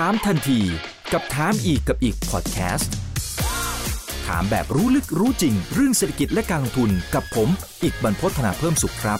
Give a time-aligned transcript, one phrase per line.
[0.00, 0.60] ถามทันที
[1.12, 2.92] กับถามอีกกับอีกพอดแคสต์
[4.26, 7.48] ถามแบบรู้ลึกรู้จริง เรื่องเศรษฐกิจและการลงทุนกับผม
[7.82, 9.18] อีกบรรพฒนาเพิ่มสุขครับ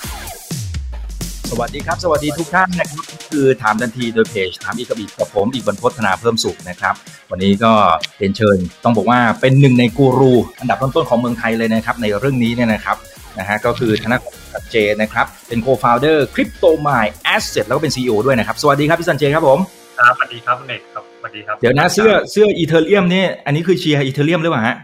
[1.50, 6.94] สวัสดีครับ สวัสดีทุกท่านนะครับคือถามทันทีโดยเพจถามอีกกับอีกกับผมอีกบรรพฒนาเพิ่มสุขนะครับ
[7.30, 7.72] วันนี้ก็
[8.18, 12.96] เรียนเชิญต้องบอกว่าเป็นหนึ่งในกูรูอันดับต้นๆของเมืองไทยเลยนะครับในเรื่องนี้เนี่ยนะครับ
[13.38, 19.60] นะฮะก็คือธนกรสันเจนะครับเป็นโคฟาวเดอร์คริปโตมายแอสเซทแล้วก็เป็น CEO ด้วยนะครับ สวัสดีครับพี่สันเจครับผม
[19.98, 24.76] ครับสวัสดีครับเน็ตครับสวัสดีครับเดี๋ยวนะเสื้อเสื้อ Ethereum นี่อันนี้คือเชียร์ Ethereum หรือเปล่าฮะ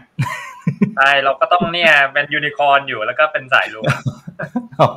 [0.97, 3.83] ใช่เราก็ต้องเนี่ยเป็นยูนิคอร์นอยู่แล้วก็เป็นสายรุ้ง
[4.81, 4.89] อ๋อ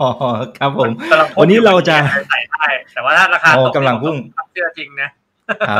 [0.59, 1.97] ครับผมกำลังพุ่งวันนี้เราจะ
[2.31, 4.17] ใส่ได้แต่ว่าถ้าราคาโอ้ตกกำลังพุ่ง
[4.53, 5.09] เชื่อจริงนะ
[5.71, 5.79] อ่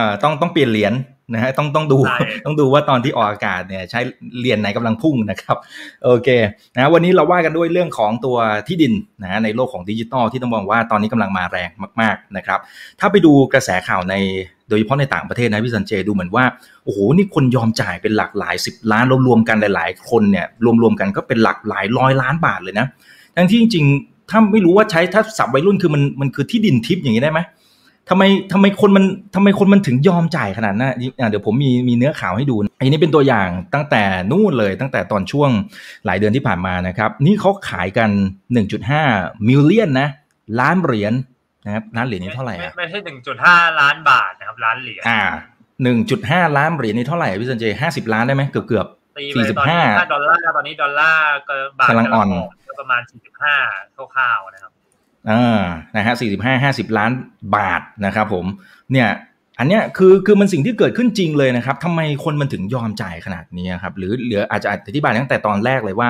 [0.00, 0.94] าต้องต้องเปลี่ยนเหรียญ
[1.34, 4.00] นะฮะต้องต้องดูใช่ต้องดูว่าตอนที่ออกอากาศเนี่ยใช้
[4.38, 5.56] เหรียญไหนกำลังพุ่งนะครับ
[6.04, 6.28] โอเค
[6.74, 8.36] นะวันนี้เราว่ากันด้วยเรื่องของตัว
[8.68, 8.92] ที่ดิน
[9.22, 12.60] นะฮะในโลกของดิจิตอลที่ต้องบอกว่าตอนนี้กำลังมาแรงมาก ๆนะครับ
[13.00, 14.14] ถ้าไปดูกระแสข่าวใน
[14.68, 16.44] โดยเฉพาะในต่างประเทศนะพี่สันเจดูเหมือนว่า
[16.84, 20.46] โอ้โหนี่คนยอมจ่ายเป็นหลักหลายสิบล้านรวมๆกันหลาย ๆ คนเนี่ย
[20.82, 22.86] รวมๆกันก็เป็นหลักหลายร้อยล้านบาทเลยนะ
[23.36, 27.40] ทั้งที่จริงๆถ้าไม่รู้ว่าใช้ถ้าสับวัยรุ่นคือมันมันคือที่ดินทิพย์อย่างนี้ได้ไหม
[28.10, 28.22] ทำไม
[28.52, 35.50] ทำไมคนมันทำไมคนมันถึงยอมจ่ายขนาดนั้นอะเดี๋ยวผมมีมีเนื้อข่าวให้ดูนะอันนี้เป็นตัวอย่างตั้งแต่นู่นเลยตั้งแต่ตอนช่วง
[36.06, 38.10] หลายเดือนที่ผ่านมานะครับ นี่เขาขายกัน
[38.78, 40.08] 1.5 มิลเลียนนะ
[40.60, 41.12] ล้านเหรียญ
[41.64, 45.22] นะครับล้านเหรียญนี่เท่าไหร่ไม่อะไม่ใช่หนึ่งจุดห้าล้านบาทนะครับล้านเหรียญอ่า
[45.88, 48.86] 1.5 ล้านเหรียญนี่เท่าไหร่อะพี่สันเจ50ล้านได้ไหมเกือบเกือบ
[49.18, 52.28] ตีไปตอนนี้45ถ้าดอลลาร์ตอนนี้ดอลลาร์ก็บาทกำลังอ่อน
[52.68, 53.56] ก็ประมาณสี่สิบห้า
[54.14, 54.72] คร่าวๆนะครับ
[55.30, 55.62] อ่า
[55.96, 57.12] นะฮะ45 50ล้าน
[57.56, 58.46] บาทนะครับผม
[58.92, 59.08] เนี่ย
[59.58, 66.08] อันเนี้ยคือคือมันสิ่งที่เกิดขึ้นจริงเลยนะครับทำไมคนมันถึงยอมจ่ายขนาดนี้ครับหรือเหลืออาจจะอธิบายตั้งแต่ตอนแรกเลยว่า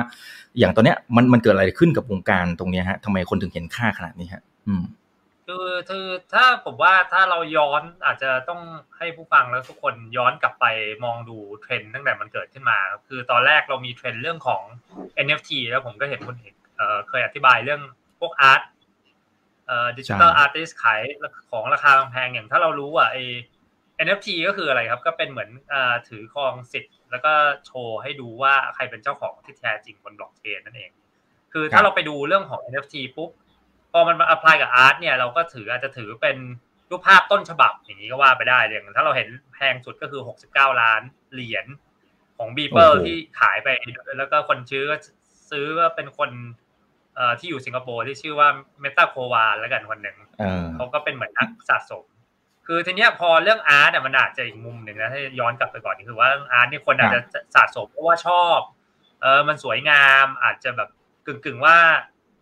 [0.59, 4.83] อย่างตอนเนี้ยมันมันเกิดอะไรขึ้นกับวงการตรงเนี้ยฮะทำไมคนถึงเห็นค่าขนาดนี้ฮะอืม
[5.47, 8.61] คือคือถ้าผมว่าถ้าเราย้อนอาจจะต้อง
[8.97, 10.65] ให้ผู้ฟังแล้วทุกคนย้อนกลับไป
[11.05, 14.61] มองดูเทรนด์ตั้งแต่มันเกิดขึ้นมาครับคือตอนแรกเรามีเทรนด์เรื่องของ
[15.25, 17.81] NFT แล้วผมก็เห็นคนเห็นเอ่อเคยอธิบายเรื่อง
[18.19, 18.61] พวก art
[19.97, 21.01] digital ใช่ artist ขาย
[21.51, 23.17] ของราคาแพงๆอย่างถ้าเรารู้อะไอ
[24.05, 27.33] NFT ก็คืออะไรครับ ก็เป็นเหมือนอ่าถือครองสิทธิ์ แล้วก็
[27.65, 30.91] โชว์ให้ดูว่าใครเป็นเจ้าของที่แท้จริงบนบล็อกเชนนั่นเอง
[31.53, 33.29] คือถ้าเราไปดูเรื่องของ NFT ปุ๊บ
[33.91, 36.37] พอมันมา apply กับ art เนี่ยเราก็ถืออาจจะถือเป็น
[36.89, 41.01] รูปภาพต้นฉบับอย่างนี้ก็ว่าไปได้อย่างถ้าเราเห็นแพงสุดก็คือ 69 ล้าน
[41.33, 41.65] เหรียญ
[42.37, 43.67] ของ Beeple โอ้โหที่ขายไป
[44.17, 44.95] แล้วก็คนซื้อก็
[45.51, 46.62] ซื้อว่าเป็นคนเอ่อ
[47.39, 48.47] ที่อยู่สิงคโปร์ที่ชื่อว่า
[48.81, 52.05] Metakovan แล้วกันคนหนึ่งเออเขาก็เป็นเหมือนนักสะสม
[52.67, 57.21] คือทีเนี้ยพอเรื่อง art เนี่ยมันอาจจะอีกมุมหนึ่งนะถ้าย้อนกลับไปก่อนนี่คือว่า art นี่คนอาจจะ
[57.55, 58.59] สะสมเพราะว่าชอบ
[59.21, 60.89] เออมันสวยงามอาจจะแบบ
[61.25, 61.77] กึ่งกึ่งๆว่า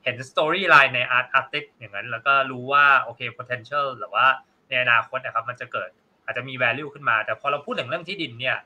[0.03, 4.25] เห็น storyline ใน art artist อย่างนั้น แล้วก็รู้ว่าโอเค potential หรือว่า
[4.69, 5.89] ในอนาคตนะครับมันจะเกิด
[6.25, 8.57] อาจจะมี value ขึ้นมา แต่พอเราพูดถึงเรื่องที่ดินเนี่ย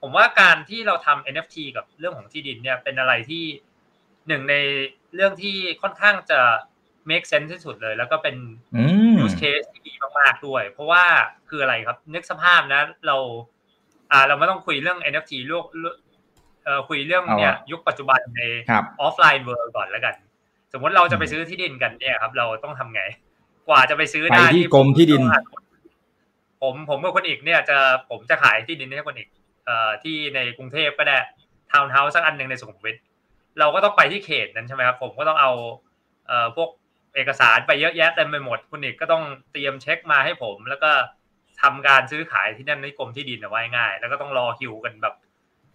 [0.00, 3.44] ผมว่าการที่เราทำ NFT กับเรื่องของที่ดินเนี่ยเป็นอะไรที่
[4.28, 4.54] หนึ่งใน
[5.14, 6.40] เรื่องที่ค่อนข้างจะ
[7.10, 8.36] make sense ที่สุดเลย แล้วก็เป็น
[8.74, 11.04] อืม use case ที่ดีมากๆด้วย เพราะว่า
[11.48, 13.16] คืออะไรครับ นึกสภาพนะ เรา
[14.10, 15.64] อ่าเราไม่ต้องคุยเรื่อง NFT เรื่อง
[16.64, 18.40] เอ่อคุยเรื่องเนี่ยเอาอะยุคปัจจุบันใน
[18.70, 20.14] ครับ offline world ก่อนแล้วกัน
[20.72, 23.02] สมมติเราจะไปซื้อที่ดินกันเนี่ยครับ เราต้องทำไง
[23.68, 25.22] กว่าจะไปซื้อไปได้ที่กรมที่ดิน
[26.62, 27.78] ผมผมกับคุณอิกเนี่ยจะ
[28.10, 29.28] ผมจะขายที่ดินให้คุณอิก
[29.64, 31.16] เอ่อที่ในกรุงเทพก็ได้
[31.72, 32.96] ทาวน์เฮาส์สักอันหนึ่งในสุขุมวิท
[33.58, 35.52] เราก็ต้องไปที่เขตนั้นใช่ไหมครับผมก็ต้องเอา
[36.26, 36.68] เอ่อพวก
[37.16, 39.22] เอกสารไปเยอะแยะเต็มไปหมดคุณอิกก็ต้อง
[39.52, 40.90] เตรียมเช็คมาให้ผม แล้วก็
[41.62, 45.14] ทำการซื้อขายที่นั่นในกรมที่ดินเอาไว้ง่าย แล้วก็ต้องรอคิวกันแบบ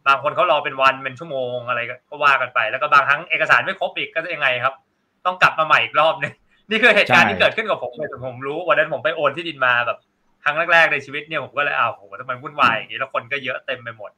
[0.08, 1.80] บางคนเขารอเป็นวันเป็นชั่วโมงอะไร
[2.10, 4.74] ก็ว่ากันไป แล้วก็บางครั้งเอกสารไม่ครบอีกก็จะยังไงครับ
[5.26, 6.34] ต้องกลับมาใหม่อีกรอบนึง
[6.70, 9.98] นี่คือเหตุการณ์ที่เกิดขึ้นกับผมเลยผมรู้วันนั้นผมไปโอนที่ดินมาแบบ
[10.44, 14.12] ครั้งแรกๆในชีวิตเนี่ยผมก็เลยอ้าวโหทำไมวุ่นวายอย่างนี้แล้วคนก็เยอะเต็มไปหมด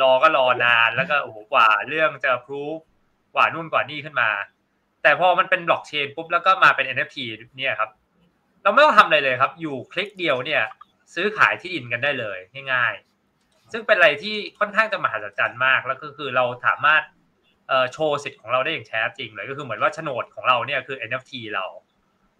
[0.00, 2.78] รอก็รอนานแล้วก็โอ้โหกว่าเรื่องจะพรูฟ
[3.34, 4.30] กว่านู่นกว่านี่ขึ้นมา
[5.02, 7.16] แต่พอมันเป็นบล็อกเชนปุ๊บแล้วก็มาเป็น NFT
[7.56, 7.90] เนี่ยครับ
[8.62, 10.62] เราไม่ต้องทำอะไรเลยครับ อยู่คลิกเดียวเนี่ย
[11.14, 12.38] ซื้อขายที่ดินกันได้เลย
[12.72, 17.02] ง่ายๆ ซึ่งเป็นอะไรที่ค่อนข้างจะมหัศจรรย์มากแล้วก็คือเราสามารถ
[17.68, 21.64] เอ่อโชว์สิทธิ์ของเราได้อย่างแท้จริงเลยก็คือเหมือนว่าโฉนดของเราเนี่ยคือ NFT เรา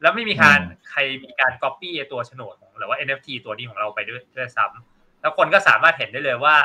[0.02, 6.56] แล้วไม่มีการอืมใครมีการ copy ไอ้ตัวโฉนดของหรือว่า NFT ตัวนี้ของเราไปด้วยด้วยซ้ำแล้วคนก็สามารถเห็นได้เลยว่า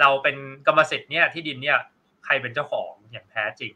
[0.00, 0.36] เราเป็น
[0.66, 1.78] กรรมสิทธิ์เนี่ยที่ดินเนี่ย
[2.24, 3.72] ใครเป็นเจ้าของ อย่างแท้จริง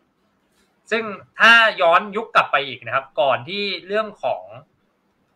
[0.90, 1.04] ซึ่ง
[1.40, 4.42] ถ้าย้อนยุคกลับไปอีกนะครับ ก่อนที่เรื่องของ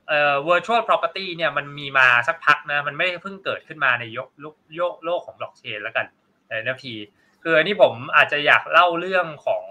[0.09, 6.07] เอ่อ virtual property เนี่ยมันมีมาสักพักนะ มันไม่ได้เพิ่งเกิดขึ้นมาในยกโลกโลกโลกของบล็อกเชนแล้วกัน
[6.49, 6.87] ใน NFT
[7.43, 9.63] คืออันนี้ผมอาจจะอยากเล่าเรื่องของ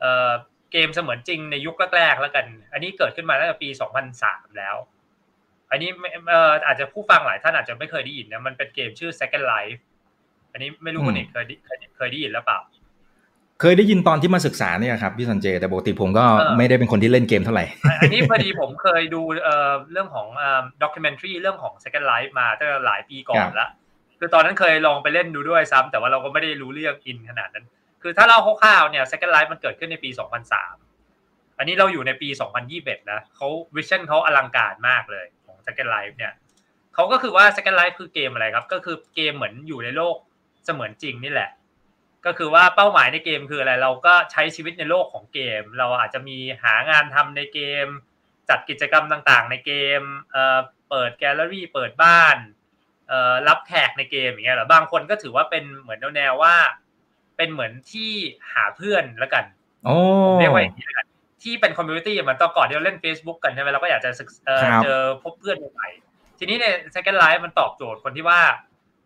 [0.00, 0.30] เอ่อ
[0.72, 3.68] เกมเสมือนจริงในยุคแรกๆแล้วกัน อันนี้เกิดขึ้นมาตั้งแต่ปี
[4.12, 4.76] 2003 แล้ว
[5.70, 5.90] อันนี้
[6.28, 9.80] เอ่ออาจจะผู้ฟังหลายท่านอาจจะไม่เคยได้ยินนะ มันเป็นเกมชื่อ Second Life
[10.52, 12.58] อันนี้ไม่รู้คุณเอกเคยเคยเคยได้ยินหรือเปล่า
[13.60, 16.24] เคยได้ยินตอนที่มาศึกษาเนี่ยครับพี่สันเจแต่ปกติผมก็
[16.56, 17.64] ไม่ได้เป็นคนที่เล่นเกมเท่าไหร่
[18.00, 23.68] อันนี้พอดีผมเคยดูเอ่อเรื่องของเอ่อด็อกิเมนทรีเรื่องของ Second Life มาตั้งแต่หลายปีก่อนละ
[24.18, 27.66] คือตอนนั้นเคยลองไปเล่นดูด้วยซ้ำแต่ว่าเราก็ไม่ได้รู้เรื่องอินขนาดนั้น
[28.02, 30.10] คือถ้าเล่าคร่าวๆเนี่ย Second Life มันเกิดขึ้นในปี
[30.84, 32.28] 2003 อันนี้เราอยู่ในปี
[32.70, 36.32] 2021นะเขาวิชั่นเขาอลังการมากเลยของ Second Life เนี่ย
[36.94, 40.16] เขาก็คือว่า Second Life คือเกมอะไรครับ ก็คือเกมเหมือนอยู่ในโลก
[40.64, 41.50] เสมือนจริงนี่แหละ
[42.26, 47.86] ก็คือว่าเป้าหมายในเกมคืออะไร เราก็ใช้ชีวิตในโลกของเกม เราอาจจะมีหางานทำในเกม
[48.48, 50.02] จัดกิจกรรมต่างๆ ในเกม
[50.32, 50.58] เอ่อ
[50.90, 52.36] เปิดแกลเลอรี่เปิดบ้าน
[53.08, 56.54] เอ่อรับแขกในเกมอย่างเงี้ยหรอบางคนก็ถือว่าเป็นเหมือนแนวๆว่า
[57.36, 58.10] เป็นเหมือนที่
[58.52, 59.44] หาเพื่อนแล้วกัน
[59.84, 59.96] โอ้
[60.38, 61.06] เรียกว่าอย่างนี้แล้วกัน
[61.42, 68.40] ที่เป็น community เหมือนตอนก่อนที่เราเล่น Facebook กันใช่ไหมเราก็อยากจะศึกเอ่อเจอพบเพื่อนใหม่ๆทีนี้ใน Second Life มันตอบโจทย์คนที่ว่า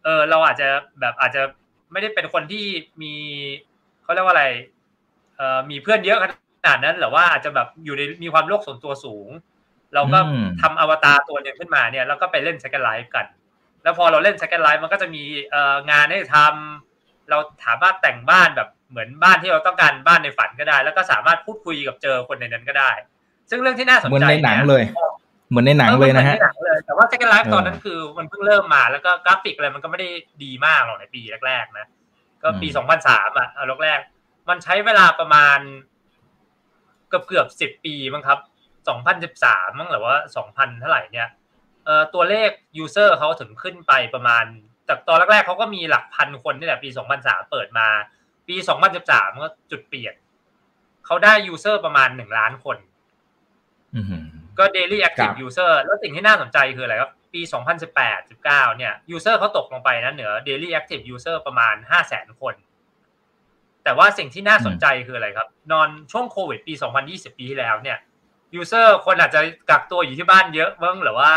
[0.04, 0.68] เออเราอาจจะ
[1.00, 1.42] แบบอาจจะ
[1.94, 2.64] ไม่ได้เป็นคนที่
[3.02, 3.14] มี
[4.02, 4.46] เขาเรียกว่าอะไร
[5.36, 6.24] เอ่อมีเพื่อนเยอะข
[6.68, 9.28] นาดนั้นหรือว่าอาจจะแบบอยู่ในมีความโลกส่วนตัวสูง
[9.94, 10.18] เราก็
[10.62, 13.26] ทำอวตารตัวหนึ่งขึ้นมาเนี่ยแล้วก็ไปเล่น Second Life กัน
[13.82, 22.90] แล้วพอเราเล่น Second Life มันก็จะมีเอ่องานให้ทำเราสามารถแต่งบ้านแบบเหมือนบ้านที่เราต้องการบ้านในฝันก็ได้ แล้วก็สามารถพูดคุยกับเจอคนในนั้นก็ได้
[23.50, 24.82] ซึ่งเรื่องที่น่าสนใจเหมือนในหนังเลย
[25.54, 26.36] เหมือนในหนังเลยนะฮะ
[26.86, 30.08] แต่ว่า Second Life ตอนนั้นคือมันเพิ่งเริ่มมาแล้วก็กราฟิกอะไรมันก็ไม่ได้
[30.44, 31.86] ดีมากหรอกในปีแรกๆนะ
[32.42, 32.68] ก็ปี
[33.02, 35.58] 2003อะเอาแรกๆมันใช้เวลาประมาณ
[37.08, 38.38] เกือบเกือบสิบปีมั้งครับ
[39.08, 40.16] 2013มั้งหรือว่า
[40.48, 41.28] 2000เท่าไหร่เนี่ย
[41.84, 42.50] เอ่อตัวเลข
[42.82, 44.44] user เขาถึงขึ้นไปประมาณ
[44.88, 46.88] จากตอนแรกๆเขาก็มีหลักพันคนนี่แหละปี
[47.20, 47.88] 2003เปิดมา
[48.48, 48.56] ปี
[48.98, 50.14] 2013ก็จุดเปลี่ยน
[51.06, 52.76] เขาได้ user ประมาณ1ล้านคน
[54.58, 57.40] ก็ daily active user แล้วสิ่งที่น่าสนใจคืออะไรครับ ปี
[57.90, 58.44] 2018 19
[58.76, 61.74] เนี่ย user เขาตกลงไปนะเหนือ daily active user ประมาณ
[62.08, 62.54] 500,000 คน
[63.84, 66.74] แต่ว่าสิ่งที่น่าสนใจคืออะไรครับ นอนช่วงโควิดปี
[67.06, 67.98] 2020 ปีที่แล้วเนี่ย
[68.60, 69.40] user คนอาจจะ
[69.70, 71.32] กักตัวอยู่ที่บ้านเยอะเบิ้งหรือว่า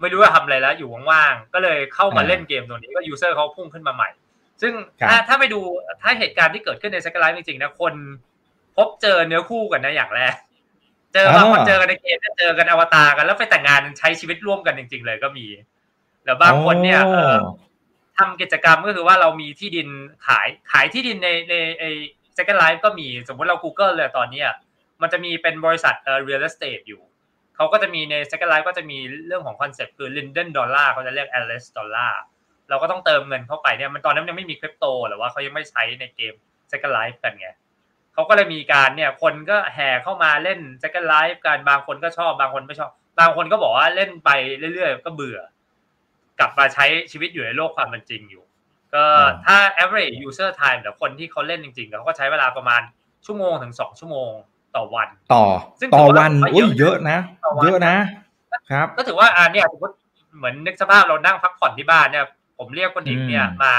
[0.00, 4.10] ไม่รู้จะทำอะไรแล้วอยู่ว่างๆ ก็เลยเข้ามาเล่นเกมตัวนี้ก็ user เขาพุ่งขึ้นมาใหม่
[4.62, 4.72] ซึ่ง
[5.08, 5.60] ถ้าถ้าไปดู
[6.02, 7.94] ถ้าเหตุการณ์ที่เกิดขึ้นใน Second Life จริงๆนะคน
[8.76, 10.34] พบเจอเนื้อคู่กันนะอย่างแรก
[11.14, 15.46] เจอบางคนเจอกันในเกมเจอกันอวตารกันแล้วไปแต่งงานใช้ชีวิตร่วมกันจริง ๆ เลยก็มี
[16.24, 17.00] แล้วบางคนเนี่ย
[18.18, 19.88] ทำกิจกรรมก็คือว่าเรามีที่ดิน
[20.26, 21.90] ขายขายที่ดินในในไอ้
[22.36, 24.42] Second Life ก็มีสมมติเรา Google เลยตอนนี้
[25.02, 27.02] มันจะมีเป็นบริษัทเอ่อ real estate อยู่
[27.56, 32.12] เขาก็จะมีใน Second Life ก็จะมีเรื่องของคอนเซ็ปต์คือ Linden Dollar เขาจะเรียก Alice Dollar
[32.70, 36.34] เราก็ต้องเติมเงินเข้าไปเนี่ยมันตอนนั้นยังไม่มีคริปโตหรือว่าเขายังไม่ใช้ในเกม
[36.72, 37.48] Second Life กันไง
[38.14, 42.90] เขาก็เลยมีการเนี่ย คนก็แห่เข้ามาเล่น Second Life กันบางคนก็ชอบบางคนไม่ชอบ
[43.20, 44.30] บางคนก็บอกว่าเล่นไป
[44.74, 45.40] เรื่อยๆ ก็เบื่อ
[46.38, 48.44] กลับมาใช้ชีวิตอยู่ในโลกความเป็นจริงอยู่
[48.94, 49.04] ก็
[49.46, 52.82] ถ้า average user time แต่คนที่เขาเล่นจริงๆเขาก็ใช้เวลาประมาณ
[53.26, 54.30] ชั่วโมงถึงสองชั่วโมง
[54.76, 55.44] ต่อวัน ต่อ
[55.94, 57.18] ต่อวันอุ้ยเยอะนะ
[57.64, 57.96] เยอะนะ
[58.70, 59.94] ครับ ก็ถือว่าอ่าเนี่ยสมมติ
[60.36, 62.24] เหมือนนึกสภาพเรานั่งพักผ่อนที่บ้านเนี่ย
[62.58, 63.74] ผมเรียกคุณอิกเนี่ยมา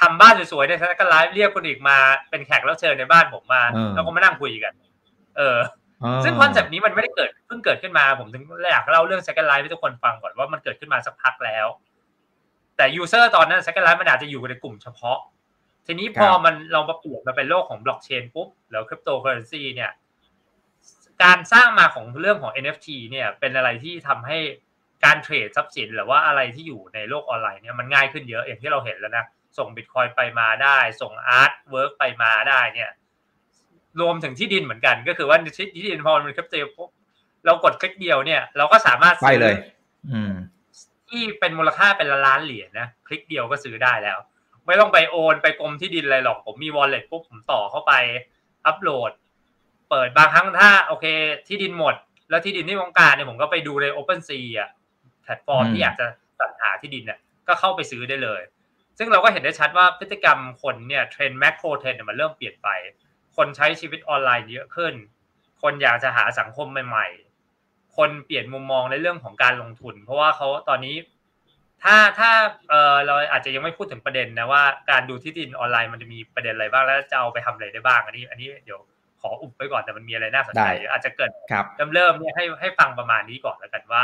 [0.00, 1.96] ทำบ้านสวยๆใน Second Life เรียกคุณอิกมา
[2.30, 3.62] เป็นแขกรับเชิญในบ้านผมมา
[3.94, 4.72] แล้วก็มานั่งคุยกัน
[5.36, 5.58] เออ
[6.24, 8.42] ซึ่ง concept นี้มันไม่ได้เกิดเพิ่งเกิดขึ้นมาผมถึง
[8.72, 11.66] อยากเล่าเรื่อง Second Life ให้ทุกคนฟังก่อนว่ามันเกิดขึ้นมาสักพักแล้ว
[12.76, 15.18] แต่ user ตอนนั้น Second Life มันอาจจะอยู่ในกลุ่มเฉพาะ
[15.86, 19.90] ทีนี้พอมันเรามาเปลี่ยนมาเป็นโลกของบล็อกเชนปุ๊บแล้วคริปโตเคอเรนซีเนี่ย
[21.22, 24.38] การสร้างมาของเรื่องของ NFT เนี่ย เป็นอะไรที่ทำให้
[25.04, 29.24] การเทรดทรัพย์สินหรือว่าอะไรที่อยู่ในโลกออนไลน์เนี่ยมันง่ายขึ้นเยอะอย่างที่เราเห็นแล้วนะ
[29.58, 32.90] ส่งบิตคอยไปมาได้ ส่ง artwork ไปมาได้เนี่ย
[34.00, 35.38] รวมถึงที่ดินเหมือนกัน ก็คือว่า
[35.74, 36.90] ที่ดินพอมันคริปโตปุ๊บ
[37.44, 39.54] เรากดคลิกเดียวเนี่ย เราก็สามารถไปเลย
[40.10, 40.34] อืม
[41.08, 44.18] ที่เป็นมูลค่าเป็นล้านเหรียญนะคลิกเดียวก็ซื้อได้แล้ว
[44.66, 47.92] ไม่ต้องไปโอนไปกรมที่ดินอะไรหรอกผมมี wallet ปุ๊บผมต่อเข้าไป
[48.66, 49.10] อัปโหลด
[49.90, 51.06] เปิดบางครั้งถ้าโอเค
[51.48, 51.94] ที่ดินหมด
[52.30, 54.70] แล้วที่ดินที่ต้องการเนี่ยผมก็ไปดูใน Open Sea อะ
[55.22, 56.06] แพลตฟอร์มที่อยากจะ
[56.40, 58.40] สรรหาที่ดินเนี่ยก็เข้าไปซื้อได้เลย
[59.02, 62.68] ซึ่งเราก็เห็นได้ชัดว่าพฤติกรรมคนเนี่ย trend macro trend มันเริ่มเปลี่ยนไป
[63.36, 64.94] คนใช้ชีวิตออนไลน์เยอะขึ้น
[65.62, 70.96] คนอยากจะหาสังคมใหม่ๆ คนเปลี่ยนมุมมองในเรื่องของการลงทุน เพราะว่าเขาตอนนี้
[71.82, 72.30] ถ้าถ้า
[72.68, 78.80] เออเราอาจจะยังไม่พูดถึงประเด็นนะว่าการดูที่ดินออนไลน์มันจะมีประเด็นอะไรบ้างแล้วจะเอาไปทำอะไรได้บ้างอันนี้ อันนี้เดี๋ยว
[79.20, 84.02] ขออุบไว้ก่อนแต่มันมีอะไรน่าสนใจอาจจะเกิดครับเริ่มเริ่มเนี่ยให้ให้ฟังประมาณนี้ก่อนแล้วกันว่า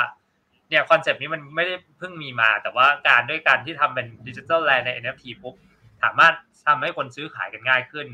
[0.68, 5.54] เนี่ย concept นี้มันไม่ได้เพิ่งมีมา แต่ว่าการด้วยการที่ทำเป็น digital land ใน NFT ปุ๊บ
[6.02, 6.34] สามารถ
[6.66, 8.08] ทำให้คนซื้อขายกันง่ายขึ้น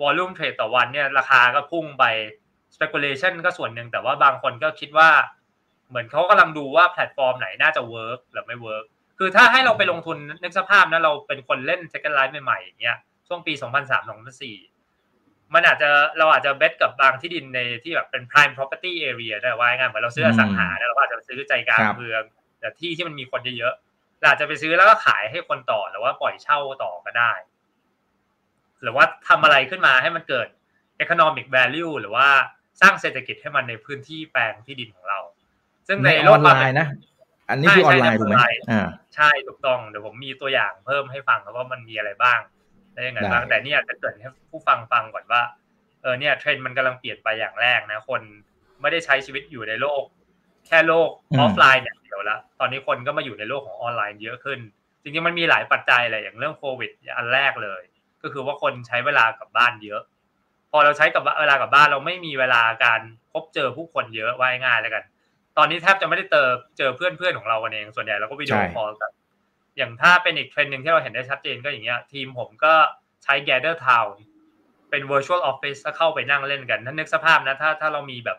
[0.00, 2.04] volume trade ต่อวันเนี่ยราคาก็พุ่งไป
[2.74, 5.10] speculation ก็ส่วนหนึ่งแต่ว่าบางคนก็คิดว่า
[5.88, 8.84] เหมือนเขากำลังดูว่าแพลตฟอร์มไหนน่าจะ work หรือไม่ work
[9.18, 12.96] คือถ้าให้เราไปลงทุนนึกสภาพนะเราเป็นคนเล่น Second Life ใหม่ๆอย่างเงี้ย
[13.26, 14.08] ช่วงปี 2003
[14.38, 14.73] 2004
[15.54, 22.22] มันอาจจะเราอาจจะเบสกับบางที่ดินในที่แบบเป็น prime property area ได้ว่าง่ายเหมือนเราซื้ออสังหาเนี่ยเราก็อาจจะซื้อใจกลางเมือง
[22.60, 27.32] แต่ที่ที่มันมีคนเยอะๆเราอาจจะไปซื้อแล้วก็ขายให้คนต่อหรือว่าปล่อยเช่าต่อก็ได้
[28.82, 30.46] หรือว่าทำอะไรขึ้นมาให้มันเกิด
[31.04, 32.28] economic value หรือว่า
[32.80, 35.20] สร้างเศรษฐกิจให้มันในพื้นที่แปลงที่ดินของเรา
[35.86, 36.88] ซึ่งในโลกออนไลน์นะ
[37.50, 42.40] อันนี้คือออนไลน์ถูกไหมอ่าใช่ถูกต้องเดี๋ยวผมมีตัวอย่างเพิ่มให้ฟังว่ามันมีอะไรบ้าง
[42.94, 45.42] ได้ยังไงบ้างแต่เนี่ยจะเกิดให้ผู้ฟังฟังก่อนว่า
[46.02, 48.20] เออเนี่ยเทรนด์มันกำลังเปลี่ยนไปอย่างแรกนะ คน
[48.80, 50.02] ไม่ได้ใช้ชีวิตอยู่ในโลก
[50.66, 54.58] แค่โลกออฟไลน์เนี่ยเดียวละตอนนี้คนก็มาอยู่ในโลกของออนไลน์เยอะขึ้น
[55.02, 57.82] จริงๆมันมีหลายปัจจัยเลยอย่างเรื่องโควิดอันแรกเลย
[58.22, 60.02] ก็คือว่าคนใช้เวลากับบ้านเยอะ
[60.70, 63.00] พอเราใช้กับเวลากับบ้านเราไม่มีเวลาการ
[63.32, 65.04] พบเจอผู้คนเยอะว่าง่ายแล้วกัน
[65.58, 66.48] ตอนนี้แทบจะไม่ได้เจอ
[66.78, 69.10] เจอเพื่อนเพื่อนของเราเองส่วนใหญ่เราก็ video call กัน
[69.76, 72.74] อย่างถ้าเป็นอีกเทรนด์หนึ่งที่เราเห็นได้ชัดเจนก็อย่างเงี้ยทีมผมก็
[73.24, 74.14] ใช้ Gather Town
[74.90, 78.38] เป็น virtual office ถ้าเข้าไปนั่งเล่นกันถ้านึกสภาพนะถ้าถ้าเรามีแบบ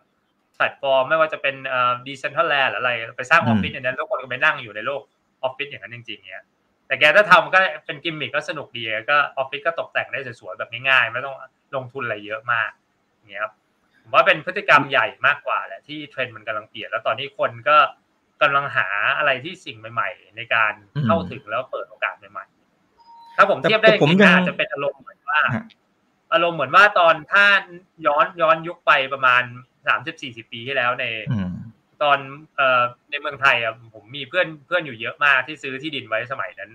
[0.56, 5.01] แพลตฟอร์มไม่ว่าจะเป็นเอ่อ Decentraland หรืออะไรไปสร้างออฟฟิศอย่างนั้นทุกคนก็ไปนั่งอยู่ในโลก
[5.44, 6.44] ออฟฟิศอย่างนั้นจริงๆเนี้ย
[6.88, 11.36] แต่ Gather Town ก็เป็นกิมมิคก็สนุกดีก็ออฟฟิศก็ตกแต่งได้สวยๆแบบง่ายๆ ไม่ต้อง
[11.75, 12.70] ลงทุนอะไรเยอะมาก
[13.15, 13.54] อย่างเงี้ยครับ
[14.01, 17.77] ผมว่าเป็นพฤติกรรมใหญ่มากกว่าแหละที่เทรนด์มันกำลังเปลี่ยนแล้วตอนนี้คนก็
[18.42, 18.88] กำลังหา
[19.18, 20.74] อะไรที่สิ่งใหม่ ๆ ในการ
[21.06, 25.42] เข้าถึงแล้วเปิดโอกาสใหม่ๆ ถ้าผมเทียบได้ผมอาจจะเป็นอารมณ์เหมือนว่า
[26.34, 27.46] อารมณ์เหมือนว่าตอนถ้า
[28.06, 29.44] ย้อนย้อนยุคไปประมาณ
[29.88, 31.06] สามสิบสี่สิบปีที่แล้วใน
[32.04, 32.18] ตอน
[32.56, 36.72] เอ่อในเมืองไทยอะผมมีเพื่อนเพื่อนอยู่เยอะมากที่ซื้อที่ดินไว้สมัยนั้น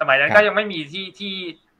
[0.00, 1.34] สมัยนั้นก็ยังไม่มีที่ที่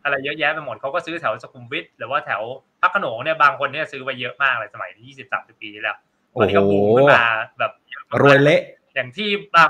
[0.05, 2.43] อะไรเยอะแยะไปหมดเขาก็ซื้อแถวสุขุมวิทหรือว่าแถว
[2.81, 5.97] พระโขนงเนี่ยบางคนเนี่ยซื้อไปเยอะมากเลยสมัยยี่สิบสามสิบปีที่แล้ว
[6.33, 7.25] ตอนนี้ก็บูมขึ้นมา
[7.59, 7.73] แบบ
[8.23, 8.61] รวยเละ
[8.95, 9.69] อย่างที่บาง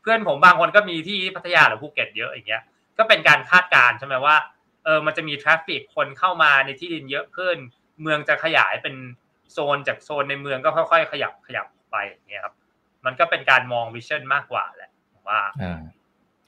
[0.00, 2.62] เพื่อนผมบางคนก็มีที่พัทยาหรือภูเก็ตเยอะอย่างเงี้ย
[2.98, 4.36] ก็เป็นการคาดการณ์ใช่ไหมว่า
[4.84, 7.56] เออมันจะมี traffic คนเข้ามาในที่ดินเยอะขึ้น
[8.02, 8.94] เมืองจะขยายเป็น
[9.52, 12.54] โซนจากโซนในเมืองก็ค่อยๆขยับขยับไปอย่างเงี้ยครับ
[13.04, 14.90] มันก็เป็นการมอง vision มากกว่าแหละ
[15.28, 15.40] ว่า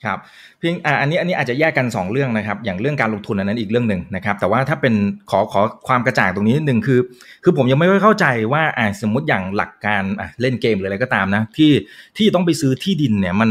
[0.05, 0.19] ครับ
[0.59, 4.95] เพียงอันนี้อันนี้อาจจะแยกกัน 2 เรื่องนะครับ อย่างเรื่องการลงทุนอันนั้นอีกเรื่องหนึ่งนะครับ แต่ว่าถ้าเป็น
[5.31, 7.01] ขอขอความกระจ่างตรงนี้นิดนึงคือ
[7.45, 11.73] คือผมยังไม่ค่อยเข้าใจว่าอ่าสมมติอย่างหลักการอะเล่นเกมหรืออะไรก็ตามนะ ที่
[12.19, 13.51] ที่ต้องไปซื้อที่ดินเนี่ยมัน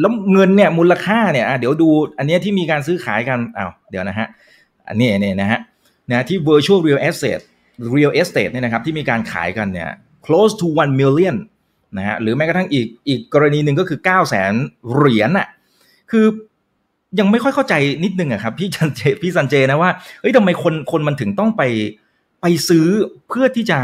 [0.00, 4.26] แล้วเงินเนี่ยมูลค่าเนี่ยเดี๋ยวดูอันนี้ที่มีการซื้อขายกันอ้าวเดี๋ยวนะฮะ
[4.88, 5.60] อันนี้เนี่ยนะฮะ
[6.10, 7.44] นะที่ virtual real estate
[7.96, 9.88] real estate เนี่ยนะครับที่มีการขายกันเนี่ย
[10.26, 11.36] close to one million
[11.98, 15.48] นะฮะหรือแม้กระทั่งอีกอีกกรณีหนึ่งก็คือ 9 0 0 0 0 0เหรียญอะ
[16.10, 16.26] คือ
[17.18, 17.74] ยังไม่ค่อยเข้าใจ
[18.04, 19.90] นิดนึงอะครับพี่จันเจพี่สันเจนะว่า
[20.20, 21.62] เฮ้ยทำไมคนคนมันถึงต้องไป
[22.40, 22.86] ไปซื้อ
[23.28, 23.78] เพื่อที่จะ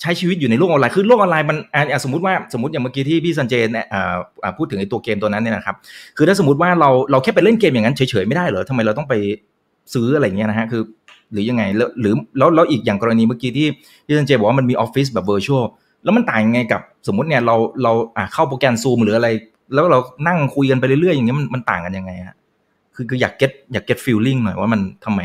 [0.00, 1.58] ใช้ชีวิตอยู่ในโลกออนไลน์คือโลกออนไลน์มัน
[2.04, 3.86] สมมติว่าสมมติอย่างเมื่อกี้ที่พี่สันเจเนี่ย
[4.56, 5.76] พูดถึงไอ้ตัวเกมตัวนั้นเนี่ยนะครับ
[6.16, 9.14] คือถ้าสมมติว่าเราเราแค่ไปเล่นเกมอย่างนั้นเฉยๆไม่ได้เหรอทำไมเราต้องไป
[9.94, 10.82] ซื้ออะไรเงี้ยนะฮะคือ
[11.32, 13.66] หรือยังไงแล้วหรือแล้วแล้วอีกอย่างกรณีเมื่อกี้ที่
[14.06, 15.64] พี่สันเจบอกว่ามันมีออฟฟิศแบบ virtual
[16.04, 17.92] แล้วมันต่างยังไงกับสมมติเนี่ยเราเรา
[18.32, 19.28] เข้าโปรแกรมซูมหรืออะไร
[19.74, 19.98] แล้วเรา
[20.28, 22.36] นั่งคุยกันไปเรื่อยๆอย่างเงี้ยมันมันต่างกันยังไงฮะ
[22.94, 25.20] คือคืออยาก get อยาก get feeling หน่อยว่ามันทำไม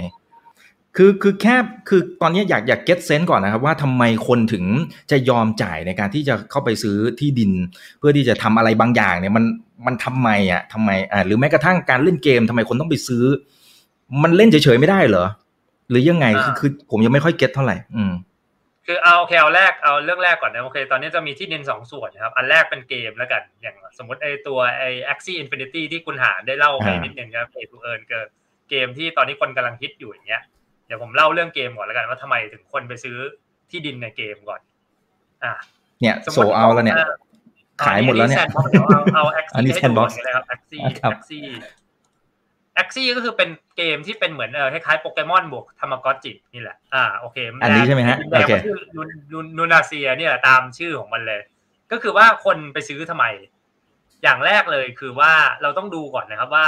[0.96, 1.56] คือคือแค่
[1.90, 4.64] คือตอนนี้อยากอยาก get sense ก่อนนะครับ ว่าทำไมคนถึง
[5.12, 7.52] จะยอมจ่ายในการที่จะเข้าไปซื้อที่ดิน
[8.00, 9.44] เพื่อที่จะทำอะไรบางอย่างเนี่ยมัน
[9.86, 13.24] มันทำไมอะทำไมอ่าหรือแม้กระทั่งการเล่นเกมทำไมคนต้องไปซื้อ
[14.24, 15.26] มันเล่นเฉยๆไม่ได้เหรอ
[15.90, 18.12] หรือยังไงคือคือผมยังไม่ค่อย get เท่าไหร่ อืม
[18.88, 28.28] คือเอาโอเคเอาแรกเอาเรื่องแรกก่อนนะโอเค ตอนนี้จะมีที่ดินสองส่วนนะครับ อันแรกเป็นเกมแล้วกันอย่างสมมติไอตัวไอ Axie Infinity ที่คุณหาได้เล่าไปนิดนึงครับ play to earn เกิด
[28.70, 30.42] เกมที่ตอนนี้คนกำลังฮิตอยู่อย่างเงี้ย
[30.88, 33.18] เดี๋ยวผมเล่าเรื่องเกมก่อนแล้วกันว่าทำไมถึงคนไปซื้อ
[33.72, 34.62] ที่ดินในเกมก่อน
[35.44, 35.54] อ่า
[36.02, 36.98] เนี่ยโซเอาแล้วเนี่ย
[37.86, 41.10] ขายหมดแล้วเนี่ยเอาเอา Axie ให้ดูเลยครับ Axie Axie แอ็
[42.88, 48.54] กซี่ก็คือเป็นเกมที่เป็นเหมือนเออคล้ายๆโปเกมอนบวกธรรมกอจินี่แหละ อ่าโอเคอันนี้ใช่ไหมฮะโอเค
[49.58, 51.42] นูนาเซียเนี่ยตามชื่อของมันเลย
[51.92, 53.26] ก็คือว่าคนไปซื้อทำไม
[54.24, 56.68] อย่างแรกเลยคือว่าเราต้องดูก่อนนะครับว่า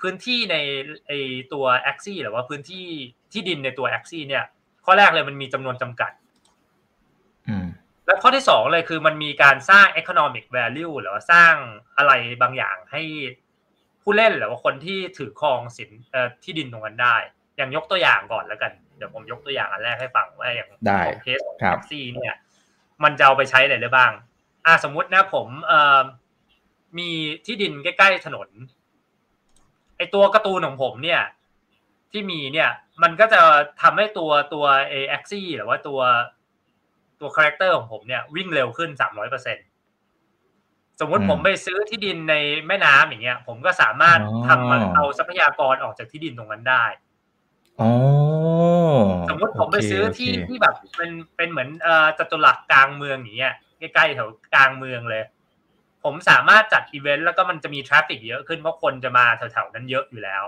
[0.00, 0.56] พื้นที่ใน
[1.06, 1.12] ไอ
[1.52, 2.86] ตัวแอ็กซี่หรือว่าพื้นที่
[3.32, 4.44] ที่ดินในตัวแอ็กซี่เนี่ย
[4.84, 6.12] ข้อแรกเลยมันมีจำนวนจำกัด
[7.48, 7.66] อืม
[8.06, 11.54] แล้วข้อที่สองเลยคือมันมีการสร้าง economic value หรือว่าสร้าง
[11.96, 13.02] อะไรบางอย่างให้
[14.10, 15.90] ผู้เล่นหรือว่าคนที่ถือครองสิน
[16.42, 17.16] ที่ดินตรงนั้นได้
[17.56, 20.76] อย่างยกตัวอย่างก่อนแล้วกัน เดี๋ยวผมยกตัวอย่างอันแรกให้ฟังว่าอย่างขอ
[21.16, 22.34] งเคสของแท็กซี่เนี่ย
[23.04, 24.12] มันจะเอาไปใช้อะไรได้บ้าง
[24.66, 26.00] อ่าสมมุตินะผมเอ่อ
[26.98, 27.08] มี
[27.46, 28.48] ที่ดินใกล้ๆถนน
[29.96, 31.22] ไอตัวการ์ตูนของผมเนี่ย
[32.12, 32.70] ที่มีเนี่ย
[33.02, 33.40] มันก็จะ
[33.82, 36.00] ทำให้ตัวตัวเอแอ็กซี่หรือว่าตัว
[37.20, 39.60] ตัว character ของผมเนี่ยวิ่งเร็วขึ้นสามร้อยเปอร์เซ็นต์
[41.00, 42.34] สมมุติผมไปซื้อที่ดินใน
[42.66, 46.84] แม่น้ำอย่างเงี้ย ผมก็สามารถทำเอาทรัพยากรออกจากที่ดินตรงนั้นได้
[47.80, 47.90] อ๋อ
[49.28, 55.22] สมมติผมไปซื้อที่ที่แบบเป็นเป็นเหมือนเอ่อจัตุรัสกลางเมืองอย่างเงี้ยใกล้ๆแถวกลางเมืองเลย
[56.04, 60.44] ผมสามารถจัดอีเวนต์แล้วก็มันจะมี traffic เยอะขึ้นเพราะคนจะมาแถวๆนั้นเยอะอยู่แล้ว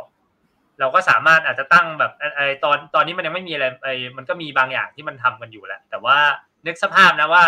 [0.81, 6.19] เราก็สามารถอาจจะตั้งแบบไอตอนตอนนี้มันยังไม่มีอะไรไอมันก็มีบางอย่างที่มันทำกันอยู่แหละแต่ว่า
[6.67, 7.45] นึกสภาพนะว่า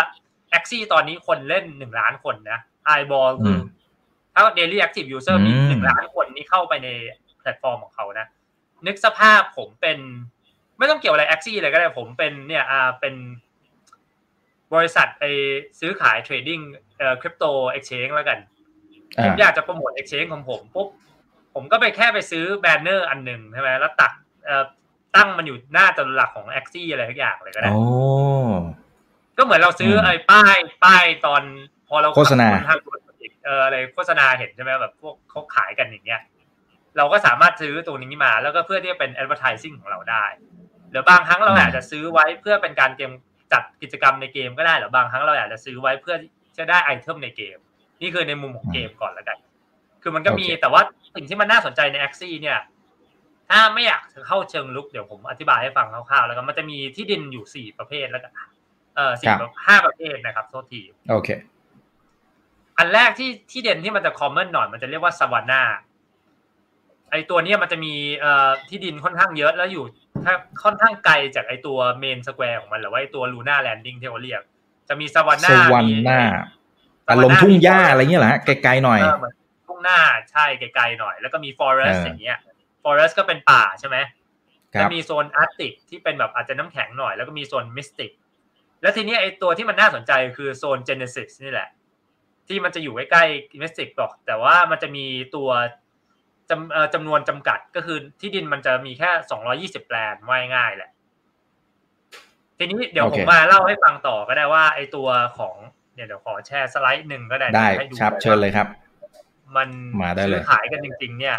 [0.53, 3.57] Axie ตอนนี้คนเล่นหนึ่งล้านคนนะไอบอลคือ
[4.33, 6.89] ถ้า daily active user มีหนึ่งล้านคนนี้เข้าไปใน
[7.39, 8.27] แพลตฟอร์มของเขานะ
[8.87, 9.97] นึกสภาพผมเป็น
[10.77, 13.15] ไม่ต้องเกี่ยวอะไร Axie เลยก็ได้ผมเป็นเนี่ยอ่าเป็น
[14.73, 15.23] บริษัทไป
[15.79, 16.59] ซื้อขาย trading
[16.97, 18.39] เอ่อ crypto exchange แล้วกัน
[19.23, 20.87] ผมอยากจะ promote exchange ของผมปุ๊บ
[21.53, 24.13] ผมก็ไปแค่ไปซื้อ banner อันหนึ่งใช่ไหมแล้วตัก
[24.45, 24.63] เอ่อ
[25.15, 27.69] ตั้งมันอยู่หน้าจหลักของแอคซี่อะไรทุกอย่างเลยก็ได้
[29.37, 31.41] ก็เหมือนเราซื้อไอ้ป้ายป้ายตอน
[31.87, 32.47] พอเราโฆษณา
[33.45, 36.21] เอออะไรโฆษณาเห็นใช่ไหมแบบพวกเขาขายกันอย่างเงี้ย
[36.97, 40.25] เราก็สามารถซื้อตัวนี้มา แล้วก็เพื่อที่จะเป็น advertising ของเราได้
[40.91, 43.11] หรือบางครั้งเราอาจจะซื้อไว้เพื่อเป็นการเกม
[43.53, 46.15] จัดกิจกรรมในเกมก็ได้หรือบางครั้งเราอาจจะซื้อไว้เพื่อ
[46.57, 47.57] จะได้ไอเทมในเกม
[48.01, 49.37] นี่คือในมุมของเกมก่อนแล้วกัน
[50.01, 50.81] คือมันก็มีแต่ว่า
[51.15, 52.59] สิ่งที่มันน่าสนใจใน a x ซี่เนี่ย
[53.49, 58.31] ถ้าไม่อยากเข้าเชิงลึกเดี๋ยวผมอธิบายให้ฟังคร่าวๆแล้วก็มันจะมีที่ดินอยู่สี่ประเภทแล้วกัน
[58.95, 59.33] เออสี่
[59.67, 60.81] ห้าประเภทนะครับโทษที
[61.11, 61.29] โอเค
[62.77, 65.63] อันแรกที่ที่เด่นที่มันจะ common หน่อยมันจะเรียกว่า Savannah
[67.11, 69.85] ไอตัวเนี้ยมันจะมีเอ่อที่ดินค่อนข้างเยอะแล้วอยู่
[70.25, 70.33] ถ้า
[70.63, 74.41] ค่อนข้างไกลจากไอตัว main square ของมันหรือว่าไอตัว Luna's Landing ที่เขาเรียก
[74.89, 76.19] จะมีสวาน่าสวาน่า
[77.09, 78.99] อารมณ์ทุ่งหญ้าอะไรเงี้ยเหรอฮะไกลๆหน่อย
[79.67, 79.99] ทุ่งหญ้า
[80.31, 82.37] ใช่ไกลๆหน่อย แล้วก็มี forest อย่างเงี้ย
[82.83, 83.97] forest ก็เป็นป่าใช่ไหม
[84.81, 88.11] จะมีโซน Arctic ที่เป็นแบบอาจจะน้ำแข็งหน่อย แล้วก็มีโซน Mystic
[88.83, 91.69] แล้วทีนี้ไอตัวที่มันน่าสนใจคือโซน Genesis นี่แหละ
[92.47, 95.49] ที่มันจะอยู่ใกล้ๆ Mystic บอก แต่ว่ามันจะมีตัว
[96.49, 100.89] จำจำนวนจำกัดก็คือที่ดินมันจะมีแค่สองร้อยยี่สิบแปลงว่าง่ายๆแหละ
[102.57, 105.55] ทีนี้เดี๋ยวผมมาเล่าให้ฟังต่อก็ได้ว่า ไอตัวของ
[105.95, 107.69] เนี่ยเดี๋ยวขอแชร์สไลด์หนึ่งก็ได้ได้
[108.01, 108.67] ครับ เชิญเลยครับ
[109.55, 109.69] มัน
[110.01, 111.37] มาได้เลยขายกันจริง ๆ เนี่ย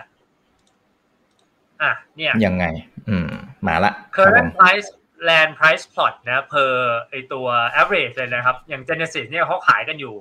[1.83, 2.65] อะเนี่ยยังไง
[3.09, 3.31] อืม
[3.67, 4.89] มาละ current price
[5.29, 6.73] land price plot นะ per
[7.11, 7.47] ไอตัว
[7.81, 10.15] average เลยนะครับ อย่าง Genesis เนี่ยเขาขายกันอยู่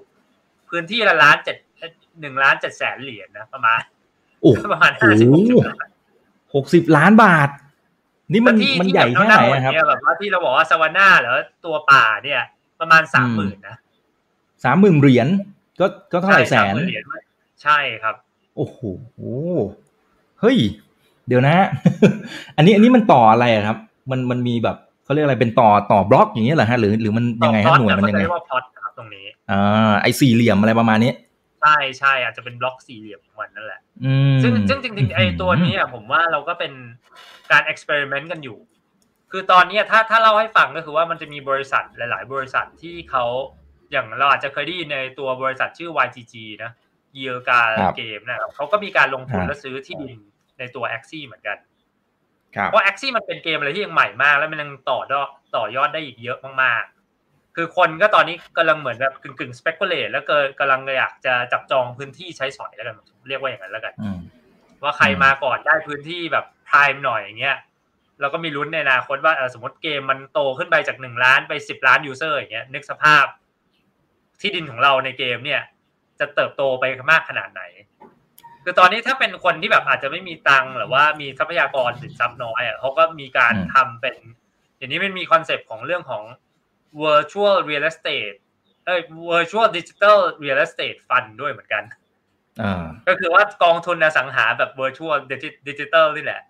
[0.69, 1.57] พื้นที่ละล้านเจ็ด
[2.21, 3.79] หนึ่งล้านเจ็ดแสนเหรียญนะ ประมาณ
[4.41, 5.27] โอ้ประมาณห้าสิบ
[6.55, 7.49] หกสิบล้านบาท
[8.33, 9.35] นี่มันมันใหญ่แค่ไหน
[9.65, 11.33] ครับแบบว่าที่เราบอกว่าสวาน่าหรือ
[11.65, 12.41] ตัวป่าเนี่ย
[12.79, 13.77] ประมาณสามหมื่นนะ
[14.63, 15.27] สามหมื่นเหรียญ
[15.79, 16.75] ก็ก็เท่าไหร่แสน
[17.63, 18.15] ใช่ครับ
[18.55, 18.79] โอ้โห
[20.41, 20.57] เฮ้ย
[21.27, 21.55] เดี๋ยวนะ
[22.57, 23.77] อันนี้อันนี้มันต่ออะไรครับ
[24.11, 31.11] มันมันมีแบบ เขาเรียกอะไรเป็นต่อต่อบล็อกอย่างเงี้ยเหรอฮะหรือหรือมันยังไงฮะหน่วยมันยังไงเรียกว่าพอดครับตรงนี้อ่าไอสี่เหลี่ยมอะไรประมาณนี้
[31.61, 33.81] ใช่ใช่อาจจะเป็นบล็อกสี่เหลี่ยมของมันนั่นแหละ
[34.43, 36.73] ซึ่งซึ่งจริงๆไอ้ตัวนี้อะผมว่าเราก็เป็น
[37.51, 38.57] การเอ็กซ์เพร์เมนต์กันอยู่
[39.31, 43.25] คือตอนนี้ถ้าถ้าเล่าให้ฟังก็คือว่ามันจะมีบริษัทหลาย ๆ บริษัทที่เขา
[43.91, 46.71] อย่างเราอาจจะเคยได้ยินในตัวบริษัทชื่อ YGG นะ
[47.13, 50.19] เยียร์การเกมนะครับเขาก็มีการลงทุนและซื้อที่ดิน
[50.59, 51.57] ในตัว a x ซี่เหมือนกัน
[52.67, 54.99] เพราะ a x ซี่มันเป็นเกมอะไรที่ยังใหม่มาก แล้วมันยังต่อ
[55.55, 56.83] ต่อยอดได้อีกเยอะมาก
[57.55, 62.95] คือคนก็ตอนนี้กำลังเหมือนแบบกึ่งกึ่งสเปกุเลตแล้วก็กำลังอยากจะจับจองพื้นที่ใช้สอยแล้วกัน
[63.27, 63.93] เรียกว่าอย่างนั้นแล้วกัน
[64.83, 67.57] ว่าใครมาก่อนได้พื้นที่แบบพรม์หน่อยอย่างเงี้ย
[68.21, 73.25] เราก็มีลุ้นในอนาคตว่าสมมติเกมมันโตขึ้นไปจากหนึ่งล้านไปสิบล้านยูเซอร์อย่างเงี้ยนึกสภาพ
[74.41, 75.61] ที่ดินของเราในเกมเนี่ย
[76.19, 77.61] จะเติบโตไปมากขนาดไหน
[78.63, 84.15] คือตอนนี้ถ้าเป็นคนที่แบบอาจจะไม่มีตังค์หรือว่ามีทรัพยากรสินทรัพย์น้อยอะเขาก็มีการทำเป็น
[84.77, 86.23] อย่างนี้มันมี concept ของเรื่องของ
[87.03, 88.37] virtual real estate
[88.85, 91.83] เอ้ย virtual digital real estate fund ด้วยเหมือนกัน
[93.07, 95.17] ก็คือว่ากองทุนอสังหาแบบ virtual
[95.67, 96.41] digital นี่แหละ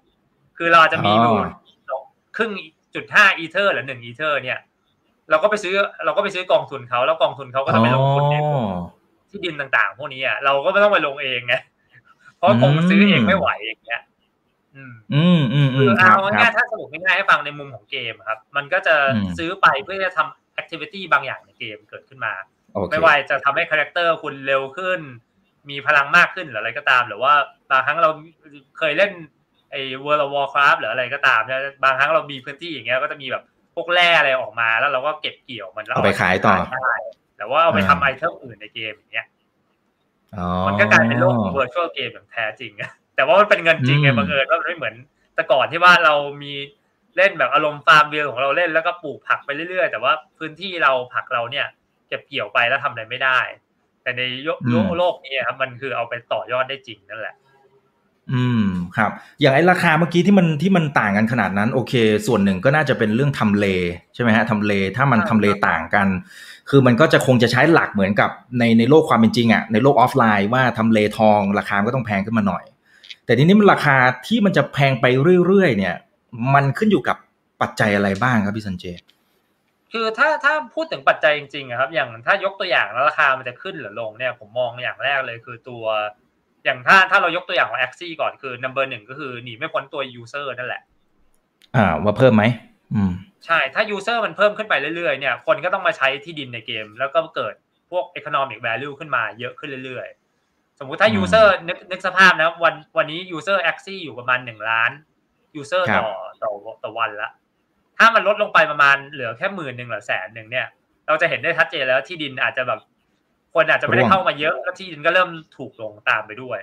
[0.57, 1.35] คือเราจะมีอยู่
[2.37, 2.51] ครึ่ง
[2.95, 4.59] จุดห้าอีเทอร์หรือหนึ่งอีเทอร์ เนี่ย
[5.29, 5.73] เราก็ไปซื้อ
[6.05, 8.35] เราก็ไปซื้อกองทุนเขาแล้วกองทุนเขาก็จะไปลงทุนใน
[9.29, 11.72] ที่ดินต่าง ๆ พวกนี้อะเราก็ไม่ต้องไปลงเองไงเพ
[12.43, 14.01] ราะคงซื้อเองไม่ไหวอย่างเงี้ย
[14.75, 18.95] อืม อืมอืมคือเอาง่ายถ้าสรุปง่ายๆให้ฟังในมุมของเกมครับ มันก็จะ
[19.37, 22.33] ซื้อไปเพื่อจะทำ activity บางอย่างในเกมเกิดขึ้นมา
[22.91, 24.99] ไม่ว่าจะทำให้ character คุณเร็วขึ้น
[25.69, 27.33] มีพลังมากขึ้นหรืออะไรก็ตาม หรือว่า
[27.71, 28.09] บางครั้งเรา
[28.77, 29.11] เคยเล่น
[29.71, 33.43] ไอ้ World of Warcraft หรืออะไรก็ตามเนี่ยบางครั้งเรามีพื้นที่อย่างเงี้ยก็จะมีแบบ
[33.75, 36.93] พวกแร่อะไรออกมาแล้วเราก็เก็บเกี่ยวมันแล้วเอาไปขายต่อได้
[37.37, 39.27] แต่ว่าเอาไปทำ item อื่นในเกมอย่างเงี้ย
[40.67, 42.71] มันก็กลายเป็นโลกของ virtual เกมแบบแท้จริง
[43.15, 44.95] แต่ว่ามันเป็นเงินจริงไงบังเอิญว่ามันไม่เหมือน
[45.35, 46.53] แต่ก่อนที่ว่าเรามี
[47.17, 51.65] เล่นแบบอารมณ์ฟาร์มเบียของเราเล่นแล้วก็ปลูกผักไปเรื่อยๆ แต่ว่าพื้นที่เราผักเราเนี่ย
[52.07, 53.39] เก็บเกี่ยวไปแล้วทำอะไรไม่ได้
[54.03, 54.21] แต่ใน
[54.97, 57.35] โลกนี้ครับมันคือเอาไปต่อยอดได้จริงนั่นแหละ
[58.31, 58.65] อืม
[58.97, 61.93] ครับ อย่างไอ้ราคาเมื่อกี้ที่มันที่มันต่างกันขนาดนั้น โอเค
[62.27, 63.65] ส่วนหนึ่งก็น่าจะเป็นเรื่องทำเล
[64.13, 66.07] ใช่ไหมฮะทำเลถ้ามันทำเลต่างกัน
[66.69, 72.63] คือมันก็จะคงจะใช้หลักเหมือนกับในในโลกความเป็นจริงอะในโลกออฟไลน์ว่าทำเลทองราคาก็ต้องแพงขึ้นมาหน่อย
[73.25, 73.95] แต่ทีนี้มันราคา
[74.27, 75.05] ที่มันจะแพงไป
[75.45, 75.95] เรื่อยๆเนี่ย
[76.53, 77.17] มันขึ้นอยู่กับ
[77.61, 78.85] ปัจจัยอะไรบ้างครับพี่สันเจ
[79.91, 85.83] คือถ้าถ้าพูดถึงปัจจัยจริงๆครับ อย่างถ้ายกตัวอย่างแล้วราคามันจะขึ้นหรือลงเนี่ยผมมองอย่างแรกเลยคือตัว
[86.65, 90.81] อย่างถ้าถ้าเรายกตัวอย่างของ a x ซี่ก่อนคือ number หนึ่งก็คือหนีไม่พ้นตัว user นั่นแหละ
[91.75, 92.43] อ่าว่าเพิ่มไหม
[92.93, 93.11] อืม
[93.45, 97.53] ใช่ถ้า user มันเพิ่มขึ้นไปเรื่อยๆเนี่ยคนก็ต้องมาใช้ที่ดินในเกม แล้วก็เกิด
[97.91, 104.91] พวก economic value ขึ้นมาเยอะขึ้นเรื่อยๆ สมมุติถ้า user นึกนึกสภาพนะวันวันนี้ user a x ซี่อยู่ประมาณหนึ่งล้าน
[105.59, 106.07] user ต่อ
[106.43, 106.51] ต่อ
[106.83, 107.29] ต่อวันละ
[107.97, 110.67] ถ้ามันลดลงไปประมาณเหลือแค่หมื่นหนึ่งหรือแสนหนึ่งเนี่ย
[111.07, 112.79] เราจะเห็นได้ชัดเจนแล้วที่ดินอาจจะแบบ
[113.53, 116.59] คนอาจจะไม่ได้เข้ามาเยอะแล้วที่ดินก็เริ่มถูกลงตามไปด้วย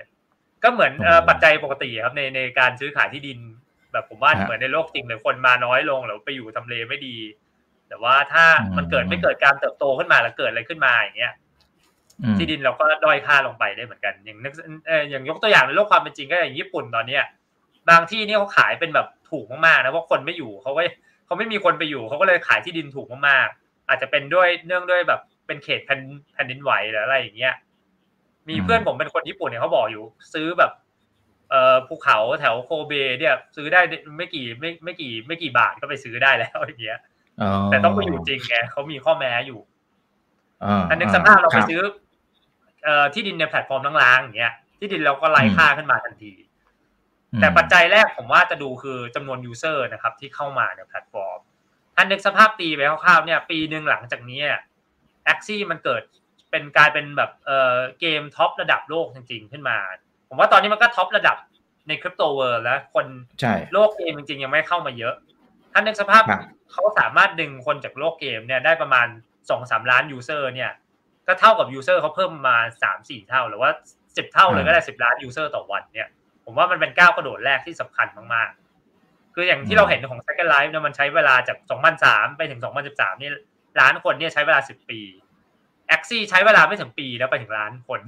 [0.63, 0.93] ก็เหมือน
[1.29, 3.39] ปัจจัยปกติครับในในการซื้อขายที่ดิน
[3.91, 7.17] แบบผมว่าเหมือนในโลกจริงเลยคนมาน้อยลงหรือไปอยู่ทำเลไม่ดี
[7.89, 8.45] แต่ว่าถ้า
[8.77, 11.33] มันเกิดไม่เกิดการเติบโตขึ้นมาแล้วเกิดอะไรขึ้นมาอย่างเงี้ย
[12.37, 14.53] ที่ดินเราก็ด้อยค่าลงไปได้เหมือนกัน อย่างนึก
[15.09, 17.23] อย่างยกตัวอย่างในโลกความเป็นจริงก็อย่างญี่ปุ่นตอนเนี้ย
[17.89, 20.81] บางที่นี่เขาขายเป็นแบบถูกมากๆนะเพราะคนไม่อยู่เขาก็
[21.25, 25.21] เขาไม่มีคนไปอยู่เขาก็เลยขายที่ดินถูกมากๆอาจจะเป็นด้วยเนื่องด้วยแบบ
[25.51, 26.01] เป็นเขตแผ่น
[26.33, 27.55] แผ่นดินไหวหรืออะไรอย่างเงี้ย
[28.49, 30.71] มีเพื่อนผมเป็นคนญี่ปุ่นเนี่ยเขาบอกอยู่ ซื้อแบบ
[31.49, 33.81] เอ่อภูเขาแถวโคเบเนี่ยซื้อได้
[34.17, 36.99] ไม่กี่ไม่ไม่กี่ ไม่กี่บาทก็ไปซื้อได้แล้วอย่างเงี้ย
[37.65, 39.59] แต่ต้องไปอยู่จริงไงเขามีข้อแม้อยู่
[40.89, 41.81] อันนึกสภาพเราไปซื้อ
[42.83, 46.33] เอ่อที่ดินในแพลตฟอ ร้างๆอย่างเงี้ยที่ดินเราก็ไร้ค่าขึ้นมาทันที
[47.41, 51.39] แต่ปัจจัยแรกผมว่าจะดูคือจำนวน user นะครับ ที่เข้ามาในแพลตฟอร์ม
[51.95, 54.41] ถ้านึกสภาพตีไปคร่าวๆเนี่ย ปีหนึ่งหลังจากนี้
[55.25, 56.03] Axie มันเกิด
[56.51, 59.77] เป็นกลายเป็นแบบเอ่อเกม top ระดับโลกจริง ๆ ขึ้นมา
[60.29, 61.37] ผมว่าตอนนี้มันก็ top ระดับ
[61.87, 63.05] ใน crypto world แล้วคน
[63.73, 65.15] โลกเกมจริง ๆ ยังไม่เข้ามาเยอะ
[65.73, 66.23] ถ้านึกสภาพ
[66.71, 69.07] เขาสามารถดึงคนจากโลกเกมเนี่ยได้ประมาณ
[69.49, 70.71] สองสามล้าน user เนี่ย
[71.27, 73.69] ก็เท่ากับ user เขาเพิ่มมาสามสี่เท่า หรือว่า
[74.17, 76.07] สิบเท่าเลยก็ได้สิบล้าน user ต่อวันเนี่ย
[76.45, 81.57] ผมว่ามันเป็นก้าวกระโดดแรกที่สำคัญมากๆ คืออย่างที่เราเห็นของ Second Life เนี่ยมันใช้เวลาจาก
[81.97, 83.31] 2003 ไปถึง 2013 นี่
[83.79, 84.99] ล้านคนเนี่ยใช้เวลา10ปี
[85.95, 87.99] a x ซี่ใช้เวลาไม่ถึงปีแล้วไปถึงล้านคน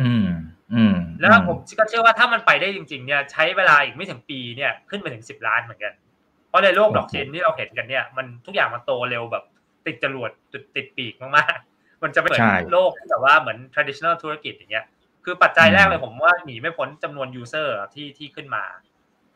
[0.00, 0.28] อืม
[0.74, 5.94] อืม แล้วผมก็เชื่อว่าถ้ามันไปได้จริง ๆ เนี่ย ใช้เวลาอีกไม่ถึงปีเนี่ยขึ้นไปถึง10ล้านเหมือนกัน
[6.48, 9.44] เพราะในโลกดอกเชนที่เราเห็นกันเนี่ยมันทุกอย่างมันโตเร็วแบบ
[9.86, 10.30] ติดจรวด
[10.76, 14.86] ติดปีกมากๆ มันจะไม่เหมือนโลกแต่ว่าเหมือน traditional ธุรกิจอย่างเงี้ย
[15.24, 18.64] คือปัจจัยแรกเลยผมว่าหนีไม่พ้นจำนวน user ที่ที่ขึ้นมา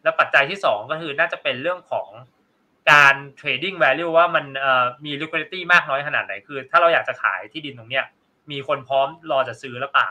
[0.03, 2.09] แล้วปัจจัยที่สองก็คือน่าจะเป็นเรื่องของ
[2.91, 4.45] การ trading value ว่ามัน
[5.05, 8.05] มี liquidity มากน้อยขนาดไหนคือ ถ้าเราอยากจะขายที่ดินตรงเนี้ย
[8.51, 10.11] มีคนพร้อมรอจะซื้อหรือเปล่า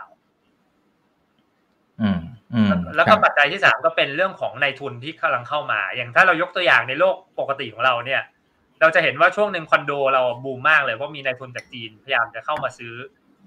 [2.95, 8.21] แล้วก็ปัจจัยที่สามก็เป็นเรื่องของนายทุนที่กำลังเข้ามา อย่างถ้าเรายกตัวอย่างในโลกปกติของเราเนี่ย
[8.81, 12.93] เราจะเห็นว่าช่วงหนึ่งคอนโดเราบูมมากเลยเพราะมีนายทุนจากจีนพยายามจะเข้ามาซื้อ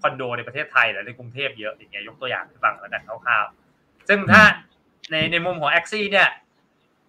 [0.02, 4.42] คอนโดในประเทศไทยหรือในกรุงเทพเยอะอย่างเงี้ยยกตัวอย่างให้ฟังแล้วกันคร่าวๆซึ่งถ้า
[5.10, 6.28] ในในมุมของแอคซี่เนี่ย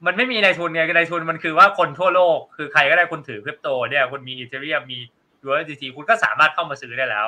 [0.06, 5.00] มันไม่มีในทุนไงในทุนมันคือว่าคนทั่วโลก คือใครก็ได้คุณถือคริปโตเนี่ยคุณมีอีเทเรียมมี
[5.48, 7.28] USDT คุณก็สามารถเข้ามาซื้อได้แล้ว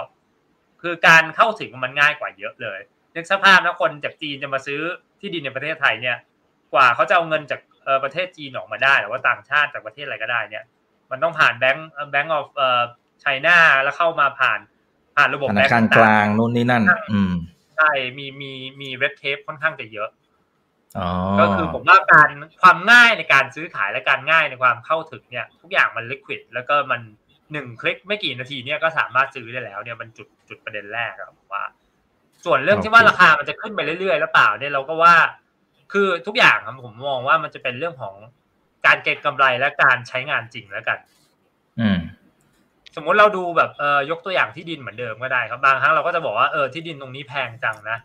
[0.81, 2.79] คือการเข้าถึงมันง่ายกว่าเยอะเลย
[3.15, 4.79] นึกสภาพนะคนจากจีนจะมาซื้อ
[5.19, 6.17] ที่ดินในประเทศไทยเนี่ย
[6.73, 7.61] กว่าเขาจะเอาเงินจาก
[8.03, 10.63] ประเทศจีนออกมาได้ หรือว่าต่างชาติจากประเทศอะไรก็ได้เนี่ย
[11.11, 12.81] มันต้องผ่านแบงก์แบงก์ออฟเอ่อ
[13.21, 14.59] ไชน่าแล้วเข้ามาผ่าน
[15.15, 17.33] ผ่านระบบธนาคารกลางนู่นนี่นั่น อืม
[17.77, 18.51] ใช่มีมี
[18.81, 20.09] มีเรดเทปค่อนข้างจะเยอะ
[21.39, 22.29] ก็คือผมว่าการ
[22.61, 27.01] ความง่ายในการซื้อขายและการง่ายในความเข้าถึงเนี่ย ทุกอย่างมันลิควิดแล้วก็มัน
[27.53, 31.63] หนึ่งคลิกไม่กี่นาทีเนี่ยก็สามารถซื้อได้แล้วเนี่ยมันจุดจุดประเด็นแรกครับว่า
[32.45, 35.15] ส่วนเรื่องที่ว่าราคามันจะขึ้นไปเรื่อยๆ แล้วเปล่าเนี่ยเราก็ว่า
[35.93, 38.15] คือทุกอย่างครับผมมองว่ามันจะเป็นเรื่องของ
[38.85, 40.97] การเก็งกำไรและการใช้งานจริงแล้วกัน
[41.79, 41.99] อืม
[42.95, 47.97] สมมติเราดูแบบเออยกตัวอย่างที่ดินเหมือนเดิมก็ได้ครับบางครั้งเราก็จะบอกว่าเออที่ดินตรงนี้แพงจังนะ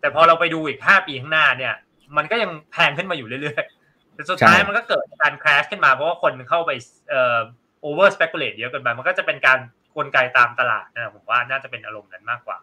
[0.00, 1.74] แต่พอเราไปดูอีกห้าปีข้างหน้าเนี่ย
[2.16, 6.70] มันก็ยังแพงขึ้นมาอยู่เรื่อยๆแต่สุดท้ายมันก็เกิดการคราชขึ้นมาเพราะว่าคนเข้าไป
[7.10, 7.38] เอ่อ
[7.82, 9.58] โอเวอร์สเปกุเลตเยอะเกินไปมันก็จะเป็นการ
[9.96, 12.58] กลไกตามตลาดนะผมว่าน่าจะเป็นอารมณ์นั้นมากกว่า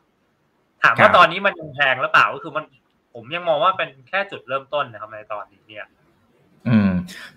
[0.84, 2.66] ถามว่าตอนนี้มันยังแพงหรือเปล่าก็คือมัน
[3.14, 5.86] ผมยังมองว่าเป็นแค่จุดเริ่มต้นนะครับในตอนนี้เนี่ย
[6.68, 6.90] อืม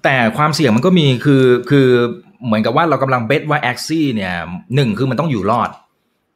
[0.03, 1.89] แต่ความเสี่ยงมันก็มีคือคือ
[2.45, 4.35] เหมือนกับว่าเรากำลัง base ว่า Axie เนี่ย
[4.75, 5.71] หนึ่งคือมันต้องอยู่รอด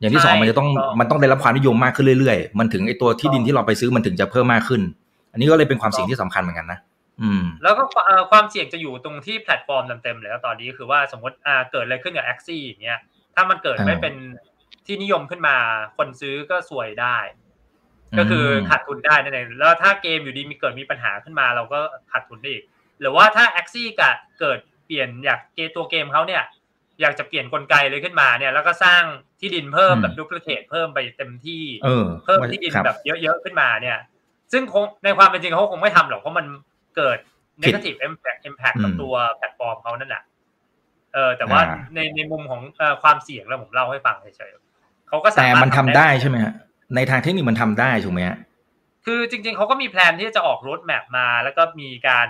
[0.00, 0.68] อย่างที่สองมันจะต้อง
[1.00, 4.82] มันต้องได้รับความนิยมมากขึ้นเรื่อยๆ มันถึงไอตัวที่ดินที่เราไปซื้อมันถึงจะเพิ่มมากขึ้น
[5.32, 6.78] อันนี้ก็เลยเป็นความเสี่ยงที่สำคัญเหมือนกันนะ
[7.22, 7.84] อืมแล้วก็
[8.30, 12.98] ความเสี่ยงจะอยู่ตรงที่แพลตฟอร์มเต็มๆเลยตอนนี้คือว่าสมมติอ่าเกิดอะไรขึ้นกับ Axie อย่างเงี้ย
[13.34, 14.14] ถ้ามันเกิดไม่เป็น
[14.86, 15.56] ที่นิยมขึ้นมา
[15.96, 17.18] คนซื้อก็ซวยได้
[18.18, 22.64] ก็คือขาดทุนได้นั่นเองแล้วถ้าเกมอยู่ดีๆมีเกิดมีปัญหาขึ้นมา เราก็ขาดทุนได้อีก
[23.00, 23.86] หรือว่าถ้า Axie
[24.40, 26.42] เกิดเปลี่ยนอยากเกตัวเกมเขาเนี่ย
[27.00, 29.02] อยากจะเปลี่ยนกลไกเลยขึ้นมาเนี่ย แล้วก็สร้าง
[29.40, 31.64] ที่ดินเพิ่มแบบ duplicate เพิ่มไปเต็มที่
[32.24, 33.98] เพิ่มที่ดินแบบเยอะๆขึ้นมาเนี่ย
[34.52, 36.46] ซึ่งคงในความเป็นจริงเขาคงไม่ทำหรอกเพราะมัน
[36.96, 37.18] เกิด
[37.62, 40.22] negative impact impact กับตัวแพลตฟอร์มเขานั่นแหละ
[41.14, 41.60] เออแต่ว่า
[41.94, 42.60] ในในมุมของ
[43.02, 46.54] ความเสี่ยงแล้วผมเล่าให้ฟังเฉยๆเขาก็แต่มันทำได้ใช่ไหมฮะ
[46.96, 48.38] ในทางเทคนิคมันทำได้ถูกไหมฮะ
[49.06, 52.28] คือจริงๆเขาก็มี plan ที่จะออก roadmap มา แล้วก็มีการ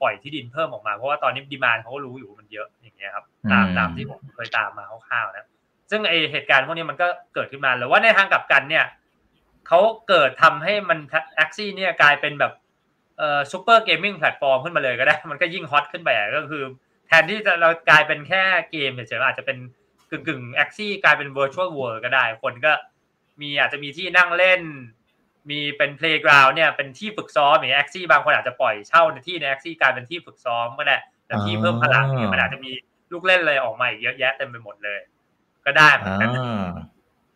[0.00, 5.48] ปล่อยที่ดินเพิ่มออกมา เพราะว่าตอนนี้ demand เขาก็รู้อยู่มันเยอะอย่างเงี้ยครับตามตามที่ผมเคยตามมาคร่าวๆนะ
[5.90, 8.84] ซึ่งไอเหตุการณ์พวกนี้มันก็เกิดขึ้นมาหรือว่าในทางกลับกันเนี่ย
[9.68, 10.98] เขาเกิดทำให้มัน
[11.36, 12.52] Axie เนี่ยกลายเป็นแบบ
[13.18, 16.62] เอ่อ super gaming platform ขึ้นมาเลยก็ได้ มันก็ยิ่ง hot ขึ้นไปก็คือ
[17.06, 19.58] แทนที่จะเรากลายเป็นแค่เกมเฉยๆอาจจะเป็น
[20.10, 22.72] กึ่งกึ่งแอคซี่กลายเป็นเวอร์ชวลเวิร์ก็ได้ คนก็
[23.40, 24.62] มีอาจจะมีที่นั่งเล่น
[25.50, 32.72] มีเป็น playground เนี่ยเป็นที่ฝึกซ้อมอย่าง Axie บางคนอาจจะปล่อยเช่าในที่ใน Axie กลายเป็นที่ฝึกซ้อมก็ได้แต่ที่เพิ่มพลังเนี่ยมันอาจจะมี
[33.12, 35.00] ลูกเล่นเลยออกมาอีกเยอะแยะเต็มไปหมดเลย
[35.64, 36.28] ก็ได้เหมือนกัน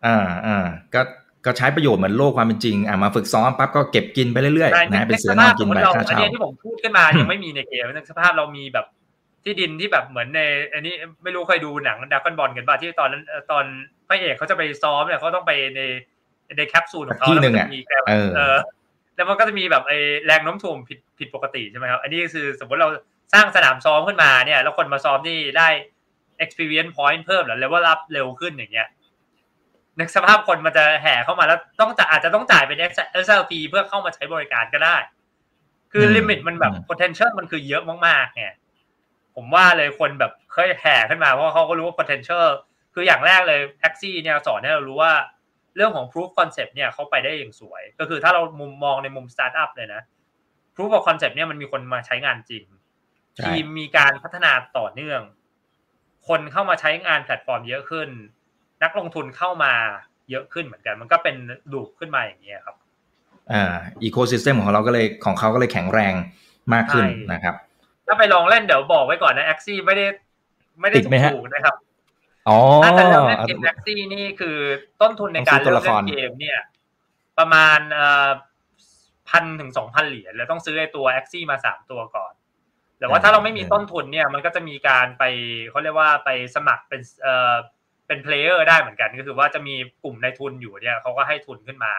[0.07, 1.03] อ่าอ่าก็
[1.46, 8.87] ก็ใช้ประโยชน์เหมือนโลกความเป็นจริงอ่ามาฝึกซ้อมปั๊บก็เก็บกินไปเรื่อยๆนะเป็นเสือนอนกินไปค่าเช่าอันนี้ที่ผมพูดขึ้นมายังไม่มีในเกมนึกสภาพเรามีแบบ
[9.44, 10.40] ที่ดินที่แบบเหมือนใน
[10.74, 13.64] อันนี้ไม่รู้เคยดูหนังดักกันบอลกันป่ะที่ตอนนั้นตอน
[14.09, 15.81] พระเอกเขาจะไปซ้อมเนี่ยเขาต้องไปใน
[16.57, 18.57] ในแคปซูลของเขาแล้วมันมีแเออ
[19.16, 22.88] แล้วมันก็จะมีแบบไอ้แรงโน้มถ่วงผิดผิดปกติใช่ไหมครับ อันนี้คือสมมติเรา
[23.35, 25.68] สร้างสนามซ้อมขึ้นมาเนี่ย แล้วคนมาซ้อมที่ได้
[26.44, 28.88] experience point เพิ่มหรือ level up เร็วขึ้นอย่างเงี้ย
[30.00, 32.78] นึกสภาพคนมันจะแห่เข้ามาแล้วต้องจะอาจจะต้องจ่ายเป็น
[33.24, 34.96] SLP เพื่อเข้ามาใช้บริการก็ได้
[35.92, 38.52] คือ limit มันแบบ potential มันคือเยอะมากๆเนี่ย
[39.35, 42.44] ผมว่าเลยคนแบบเคยแห่ขึ้นมาเพราะเขาก็รู้ว่า potential
[42.94, 45.12] คืออย่างแรกเลยแท็กซี่เนี่ยสอนให้เรารู้ว่า
[45.76, 50.02] เรื่องของ proof concept เนี่ยเขาไปได้อย่างสวย ก็คือถ้าเรามุมมองในมุม startup เลยนะ
[50.74, 52.64] proof of concept เนี่ยมันมีคนมาใช้งานจริง
[53.44, 55.20] ทีมมีการพัฒนาต่อเนื่อง
[56.28, 58.09] คนเข้ามาใช้งานแพลตฟอร์มเยอะขึ้น
[58.83, 59.73] นักลงทุนเข้ามา
[60.31, 61.37] เยอะขึ้นเหมือนกัน มันก็เป็น
[61.73, 62.77] ดูขึ้นมาอย่างนี้ครับ
[63.53, 66.14] อ่า ecosystem ของเราก็เลยของเขาก็เลยแข็งแรง
[66.75, 67.55] มากขึ้นนะครับ
[68.07, 70.07] ถ้าไปลองเล่นเดี๋ยวบอกไว้ก่อนนะ Axie ไม่ได้
[70.81, 70.97] ไม่ได้
[71.35, 71.75] ถูกนะครับ
[72.49, 74.57] อ๋อถ้าจะเริ่มเล่นเกมแอคซี่นี่คือ
[75.01, 76.59] ต้นทุนในการเริ่มเล่นเกมเนี่ย
[77.38, 78.31] ประมาณเอ่อ
[79.29, 82.33] พันถึงสองพันเหรียญแล้วต้องซื้อไอตัว Axie มาสามตัวก่อน
[82.99, 85.25] แต่ว่าถ้าเราไม่มีต้นทุนเนี่ย มันก็จะมีการไป
[85.71, 87.55] เขาเรียกว่าไปสมัครเป็นเอ่อ
[88.07, 91.93] เป็น player ได้เหมือนกันก็คือว่าจะมีกลุ่มนายทุนอยู่เนี่ยเขาก็ให้ทุนขึ้นมา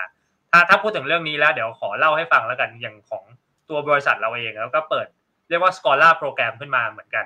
[0.52, 3.24] ถ้าถ้าพูดถึงเรื่องนี้แล้วเดี๋ยวขอเล่าให้ฟังแล้วกันอย่างของ
[3.70, 5.08] ตัวบริษัทเราเองแล้วก็เปิด
[5.50, 7.26] เรียกว่า scholar program ขึ้นมาเหมือนกัน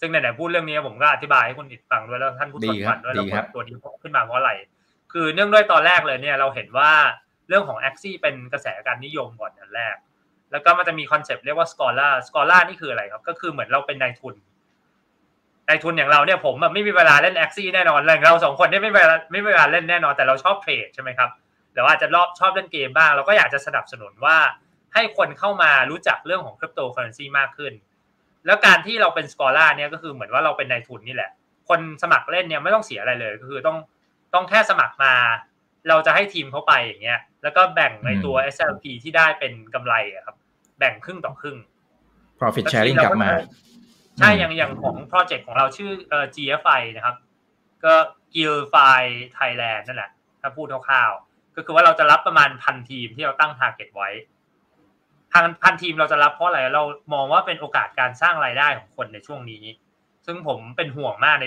[0.00, 4.52] ซึ่งไหนๆพูดเรื่องนี้ผมก็อธิบายให้คุณอิกฟังด้วยแล้วท่านผู้ชมฟังด้วยแล้วตัวนี้ขึ้นมาเพราะอะไร
[5.12, 6.90] คือเนื่องด้วยตอนแรกเลยเนี่ยเราเห็นว่า
[7.48, 9.96] เรื่องของ Axie เป็นกระแสการนิยมก่อนอันแรก
[10.52, 14.34] แล้วก็มันจะมี concept เรียกว่า scholar scholar นี่คืออะไรครับ ก็คือเหมือนเราเป็นนายทุน
[15.68, 21.30] นายทุนอย่างเราเนี่ยผมไม่มีเวลาเล่น Axie แน่นอนเลยเราสองคนเนี่ยไม่เวลาไม่มีเวลาเล่นแน่นอนแต่เราชอบ trade ใช่ไหมครับ
[21.72, 24.36] หรือว่าจะรอบชอบเล่นเกมบ้าง เราก็อยากจะสนับสนุนว่า
[24.94, 27.72] ให้คนเข้ามารู้จักเรื่องของคริปโตเคอเรนซีมากขึ้น
[28.46, 31.30] แล้วการที่เราเป็น scholar เนี่ยก็คือเหมือนว่าเราเป็นนายทุนนี่แหละ
[31.68, 33.78] คนสมัครเล่นเนี่ยไม่ต้องเสียอะไรเลยก็คือต้อง
[34.34, 35.14] ต้องแค่สมัครมา
[35.88, 39.94] เราจะให้ทีมเขาไปอย่างเงี้ยแล้วก็แบ่งในตัว SLP ที่ได้เป็นกำไร
[40.26, 40.36] ครับ
[40.78, 41.56] แบ่งครึ่งต่อครึ่ง
[42.40, 43.30] profit sharing กลับมา
[44.18, 47.16] ใช่อย่างอย่างของโปรเจกต์ของเราชื่อเอ่อ GFI นะครับ
[47.84, 47.94] ก็
[48.34, 49.02] Gilfy
[49.36, 54.10] Thailand นั่นแหละ ถ้าพูดคร่าวๆก็คือว่าเราจะรับประมาณพันทีมที่เราตั้ง target ไว้
[55.32, 59.64] พันพันทีมเราจะรับเพราะอะไรเรามองว่าเป็นโอกาสการสร้างรายได้ของคนในช่วงนี้
[60.26, 61.46] ซึ่งผมเป็นห่วงมากใน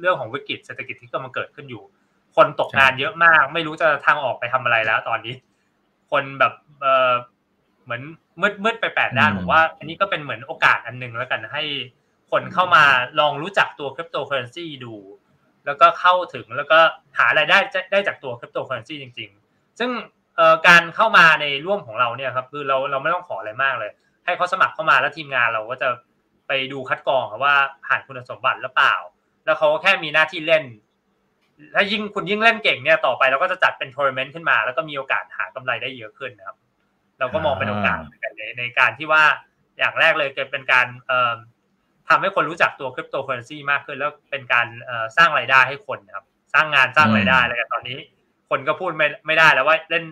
[0.00, 1.82] เรื่องของวิกฤตเศรษฐกิจที่กำลังเกิดขึ้นอยู่
[2.36, 5.34] คนตกงานเยอะมาก ไม่รู้จะทางออกไปทำอะไรแล้วตอนนี้
[6.10, 7.12] คนแบบเออ
[7.84, 8.02] เหมือน
[8.40, 11.62] มืดมืดไปแปดด้านผมว่า อันนี้ก็เป็นเหมือนโอกาสอันหนึ่งแล้วกันให้
[12.30, 12.84] คนเข้ามา
[13.20, 14.94] ลองรู้จักตัวคริปโตเคอเรนซีดู
[15.66, 16.78] แล้วก็เข้าถึงแล้วก็
[17.18, 17.58] หารายได้
[17.92, 19.90] ได้จากตัวคริปโตเคอเรนซีจริง ๆ ซึ่ง
[20.68, 23.90] การเข้ามาในร่วมของเราเนี่ยครับคือเราเราไม่ต้องขออะไรมากเลย
[24.24, 25.88] ให้เขาสมัครเข้ามาแล้วทีมงานเราก็จะ
[26.48, 27.54] ไปดูคัดกรองว่า
[27.86, 28.94] ผ่านคุณสมบัติหรือเปล่า
[29.44, 30.64] แล้วเขาก็แค่มีหน้าที่เล่น
[31.74, 36.56] ถ้ายิ่งคุณยิ่งเล่นเก่งเนี่ยต่อไปเราก็จะจัดเป็นทัวร์เมนต์ขึ้นมา แล้วก็มีโอกาสหากำไรได้เยอะขึ้นนะครับ
[37.18, 37.98] เราก็มองเป็นโอกาส
[38.36, 39.24] ในในการที่ว่า
[39.78, 40.86] อย่างแรกเลยจะเป็นการ
[42.10, 44.66] ทำให้คนรู้จักตัวคริปโตเคอเรนซีมากขึ้น แล้วเป็นการ
[45.16, 47.98] สร้างรายได้ให้คนครับ สร้างงานสร้างรายได้อะไรกันตอนนี้
[48.50, 50.04] คนก็พูดไม่ไม่ได้แล้วว่าเล่น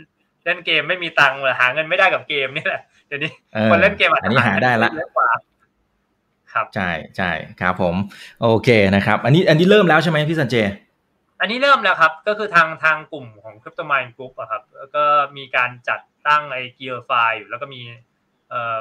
[0.44, 3.32] เล่นเกมไม่มีตังค์หาเงินไม่ได้กับเกมนี่แหละเดี๋ยวนี้
[3.70, 4.90] คนเล่นเกมอันนี้หาได้ละ
[6.52, 7.30] ครับใช่ใช่
[7.60, 7.94] ครับผม
[8.42, 10.56] โอเคนะครับ อันนี้อันนี้เริ่มแล้วใช่ไหมพี่สันเจ
[11.40, 14.62] อันนี้เริ่มแล้วครับ ก็คือทางทางกลุ่มของ Crypto Mind Group อะครับ
[14.96, 15.04] ก็
[15.36, 17.80] มีการจัดตั้งไอ้ Gear File อยู่แล้วก็มี
[18.48, 18.78] เอ่อ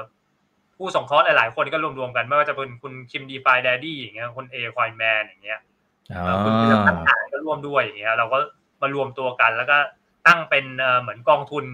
[0.77, 5.59] ผู้ส่งคอร์สหลายๆคนก็รวมๆกันไม่ว่าจะเป็นคุณ Kim DeFi Daddy อย่างเงี้ยคุณเอ Coinman อย่างเงี้ย
[6.45, 8.37] คุณพิพัฒน์ก็ร่วมด้วยอย่างเงี้ยเราก็
[8.81, 9.77] มารวมตัวกัน แล้วก็
[10.27, 10.65] ตั้งเป็น
[11.01, 11.65] เหมือนกองทุน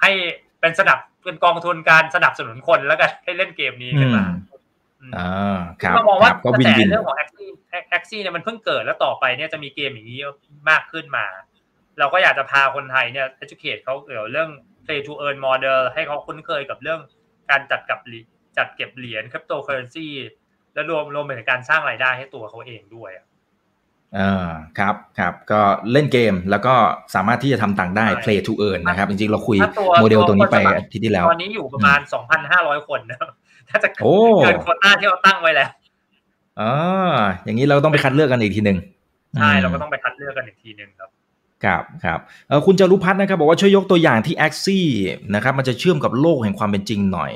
[0.00, 0.10] ให้
[0.60, 4.24] เป็นสนับเป็นกองทุนการสนับสนุนคนแล้วก็ให้เล่นเกมนี้ขึ้นมา
[5.16, 7.48] อ่าครับก็มองว่าก็ win-win เรื่องของแอคซี่
[7.90, 10.20] แอคซี่เนี่ยมันเพิ่งเกิดแล้วต่อไปเนี่ยจะมีเกมอย่างนี้
[10.70, 11.26] มากขึ้นมา
[11.98, 14.48] เราก็อยากจะพาคนไทยเนี่ย educate เขาเกี่ยวเรื่อง
[14.84, 17.00] play to earn model ให้เขาคุ้นเคยกับเรื่อง
[17.50, 18.00] การจัดกับ
[18.56, 20.08] จัดเก็บเหรียญคริปโตเคอเรนซี
[20.74, 23.10] และรวมรวมไปถึงการสร้างรายได้ให้ตัวเขาเองด้วย
[24.18, 25.60] อ่าครับครับก็
[25.92, 26.74] เล่นเกมแล้วก็
[27.14, 29.58] สามารถที่จะทำตังค์ได้ play to earn นะครับ จริงๆ เราคุย
[30.00, 30.58] โมเดลตรงนี้ไป
[30.92, 31.98] ที่ที่แล้ว ตอนนี้อยู่ประมาณ
[32.44, 33.18] 2,500 คนนะ
[33.70, 34.00] ถ้าจะเกิ
[34.54, 35.70] นโคต้าที่เราตั้งไว้แล้ว
[36.60, 36.72] อ๋อ
[37.44, 38.78] อย่างนี้เราต้องไปคัดเลือกกันอีกทีหนึ่ง
[39.38, 41.10] ใช่ เราก็ต้องไปคัดเลือกกันอีกทีหนึ่งครับ
[41.64, 42.18] ครับครับ
[42.66, 44.86] คุณจารุพัฒน์นะครับบอกว่าช่วยยกตัวอย่างที่ a x ซี่
[45.34, 47.32] นะครับมันจะเชื่อมกับโลกแห่งความเป็นจริงหน่อย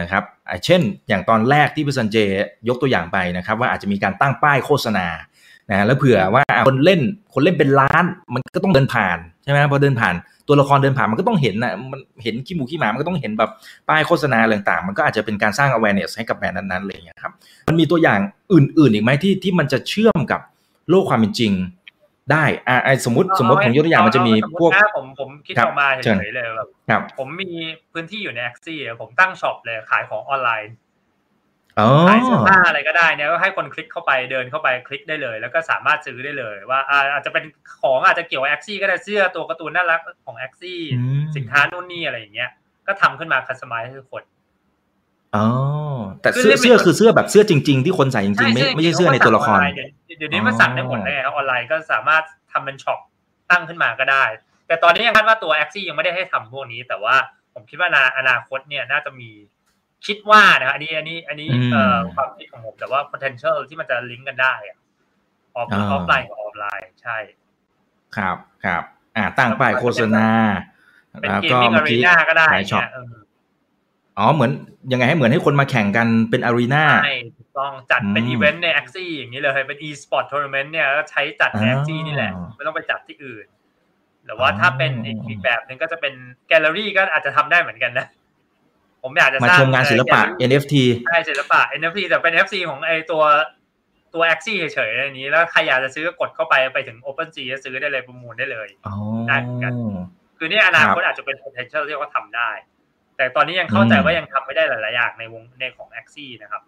[0.00, 0.22] นะครับ
[0.64, 2.16] เช่น อย่างตอนแรกที่พี่สันเจ
[2.68, 5.06] ยกตัวอย่างไปนะครับ ว่าอาจจะมีการตั้งป้ายโฆษณา
[5.70, 7.00] นะแล้วเผื่อว่าคนเล่น
[7.34, 8.04] คนเล่นเป็นล้าน
[8.34, 10.14] มันก็ต้องเดินผ่านใช่ไหมพอเดินผ่าน
[10.48, 13.50] ตัวละครเดินผ่านมันก็ต้องเห็นนะมันเห็นขี้หมูขี้หมามันก็ต้องเห็นแบบ
[13.88, 17.32] ป้ายโฆษณาต่างๆ มันก็อาจจะเป็นการสร้าง awareness ให้กับแบรนด์นั้นๆอะไรอย่างเงี้ยครับ
[17.68, 18.20] มันมีตัวอย่าง
[18.52, 20.40] อื่นๆอีกไหมที่ที่มันจะเชื่อมกับ
[20.90, 21.52] โลกความเป็นจริง
[22.32, 26.68] ได้อ่าสมมติสมมติผมยกตัวอย่างมันจะมีพวกผมผมคิดออกมาเฉยๆเลยแบบ
[27.18, 27.50] ผมมี
[27.92, 30.74] พื้นที่อยู่ใน Axie ผมตั้ง shop เลยขายของออนไลน์
[32.08, 36.80] ขายเสื้อผ้าอะไรก็ได้เนี่ยก็ให้คนคลิกเข้าไปเดินเข้าไปคลิกได้เลย แล้วก็สามารถซื้อได้เลย ว่า
[37.12, 37.44] อาจจะเป็น
[37.82, 40.80] ของอาจจะเกี่ยวกับ Axie ก็ได้เสื้อตัวการ์ตูนน่ารักของ Axie
[41.36, 42.50] สินค้านู่นนี่อะไรอย่างเงี้ย
[42.86, 44.22] ก็ทำขึ้นมา customize ให้ทุกคน
[45.36, 45.46] อ๋อ
[46.20, 49.58] แต่เสื้อเสื้อคือเสื้อแบบเสื้อจริง ๆ ที่คนใส่จริงๆไม่ไม่ใช่เสื้อในตัวละคร
[50.18, 52.98] เดี๋ยวนี้มันสั่งได้หมดเลยออนไลน์ก็สามารถทำเป็น shop
[53.50, 54.24] ตั้งขึ้นมาก็ได้
[54.66, 57.16] แต่ตอนนี้ยังคาดว่าตัว Axie ยังไม่ได้ให้ทำพวกนี้ แต่ว่า
[57.54, 59.30] ผมคิดว่าอนาคตเนี่ยน่าจะมี
[60.06, 64.76] คิดว่านะอันนี้อันนี้อันนี้เอ่อความคิดของผมแต่ว่า potential ที่มันจะลิงก์กันได้อะ
[65.56, 67.18] ออฟออฟไลน์กับออฟไลน์ใช่
[68.16, 68.82] ครับครับ
[69.16, 70.28] อ่าตั้งป้ายโฆษณา
[71.20, 72.82] เป็น gaming arena ก็ได้ shop
[74.18, 74.50] อ๋อเหมือน
[74.92, 83.46] ยังไงให้เหมือนให้คนมาแข่งกันเป็น arena ใช่ถูก ต้องจัดเป็นอีเวนต์ใน Axie อย่างนี้เลยเป็น e-sport tournament เนี่ยก็ใช้จัดใน Axie นี่แหละไม่ต้องไปจัดที่อื่น
[84.24, 84.92] หรือว่าถ้าเป็น
[85.28, 86.14] อีกแบบหนึ่งก็จะเป็น
[86.48, 88.06] แกลเลอรี่ก็อาจจะทำได้เหมือนกันนะ
[89.02, 90.74] ผมอยากจะมาชมงานศิลปะ NFT
[91.06, 93.22] ใช่ศิลปะ NFT แต่เป็น NFT ของไอตัว
[94.14, 98.68] ตัว a x ซี่เฉยๆอันนี้แล้วใครอยากจะซื้อกดเข้าไปไปถึง OpenSea ซื้อได้เลยประมูลได้เลย
[99.28, 99.72] ได้เหมือนกัน
[100.38, 102.50] คือนี่อนาคตอาจจะเป็น potential ที่เขาทำได้
[103.16, 106.62] แต่ตอนนี้ยังเข้าใจว่ายังทำไม่ได้หลายๆอย่างในวงในของ a x ซี่นะครับ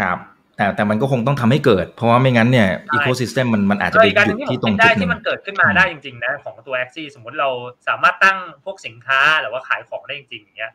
[0.04, 0.18] รับ
[0.56, 7.48] แต่แต่มันก็คงต้องทำให้เกิด เพราะว่าไม่งั้นเนี่ยอีโคซิสเต็มมันมันอาจจะไปหยุดที่ตรงจุดได้ที่มันเกิดขึ้นมาได้จริงๆนะของตัว a x ซี่สมมติเรา
[7.88, 10.72] สามารถตั้งพวกสินค้าหรือว่าขายของได้จริงๆอย่างเงี้ย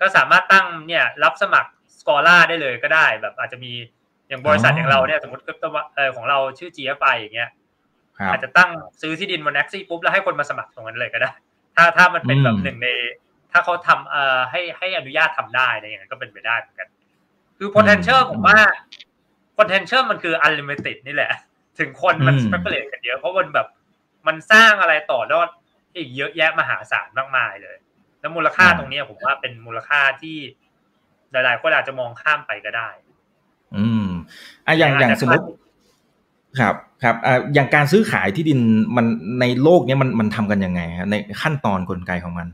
[0.00, 3.72] ก็สามารถตั้งเนี่ยรับสมัครสกอร่าได้เลยก็ได้แบบอาจจะมี
[4.28, 7.50] อย่างบริษัทอย่างเราเนี่ยสมมติตัวเออของเราชื่อ GFI อย่างเงี้ย
[8.30, 11.30] อาจจะตั้งซื้อที่ดินบนแอคซี่ปุ๊บแล้วให้คนมาสมัครตรงนั้นเลยก็ได้
[11.76, 12.88] ถ้าถ้ามันเป็นแบบหนึ่งใน
[13.52, 16.88] ถ้าเขาทำเอ่อให้ให้อนุญาตทำได้อะไรอย่างเงี้ยก็เป็นไปได้เหมือนกัน
[17.58, 18.58] คือ potential ผมว่า
[19.58, 21.32] potential มันคือ unlimited นี่แหละ
[21.78, 23.66] ถึงคนมัน speculate กันเยอะเพราะมันแบบ
[24.26, 25.48] มันสร้างอะไรต่อยอด
[25.96, 27.76] อีกเยอะแยะมหาศาลมากมายเลย
[28.20, 30.36] แล้วมูลค่าตรงนี้ผมว่าเป็นมูลค่าที่
[31.32, 32.88] หลายๆคนอาจจะมองข้ามไปก็ได้
[33.76, 34.06] อืม
[34.66, 35.44] อะอย่างอย่างสมมติ
[36.58, 38.60] ครับครับอ่าอย่างการซื้อขายที่ดิน
[38.96, 39.06] มัน
[39.40, 42.48] ในโลกนี้มันมันทำกันยังไงฮะในขั้นตอนกลไกของมัน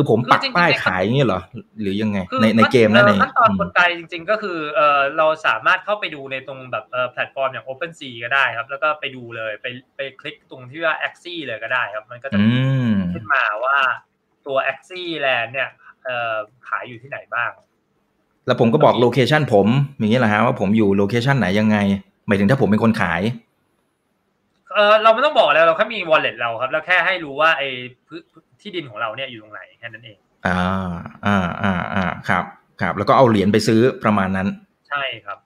[0.00, 1.40] คือผมปักป้ายขายอย่างนี้เหรอ
[1.80, 12.38] หรือยังไง ในในเกมนั่นเองขั้นตอนกลไกจริง ๆ ก็คือเออเราสามารถเข้าไปดูในตรงแบบเออแพลตฟอร์มอย่าง OpenSea ก็ได้ครับ แล้วก็ไปดูเลยไปไปคลิกตรงที่ว่า a x ซี่เลยก็ได้ครับ มันก็จะ
[13.14, 13.78] ขึ้นมาว่า
[14.46, 15.68] ตัว a x ซี่แลนด์เนี่ย
[16.68, 17.50] ขายอยู่ที่ไหนบ้าง
[18.46, 19.66] แล้วผมก็บอก location ผม
[19.98, 21.76] อย่างนี้แหละฮะว่าผมอยู่ location ไหนยังไง
[22.26, 23.22] หมายถึงถ้าผมเป็นคนขาย
[24.78, 27.68] เออเราไม่ต้องบอกแล้วเราแค่มี wallet เราครับแล้วแค่ให้รู้ว่าไอ้
[28.60, 30.58] ที่ดินของเราเนี่ยอยู่ตรงไหนแค่นั้นเอง อ่า
[31.26, 32.44] อ่าอ่าอ่าครับ
[32.80, 34.48] ครับ แล้วก็เอาเหรียญไปซื้อประมาณนั้น
[34.88, 35.38] ใช่ครับ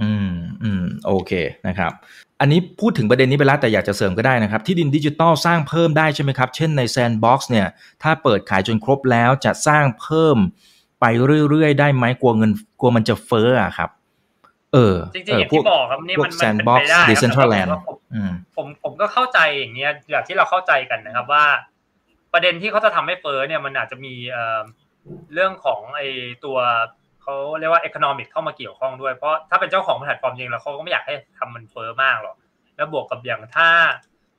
[0.00, 0.32] อืม
[0.62, 1.32] อืมโอเค
[1.66, 1.92] นะครับ
[2.40, 7.66] อันนี้พูดถึงประเด็นนี้ไปแล้วแต่อยากจะเสริมก็ได้นะครับ ที่ดินดิจิตอลสร้างเพิ่มได้ใช่ไหมครับ เช่นใน Sandbox เนี่ย
[8.02, 10.36] ถ้าเปิดขายจนครบแล้วจะสร้างเพิ่ม
[11.00, 11.04] ไป
[11.50, 13.90] เรื่อยๆ ได้ไหมกลัวเงินกลัวมันจะเฟ้ออะครับ
[14.74, 17.02] เออจริงๆอย่างที่บอกครับนี่มันเป็นไปได้
[17.70, 17.80] ครับ
[18.56, 21.44] ผมผมก็เข้าใจอย่างเงี้ยอย่างที่เราเข้าใจกันนะครับว่า
[22.32, 24.14] ประเด็นที่เขาจะทำให้เฟ้อเนี่ยมันอาจจะมี
[25.34, 26.08] เรื่องของไอ้
[26.44, 26.58] ตัว
[27.22, 32.36] เขาเรียกว่า economic เข้ามาเกี่ยวข้องด้วยเพราะถ้าเป็นเจ้าของแพลตฟอร์มจริงแล้วเขาก็ไม่อยากให้ทำมันเฟ้อมากหรอก
[32.76, 33.68] แล้วบวกกับอย่างถ้า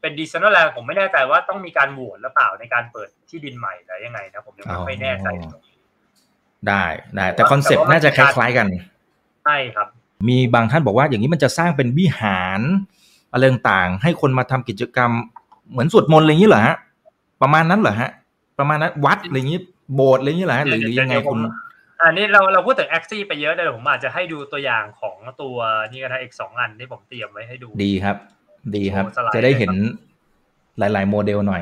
[0.02, 5.28] เป็น Decentraland ผมไม่แน่ใจว่าต้องมีการโหวตหรือเปล่าในการเปิดที่ดินใหม่หรือยังไงนะผมยังไม่แน่ใจ
[6.68, 6.84] ได้
[7.16, 8.68] ได้แต่ concept น่าจะคล้ายๆกัน
[9.46, 9.88] ใช่ครับ
[10.28, 12.62] มีบางท่านบอกว่าอย่างนี้มันจะสร้างเป็นวิหาร
[13.32, 15.12] อะไรต่างๆ ให้คนมาทำกิจกรรม
[15.72, 16.76] เหมือนสวดมนต์อะไรอย่างนี้เหรอฮะ
[17.42, 18.10] ประมาณนั้นเหรอฮะ
[18.60, 19.60] ประมาณนั้นวัดอะไรอย่างนี้
[19.96, 21.40] โบสถ์อะไรอย่างนี้เหรอฮะหรือหรือยังไงคุณ
[22.02, 25.58] อันนี้เราเราพูดถึงแอคซี่ไปเยอะเลยผมอาจจะให้ดูตัวอย่างของตัว
[25.90, 28.18] นี่ก็ได้อีกสองอันที่ผมเตรียมไว้ให้ดู ดีครับ
[28.76, 29.72] ดีครับโชว์สไลด์จะได้เห็น
[30.80, 31.62] หลาย ๆ โมเดลหน่อย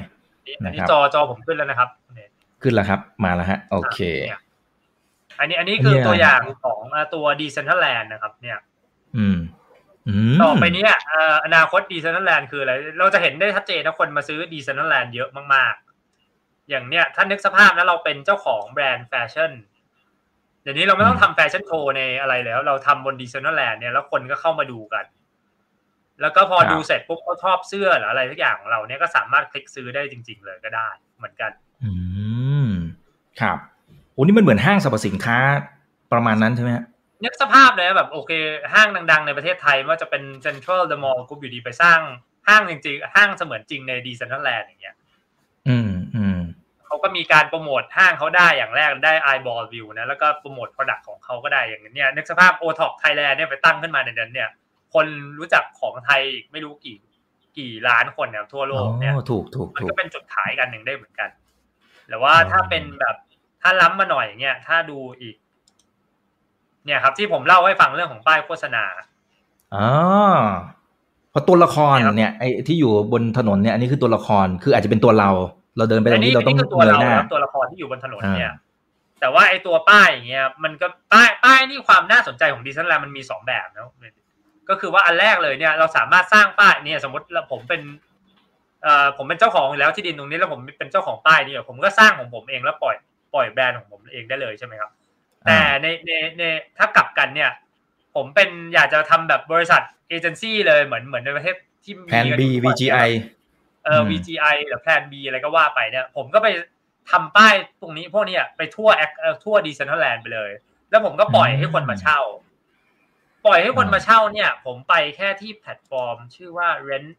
[0.66, 2.30] อันนี้นะครับจอจอผมขึ้นแล้วนะครับเนี่ย
[2.62, 4.00] ขึ้นแล้วครับ มาแล้วฮะ โอเค
[4.30, 4.40] นี่ย
[5.40, 8.58] อันนี้อันนี้คือเนี่ยตัวอย่างของอ่าตัว Decentraland นะครับ เนี่ย
[9.18, 9.38] อืม
[10.08, 19.52] อืมต่อไปเนี้ยเอ่ออนาคต Decentraland คืออะไร เราจะเห็นได้ชัดเจนนะคนมาซื้อ Decentraland เยอะมากๆ อย่างเนี้ยถ้านึกสภาพนะเราเป็นเจ้าของแบรนด์แฟชั่น
[20.62, 25.06] เดี๋ยวนี้เราไม่ต้องทำแฟชั่นโชว์ในอะไรแล้ว เราทำบน Decentraland เนี่ยแล้วคนก็เข้ามาดูกัน
[26.22, 31.52] แล้วก็พอดูเสร็จปุ๊บเขาชอบเสื้อหรืออะไรทุกอย่างของเราเนี่ยก็สามารถคลิกซื้อได้จริง ๆ เลยก็ได้เหมือนกัน
[31.84, 31.92] อื
[32.68, 32.70] ม
[33.42, 33.58] ครับ
[34.18, 35.38] โอ้นี่มันเหมือนห้างสรรพสินค้า
[36.14, 36.86] ประมาณนั้นใช่ไหมฮะ
[37.24, 38.32] นึกสภาพเลยนะแบบโอเค
[38.74, 42.00] ห้างดัง ๆ ในประเทศไทยไม่ว่าจะเป็นเซ็นทรัลเดอะมอลล์กรุ๊ปอยู่ดีไปสร้าง
[42.48, 44.96] ห้างจริงๆห้างเสมือนจริงใน Decentraland อย่างเงี้ย
[45.68, 46.40] อืมอืม
[46.86, 54.50] เขาก็มีการโปรโมทห้างเขาได้อย่างแรกได้ eyeball view นะ แล้วก็โปรโมท product ของเขาก็ได้อย่างเนี้ยนึกสภาพ o t o p Thailand เนี่ยไปตั้งขึ้นมาในนั้น เนี่ย
[54.94, 55.06] คน
[55.40, 56.98] รู้จักของไทยอีกไม่รู้กี่
[57.58, 61.30] กี่ล้านคนเนี่ยทั่วโลกเนี่ยอ๋อถูกถูกมันถูกก็เป็นจุดขายกันหนึ่งได้เหมือนกัน
[62.08, 63.16] หรือว่าอ๋อถ้าเป็นแบบ
[63.62, 65.36] ถ้าล้ำมาหน่อยอย่างเงี้ยถ้าดูอีก
[66.86, 68.84] เนี่ยครับ ที่ผมเล่าให้ฟังเรื่องของป้ายโฆษณา
[69.76, 69.88] อ๋อ
[71.32, 75.30] เพราะตัวละครเนี่ยครับเนี่ยไอ้ที่อยู่บนถนนเนี่ยอันนี้คือตัวละครคืออาจจะเป็นตัวเรา
[75.78, 78.66] เราเดินไปตรงนี้เราต้องคือตัวเงยเราหน้าครับตัวละครที่อยู่บนถนนเนี่ยอ่า
[79.20, 83.84] แต่ว่าไอ้ตัวป้ายอย่างเงี้ยมันก็ป้ายป้ายนี่ความน่าสนใจของดิสนีย์แลนด์มันมีสองแบบนะ
[84.70, 87.82] ก็คือว่าอันแรกเลยเนี่ย เราสามารถสร้างป้ายเนี่ยสมมติผมเป็น
[88.84, 92.96] เอ่อผมเป็นเจ้าของอยู่แล้วที่ดินตรงนี้แล้วผมเป็นเจ้าของป้ายนี่ผมก็สร้างของผมเองแล้วปล่อย
[93.34, 94.92] ปล่อยแบรนด์ของผมเองได้เลยใช่ไหมครับ
[95.46, 96.44] แต่ในในใน
[96.78, 97.52] ถ้ากลับกันเนี่ย
[98.16, 103.10] ผมเป็นอยากจะทำแบบบริษัทเอเจนซี่เลยเหมือนเหมือนในประเทศที่มี Plan B อยู่ทุกวันเนี่ย VGI
[103.86, 106.48] เอออืม VGI หรือแพลน B อะไรก็ว่าไปเนี่ย ผมก็ไป
[107.12, 110.52] ทำป้ายตรงนี้พวกเนี้ยไปทั่วแอคเอ่อทั่ว Decentraland ไปเลย
[110.90, 112.20] แล้วผมก็ปล่อยให้คนมาเช่า
[113.46, 117.12] ปล่อยให้คนมาเช่าเนี่ย ผมไปแค่ที่แพลตฟอร์ม ชื่อว่า Rent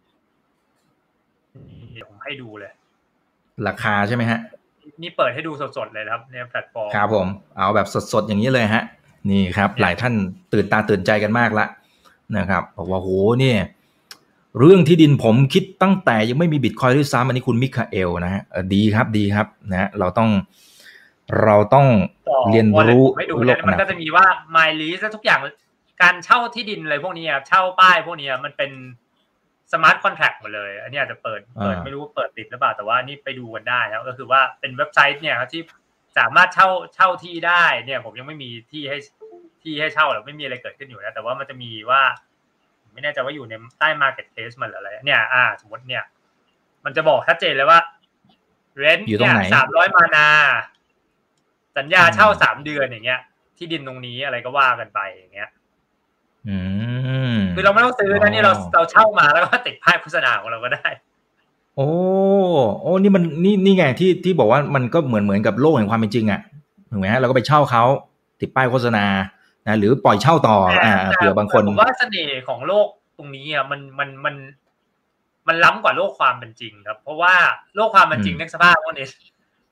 [1.94, 2.72] นี่ผมให้ดูเลย
[3.68, 4.40] ราคาใช่ไหมฮะ
[5.02, 7.26] นี่เปิดให้ดูสดๆเลยนะครับในแพลตฟอร์มครับผม
[7.56, 8.82] เอาแบบสดๆอย่างนี้เลยฮะ
[9.30, 10.14] นี่ครับเนี่ยหลายท่าน
[10.52, 11.66] ตื่นตาตื่นใจกันมากละ
[12.36, 13.08] นะครับบอกว่าโห
[13.40, 13.58] เนี่ย
[14.58, 20.30] เรื่องที่ดินผมคิดตั้งแต่ยังไม่มีบิตคอยน์ด้วยซ้ำอันนี้คุณมิคาเอลนะฮะเออดีครับดีครับนะฮะเราต้อง
[21.42, 21.86] เราต้อง
[22.28, 24.26] ต่อเรียนรู้ไม่ดูโลเนี่ยกมันนะก็จะมีว่า
[24.56, 25.40] my lease และทุกอย่าง
[26.02, 28.70] การเช่าที่ดินอะไรพวกนี้ครับเช่าป้ายพวกนี้มันเป็น
[29.72, 35.62] smart contract หมดเลย อันนี้อาจจะเปิดเปิดอ่าไม่รู้เปิดติดหรือเปล่าแต่ว่านี่ไปดูกันได้นะก็คือว่าเป็นเว็บไซต์เนี่ยครับที่
[36.18, 38.98] สามารถเช่าเช่าที่ได้เนี่ย ผมยังไม่มีที่ให้
[39.62, 42.02] ที่ให้เช่าหรือไม่มีอะไรเกิดขึ้นอยู่นะแต่ว่ามันจะมีว่า
[42.92, 46.04] ไม่แน่ใจว่าอยู่ในใต้ marketplace มันหรืออะไร เนี่ย อ่า สมมติเนี่ย
[46.84, 47.80] มันจะบอกชัดเจนเลยว่า
[48.82, 50.28] rent อยู่ตรงเนี่ยไหนสามร้อยมานา
[51.78, 53.20] สัญญาอืมเช่าสามเดือนอย่างเงี้ย
[53.56, 55.50] ที่ดินตรงนี้อะไรก็ว่ากันไปอย่างเงี้ย
[56.48, 56.77] อืม
[57.58, 60.86] คือเราไม่ต้องซื้อนะนี่เราเราเช่ามาแล้วก็ติดป้ายโฆษณาของเราก็ได้
[61.76, 61.88] โอ้
[62.80, 66.40] โอ้นี่มันนี่นี่ไงที่ที่บอกว่ามันก็เหมือนเหมือนกับโลกแห่งความเป็นจริงอะ
[66.90, 67.84] ถูกไหมฮะเราก็ไปเช่าเขา
[68.40, 69.04] ติดป้ายโฆษณา
[69.66, 72.86] นะหรือปล่อยเช่าต่อ อ่าเผื่อบางคนผมว่าเสน่ห์ของโลก
[73.16, 74.34] ตรงนี้อะมันมันมัน
[75.48, 77.34] มันล้ำกว่าโลกความเป็นจริงครับ เพราะว่า
[77.76, 79.10] โลกความเป็นจริงอืมนึกสภาพว่าเนี่ย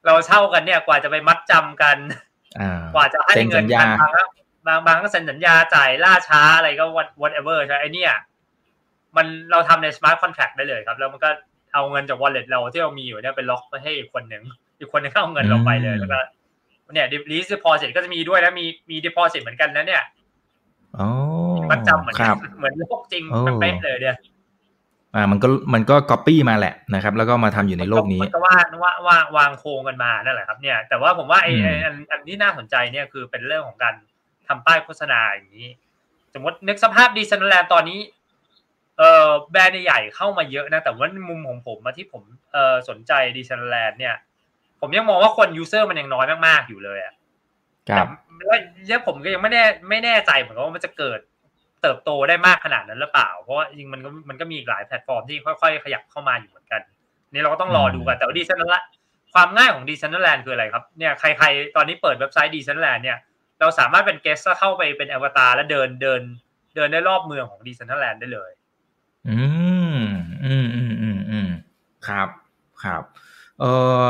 [0.07, 1.97] เราเช่ากันเนี่ยกว่าจะไปมัดจำกัน
[2.61, 4.23] อ่ากว่าจะให้เซ็นเงิสันญญากันบางก็
[4.67, 8.13] บางบางก็เซ็นสัญญาจ่ายล่าช้าอะไรก็ what whatever ใช่ไหมไอเนี่ย
[9.17, 11.31] มันเราทำใน smart contract ได้เลยครับ แล้วมันก็
[11.75, 14.43] เอาเงินจาก wallet เราที่เรามีอยู่เนี่ยไปล็อกไปให้อีกคนหนึ่ง
[14.79, 16.21] อีกคนหนึงก็เอาเงินเราไปเลยแล้วก็
[16.95, 20.03] เนี่ย lease deposit ก็จะมีด้วยนะมีมี deposit เหมือนกันนะเนี่ย
[20.99, 21.09] อ๋อ
[21.71, 24.17] มัดจำเหมือนคกัรันบเหมือนโลกจริงโอ้เป๊ะๆเลยเนี่ย
[25.15, 33.95] อ่ามันก็มันก็ก๊อปปี้มาแหละนะครับ แล้วก็มาทำอยู่ในโลกนี้มันก็ว่าว่าว่าวางโครงกันมานั่นแหละครับ เนี่ย แต่ว่าผมว่าไอ้อืมไอ้อันอันที่น่าสนใจเนี่ยคือเป็นเรื่องของการ
[34.49, 35.69] ทำป้ายโฆษณาอย่างนี้
[36.35, 38.01] สมมตินึกสภาพ Decentraland ตอนนี้
[38.99, 42.23] เอ่อแบรนด์ใหญ่ๆเข้ามาเยอะนะ แต่ว่าในมุมของผมมาที่ผม
[42.53, 44.15] เอ่อสนใจ Decentraland เนี่ย
[44.81, 47.15] ผมยังมองว่าคน user มันยังน้อยมากๆอยู่เลยอะ
[47.91, 51.21] ครับแต่ว่าแล้วผมก็ยังไม่แน่ไม่แน่ใจเหมือนกันว่ามันจะเกิด
[51.83, 56.81] เติบโตได้มากขนาดนั้นหรือเปล่า เพราะว่าจริงๆมันก็มันก็มีอีกหลายแพลตฟอร์มที่ค่อยๆ ขยับเข้ามาอยู่เหมือนกัน
[57.33, 58.91] นี่เราก็ต้องรอดูกัน แต่ว่า Decentraland
[59.35, 63.19] ความง่ายของ Decentraland คืออะไรครับเนี่ยใครๆตอนนี้เปิดเว็บไซต์ Decentraland เนี่ย
[63.61, 66.21] เราสามารถเป็น guest เข้าไปเป็นอวตารแล้วเดินเดิน
[66.77, 68.51] เดินได้รอบเมืองของ Decentraland ได้เลย
[69.29, 69.39] อื
[69.97, 70.01] ม
[70.45, 71.49] อืมอืมอืมอืม
[72.07, 72.29] ครับ
[72.83, 73.03] ครับ
[73.61, 73.71] เอ่
[74.07, 74.09] อ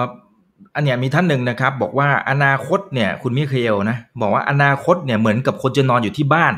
[0.74, 6.55] อันเนี้ยมีท่านหนึ่งนะครับ บอกว่าอนาคตเนี่ย คุณมิเคลนะบอกว่าอนาคตเนี่ยเหมือนกับคนจะนอนอยู่ที่บ้าน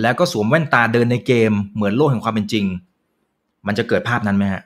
[0.00, 2.64] แล้วก็สวมแว่นตาเดินในเกม เหมือนโลกแห่งความเป็นจริง
[3.66, 4.62] มันจะเกิดภาพนั้นไหมฮะ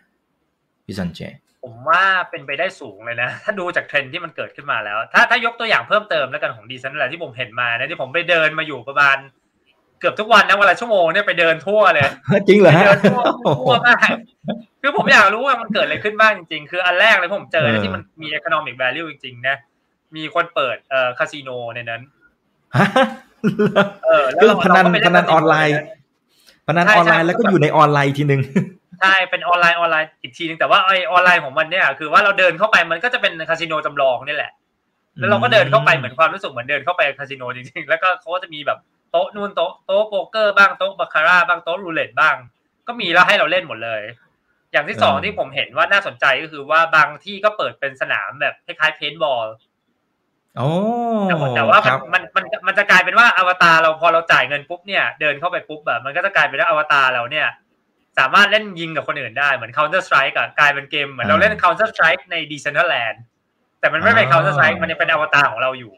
[0.85, 1.21] พี่สันเจ
[1.63, 9.17] ผมว่าเป็นไปได้สูงเลยนะ ถ้าดูจากเทรนด์ที่มันเกิดขึ้นมาแล้ว ถ้าถ้ายกตัวอย่างเพิ่มเติมแล้วกันของดีซันแหละที่ผมเห็นมานะที่ผมไปเดินมาอยู่ประมาณ
[10.01, 12.05] เกือบทุกวันนะวันละชั่วโมงเนี่ยไปเดินทั่วเลย
[12.49, 13.23] จริงเหรอไปฮะเดินทั่ว
[13.65, 14.11] ทั่วมาก
[14.83, 19.57] คือผมอยากรู้ว่ามันเกิดอะไรขึ้นบ้างจริงๆ คืออันแรกเลยผมเจอเออที่มันมี economic value จริงๆ นะ
[20.17, 22.01] มีคนเปิดเอ่อคาสิโนในนั้น
[22.77, 22.87] ฮะ
[24.07, 28.41] เออแล้วคือเราพนันเราก็ไปเล่พนันออนไลน์คาสิโใพนันใช่ออนไลน์ใช่แล้วก็อยู่ในออนไลน์อีกทีหนึ่ง
[29.03, 34.53] ใช่เป็นออนไลน์ออนไลน์อีกทีนึงแต่ว่าไอออนไลน์ของมันเนี่ยคือว่าเราเดินเข้าไปมันก็จะเป็นคาสิโนจำลองนี่แหละ
[35.19, 38.79] แล้วเราก็เดินเข้าไปเหมือนความรู้สึกเหมือนเดินเข้าไปคาสิโนจริงๆแล้วก็เขาก็จะมีแบบ
[39.11, 42.37] โต๊ะนู่นโต๊ะโต๊ะโป๊กเกอร์บ้างโต๊ะบาคาร่าบ้างโต๊ะรูเล็ตบ้าง
[42.87, 44.03] ก็มีแล้วให้เราเล่นหมดเลย
[44.73, 49.47] อย่างที่สองเออที่ผมเห็นว่าน่าสนใจก็คือว่าบางที่ก็เปิดเป็นสนามแบบคล้ายๆเพนบอล
[50.59, 50.71] โอ้
[51.29, 57.47] แต่ว่าแต่ว่าครับมันมันมันมันจะกลายเป็นว่าอวตารเราพอเราจ่ายเงินปุ๊บเนี่ย เดินเข้าไปปุ๊บแบบมันก็จะกลายเป็นว่าอวตารเราเนี่ย
[58.19, 63.17] สามารถเล่นยิงกับคนอื่นได้เหมือน Counter Strike อะกลายเป็นเกมเหมือนเราเล่น Counter Strike ใน Decentraland
[63.81, 65.93] แต่มันไม่เป็น Counter Strike มันยังเป็นอวตารของเราอยู่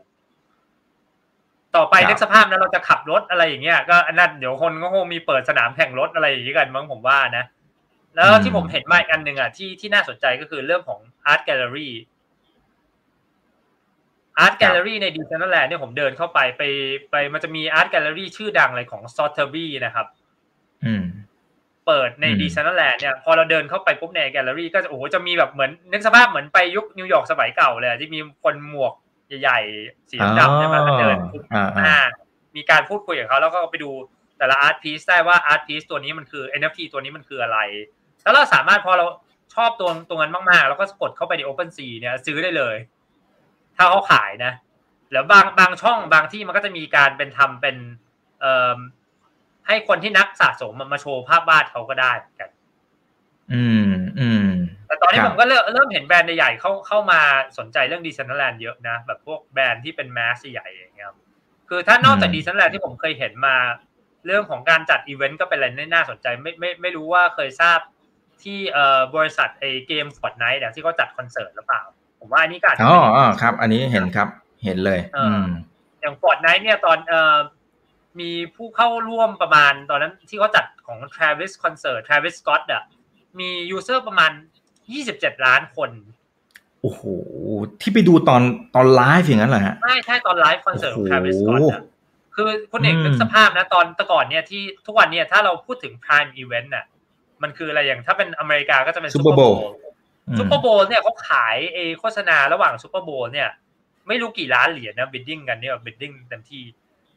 [1.76, 7.44] ต่อไปนึกสภาพนั้นเราจะขับรถอะไรอย่างเงี้ยก็อันนั้นเดี๋ยวคนก็คงมีเปิดสนามแข่งรถอะไรอย่างงี้กันมั้งผมว่านะ
[8.14, 11.00] แล้วที่ผมเห็นมาอีกอันหนึ่งอะที่ที่น่าสนใจก็คือเรื่องของ
[11.32, 11.90] Art Gallery
[14.44, 16.62] Art Gallery ใน Decentraland เนี่ยผมเดินเข้าไปไป
[17.10, 20.06] ไปมันจะมี Art Gallery ชื่อดังเลยของ s o t h e b y นะครับ
[20.84, 21.04] อืม
[21.86, 28.92] เปิดในอืม Decentraland เนี่ยพอเราเดินเข้าไปปุ๊บในแกลเลอรี่ก็จะโอ้โหจะมีแบบเหมือนนึกสภาพเหมือนไปยุคนิวยอร์กสมัยเก่าเลยอะที่มีคนหมวก
[29.42, 31.16] ใหญ่ๆสีดำๆเนี่ยมาเดิน
[31.54, 32.00] อ่าอ่าอ่า
[32.56, 33.90] มีการพูดคุยกับเขาแล้วก็ไปดู
[34.38, 37.58] แต่ละอาร์ตพีซได้ว่าอาร์ตพีซตัวนี้มันคือ NFT ตัวนี้มันคืออะไร
[38.22, 39.06] แล้วเราสามารถพอเรา
[39.54, 42.76] ชอบตัวตรงนั้นมากๆ แล้วก็กดเข้าไปใน OpenSea เนี่ยซื้อได้เลย
[43.76, 44.52] ถ้าเขาขายนะ
[45.12, 47.76] แล้วบางบางช่องบางที่มันก็จะมีการเป็นทำเป็น
[48.40, 48.78] เอ่อ
[49.66, 52.50] ให้คนที่นักสะสมมันมาโชว์ภาพวาดเขาก็ได้เหมือนกัน
[53.52, 53.90] อืม
[54.20, 54.48] อืม
[54.86, 57.20] แต่ตอนนี้ครับผมก็เริ่มเริ่มเห็นแบรนด์ใหญ่ๆเข้าเข้ามา
[57.58, 61.18] สนใจเรื่องดี c ซ n น r แลนด์เยอะนะ แบบพวกแบรนด์ที่เป็น mass ใหญ่ๆอย่างเงี้ยครับ
[61.68, 63.56] คือถ้านอกจากดี c ซ n น r แลนด์ที่ผมเคยเห็นมา
[64.26, 67.78] เรื่องของการจัดอีเวนต์ก็เป็นอะไรที่น่าสนใจ ไม่ไม่ไม่รู้ว่าเคยทราบ
[68.42, 71.82] ที่เอ่อบริษัทไอเกม Fortnite ที่เขาจัดคอนเสิร์ตหรือเปล่า
[72.20, 74.28] ผมว่าอันนี้ก็อาจจะอ๋อเป็นอ๋อครับ อันนี้เห็นครับ
[74.64, 75.48] เห็นเลยเอออือืม
[76.00, 77.36] อย่าง Fortnite เนี่ยตอนเอ่อ
[78.20, 82.82] มีผู้เข้าร่วมประมาณตอนนั้นที่เขาจัดของ Travis Concert Travis Scott อะ
[83.38, 84.32] มี user ประมาณ
[84.88, 85.90] 27 ล้านคน
[86.82, 87.02] โอ้โห
[87.80, 88.42] ที่ไปดูตอน
[88.74, 91.82] ตอนไลฟ์อย่างนั้นเหรอฮะ ใช่ใช่ตอนไลฟ์คอนเสิร์ตของโอ้โห Travis Scott อะ
[92.34, 96.84] คือคุณเอกอืมนึกสภาพนะตอนแต่ก่อนเนี่ยที่ทุกวันเนี่ยถ้าเราพูดถึง Prime Event น่ะ
[97.42, 99.72] มันคืออะไรอย่างถ้าเป็นอเมริกาก็จะเป็น Super Super Bowl Bowl
[100.28, 103.48] อืม Super Bowl เนี่ยเขาขายเอโฆษณาระหว่าง Super Bowl เนี่ย
[104.08, 106.62] ไม่รู้กี่ล้านเหรียญนะ bidding กันเนี่ย bidding เต็มที่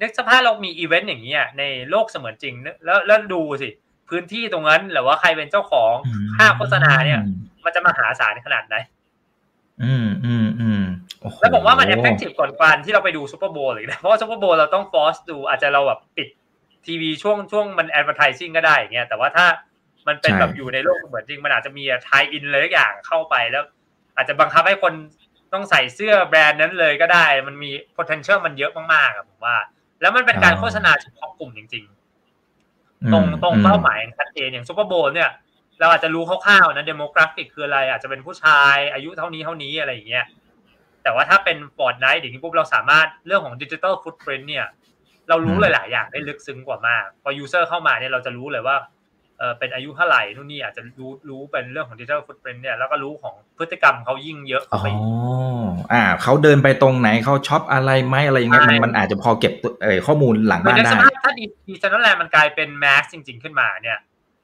[0.02, 3.70] นึกสภาพเรามีอีเวนต์อย่างนี้ยในโลกเสมือนจริงนึกแล้วแล้วดูสิ
[4.10, 5.94] พื้นที่ตรงนั้นหรือว่าใครเป็นเจ้าของ
[6.38, 7.22] ค่าโฆษณาเนี่ย
[7.66, 8.76] มันจะมหาศาลขนาดไหน
[9.84, 10.84] อืมอืมอืม
[11.22, 16.28] โอ้โหแล้วผมว่ามัน effectiveกว่าการที่เราไปดู Super Bowl เลยนะเพราะว่า Super Bowl เราต้อง force ดูอาจจะเราแบบปิด
[16.86, 19.46] ทีวีช่วงช่วงมัน advertising ก็ได้อย่างเงี้ยแต่ว่าถ้า
[20.08, 23.64] มันเป็นแบบอยู่ในโลกเสมือนจริง มันอาจจะมี tie-in เลยทุกอย่างเข้าไปแล้ว
[24.16, 24.94] อาจจะบังคับให้คน
[25.54, 29.56] ต้องใส่เสื้อแบรนด์นั้นเลยก็ได้ มันมี potential มันเยอะมากๆอะผมว่า
[30.02, 31.86] แล้วมันเป็นการโฆษณาเฉพาะกลุ่มจริง
[32.48, 35.30] ๆ ตรงตรงเป้าหมายชัดเจนอย่าง Super Bowl เนี่ย
[35.80, 40.26] เราอาจจะรู้คร่าวๆนะ demographic คืออะไร อาจจะเป็นผู้ชายอายุเท่านี้เท่านี้อะไรอย่างเงี้ย
[41.04, 44.66] แต่ว่าถ้าเป็น Fortnite อย่างนี้ปุ๊บเราสามารถเรื่องของ digital footprint เนี่ย
[45.30, 48.76] เรารู้อืมหลาย ๆ อย่างได้ลึกซึ้งกว่ามาก พอ user เข้ามาเนี่ยเราจะรู้เลยว่า
[49.40, 55.08] เออเป็นอายุเท่าไหร่นู่นนี่อาจจะรู้รู้เป็นเรื่องของ digital footprint เนี่ยแล้วก็รู้ของพฤติกรรมเขายิ่งเยอะอ๋เข้าอไปอีก
[55.94, 64.00] อ่าเขาเดินไปตรงไหนเขาช็อปอะไรไหมอะไรอย่างเงี้ยมันใช่มันอาจจะพอเก็บตัวเอ่อข้อมูลหลังคือบ้านในสได้ภาพถ้าดี Decentraland มันกลายเป็น mass จริง ๆขึ้นมาเนี่ย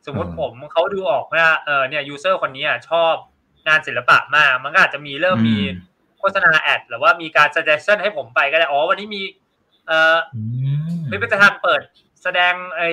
[0.06, 3.14] สมมติอืมผมเขาดูออกว่าเออเนี่ย user คนนี้อะชอบ
[3.68, 9.22] งานศิลปะมากมันก็อาจจะมีเริ่มมีอืมโฆษณา ad หรือว่ามีการ suggestion ให้ผมไปก็ได้อ๋อวันนี้มี
[9.88, 10.41] เอ่ออื
[11.00, 11.82] มพิพิธภัณฑ์เปิด
[12.24, 12.89] แสดงไอ้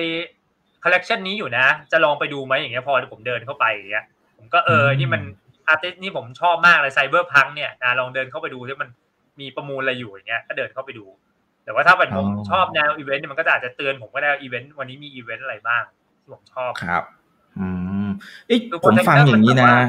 [0.83, 4.05] คอลเลกชันนี้อยู่นะ จะลองไปดูไหมอย่างเงี้ยพอผมเดินเข้าไปอย่างเงี้ย
[4.37, 5.21] ผมก็เออนี่มัน
[5.67, 8.89] artist นี่ผมชอบมากเลย cyberpunk เนี่ยนะลองเดินเข้าไปดูที่มัน
[9.41, 11.05] มีประมูลอะไรอยู่อย่างเงี้ยก็เดินเข้าไปดู
[11.63, 15.83] แต่ว่าถ้าเป็นผมชอบแนวอีเวนต์เนี่ยมันก็จะอาจจะเตือนผมก็ได้อีเวนต์วันนี้มีอีเวนต์อะไรบ้าง
[16.21, 17.03] ที่ผมชอบครับ
[17.59, 17.67] อื
[18.07, 18.09] ม
[18.47, 19.79] เอ๊ะคือผมฟังอย่างนี้นะ potential มันแบบว่า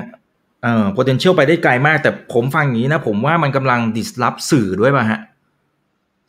[0.62, 5.20] เออ potential ไปได้ไกลมาก แต่ผมฟังอย่างนี้นะ ผมว่ามันกำลัง disrupt สื่อด้วยป่ะฮะ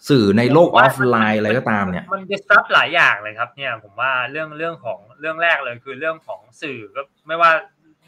[0.10, 7.52] สื่อในโลกออฟไลน์อะไรก็ตามเนี่ยมัน disrupt หลายอย่างเลยครับ เนี่ยผมว่าเรื่องเรื่องของเรื่องแรกเลยคือเรื่องของสื่อก็ไม่ว่า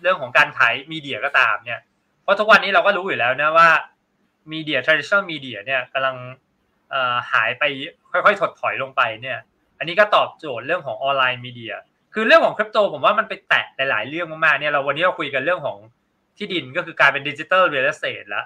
[0.01, 1.81] เรื่องของการขาย media ก็ตามเนี่ย
[2.23, 3.69] เพราะทุกวันนี้เราก็รู้อยู่แล้วนะว่า
[4.51, 6.15] มีเดีย traditional media เนี่ยกำลัง
[7.31, 7.63] หายไป
[8.11, 9.37] ค่อยๆถดถอยลงไปเนี่ย
[9.77, 11.73] อันนี้ก็ตอบโจทย์เรื่องของ online media
[12.13, 15.77] คือเรื่องของคริปโตผมว่ามันไปแตะหลายๆเรื่องมากๆเนี่ยเราวันนี้เราคุยกันเรื่องของ
[16.37, 18.45] ที่ดินก็คือการเป็น digital real estate แล้ว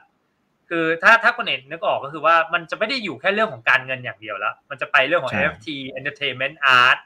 [0.69, 5.67] คือถ้าถ้าคนเห็นนึกออกก็คือว่ามันจะไม่ได้อยู่แค่เรื่องของการเงินอย่างเดียวแล้ว มันจะไปเรื่องของ NFT
[5.99, 6.97] entertainment art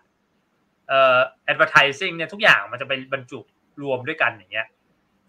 [0.88, 1.18] เอ่อ
[1.52, 3.40] advertising เนี่ยทุกอย่างมันจะไปบรรจุ
[3.82, 4.68] รวมด้วยกันอย่างเงี้ย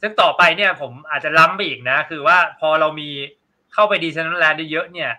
[0.00, 3.10] ซึ่งต่อไปเนี่ยผมอาจจะล้ำไปอีกนะ คือว่าพอเรามี
[3.72, 5.10] เข้าไปดีเซนแลนด์ได้เยอะเนี่ย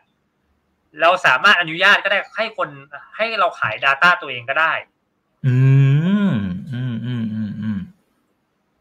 [1.01, 2.69] เราสามารถอนุญาตก็ได้ให้คน
[3.17, 4.73] ให้เราขาย Data ตัวเองก็ได้
[5.47, 5.57] อื
[6.29, 6.31] ม
[6.71, 7.79] อืมอืมอืมอืม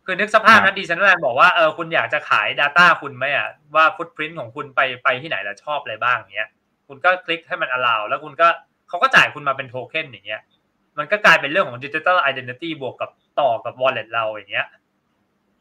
[0.05, 6.49] คือนึกสภาพนะดีเซนแลนด์บอกว่าเออคุณอยากจะขาย Data คุณไหมอะว่าฟุตพิ้นของคุณไปไปที่ไหนแล้วชอบอะไรบ้างเงี้ย
[6.89, 8.49] คุณก็คลิกให้มัน allow แล้วคุณก็
[8.89, 10.43] เขาก็จ่ายคุณมาเป็นโทเค็นอย่างเงี้ย
[10.99, 14.67] มันก็กลายเป็นเรื่องของ digital identity บวกกับต่อกับ wallet เราอย่างเงี้ย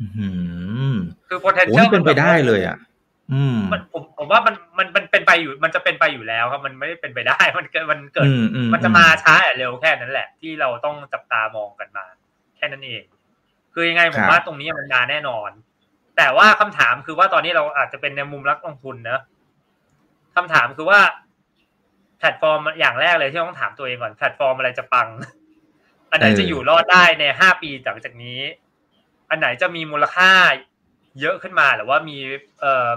[0.01, 0.27] อื
[0.91, 0.95] ม
[1.27, 2.77] คือโอ้ potential นี่เป็นไปได้เลยอะ
[3.33, 12.05] อืมมันผมผมว่ามันมันมันเป็นไปอยู่ มันจะเป็นไปอยู่แล้วครับ มันไม่ได้เป็นไปได้ มันเกิดมันเกิดอืมอืมันจะมาช้าหรือเร็วแค่นั้นแหละ ที่เราต้องจับตามองกันมา
[12.57, 13.03] แค่นั้นเอง
[13.73, 15.49] คือยังไงผมว่าตรงนี้มันมาแน่นอน
[16.17, 19.19] แต่ว่าคำถามคือว่าตอนนี้เราอาจจะเป็นในมุมรักลงทุนนะ
[20.35, 20.99] คำถามคือว่า
[22.19, 25.07] แพลตฟอร์มอย่างแรกเลยที่ต้องถามตัวเองก่อนแพลตฟอร์มอะไรจะปัง
[26.11, 28.39] อันไหนจะอยู่รอดได้ในห้าปีจากจากนี้
[29.29, 30.31] อันไหนจะมีมูลค่า
[31.19, 32.17] เยอะขึ้นมาหรือว่ามี
[32.59, 32.89] เอ่อ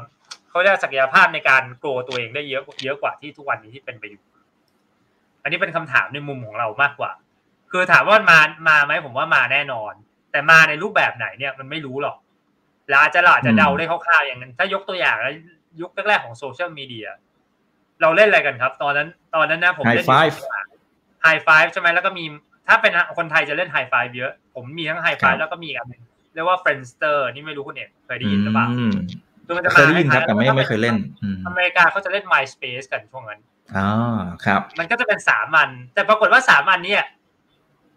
[0.48, 4.22] เขาเรียกศักยภาพในการ grow ตัวเองได้เยอะเยอะกว่าที่ทุกวันนี้ที่เป็นไปอยู่
[5.42, 7.12] อันนี้เป็นคำถามในมุมของเรามากกว่า
[7.70, 9.92] คือถามว่ามามาไหมผมว่ามาแน่นอน
[10.30, 12.16] แต่มาในรูปแบบไหนเนี่ยมันไม่รู้หรอก
[12.88, 15.34] แล้วอาจจะเราอาจจะเดาได้คร่าวๆอย่างนั้น ถ้ายกตัวอย่างแล้ว
[15.80, 17.08] ยุคแรกๆของโซเชียลมีเดีย
[18.00, 20.12] เราเล่นอะไรกันครับ ตอนนั้น ตอนนั้นนะผมไฮเล่นไฟ
[21.22, 22.24] ไฮไฟใช่ไหมแล้วก็มี
[22.68, 26.02] ถ้าเป็นคนไทยจะเล่นไฮไฟเยอะ ผมมีทั้งไฮไฟแล้วก็มีอันหนึง
[26.34, 28.92] เรียกว่า Friendster นี่ไม่รู้คุณเอกเคยได้ยินหรือเปล่าอืม
[29.46, 33.40] คือมันจะเคมายได้ยินครับแต่ไม่ถ้าไม่เคยเล่นอืมอเมริกาเขาจะเล่น MySpace กันช่วงนั้น
[33.76, 33.88] อ๋อ
[34.44, 36.96] ครับ มันก็จะเป็นสามอันแต่ปรากฏว่าสามอันเนี้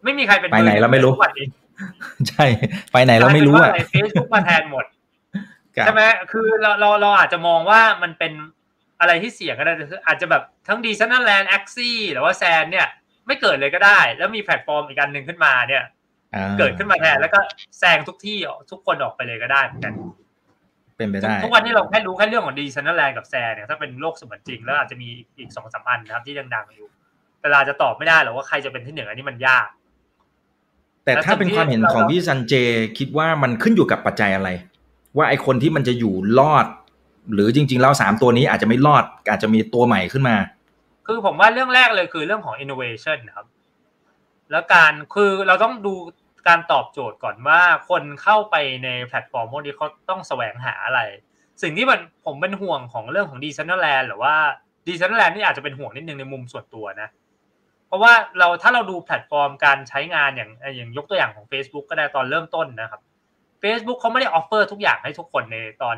[0.03, 1.45] ไม่มีใครเป็นไปไหนเราไม่รู้ทุกวันนี้
[2.29, 2.45] ใช่
[2.91, 4.85] ไปไหนเราไม่รู้อะเฟซบุ๊กมาแทนหมด
[5.75, 8.33] ครับใช่ไหมคือเราเราเราอาจจะมองว่ามันเป็น
[8.99, 12.87] อะไรที่เสี่ยงก็ได้คืออาจจะแบบทั้ง Decentraland Axie หรือว่า Sand เนี่ย
[13.27, 15.83] ไม่เกิดเลยก็ได้ แล้วมีแพลตฟอร์มอีกอันหนึ่งขึ้นมาเนี่ย
[16.35, 17.39] อ่าเกิดขึ้นมาแทนแล้วก็
[17.79, 18.37] แซงทุกที่
[18.71, 19.93] ทุกคนออกไปเลยก็ได้เหมือนกัน
[20.97, 26.87] เป็นไปได้ทุกวันนี้เราแค่รู้แค่เรื่องของ Decentraland กับ Sand เนี่ยถ้าเป็นโลกเสมือนจริงแล้วอาจจะมีอีกสองสามอันนะครับที่ดังๆอยู่
[27.39, 29.67] แต่เราจะตอบไม่ได้หรอกว่าใครจะเป็นที่หนึ่งอันนี้มันยาก
[31.09, 32.53] แต่ถ้าเป็นความเห็นของพี่ซันเจ
[32.97, 34.49] คิดว่ามันขึ้นอยู่กับปัจจัยอะไร
[35.17, 36.65] ว่าไอคนที่มันจะอยู่รอด
[37.33, 40.35] หรือจริงๆแล้วสามตัวนี้อาจจะไม่รอดอาจจะมีตัวใหม่ขึ้นมา
[41.07, 43.47] คือผมว่าเรื่องแรกเลยคือเรื่องของ innovation ครับ
[44.51, 45.93] แล้วการคือเราต้องดู
[46.47, 50.99] การตอบโจทย์ก่อนว่าคนเข้าไปในแพลตฟอร์มพวกนี้เขาต้องแสวงหาอะไร
[51.61, 54.35] สิ่งที่มันผมเป็นห่วงของเรื่องของ Decentraland หรือว่า
[54.87, 57.09] Decentraland นี่อาจจะเป็นห่วงนิดนึงในมุมส่วนตัวนะ
[57.89, 63.01] เพราะว่าเราถ้าเราดูแพลตฟอร์มการใช้งานอย่างอย่างยกตัวอย่างของ Facebook ก็ได้ตอนเริ่มต้นนะครับ
[63.63, 65.97] Facebook เขาไม่ได้ offer ทุกอย่างให้ทุกคนในตอน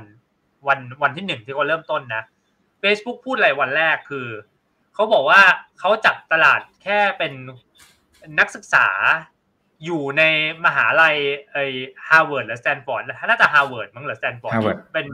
[0.67, 2.23] วันวันที่หนึ่งที่เขาเริ่มต้นนะ
[2.83, 4.27] Facebook พูดอะไรวันแรกคือ
[4.93, 5.41] เขาบอกว่า
[5.79, 7.33] เขาจับตลาดแค่เป็น
[8.39, 8.87] นักศึกษา
[9.85, 10.23] อยู่ใน
[10.65, 11.17] มหาลัย
[11.51, 11.65] ไอ้
[12.09, 15.07] ฮาร์วาร์ดหรือสแตนฟอร์ดน่าจะฮาร์วาร์ดมั้งหรือสแตนฟอร์ด Harvard เป็น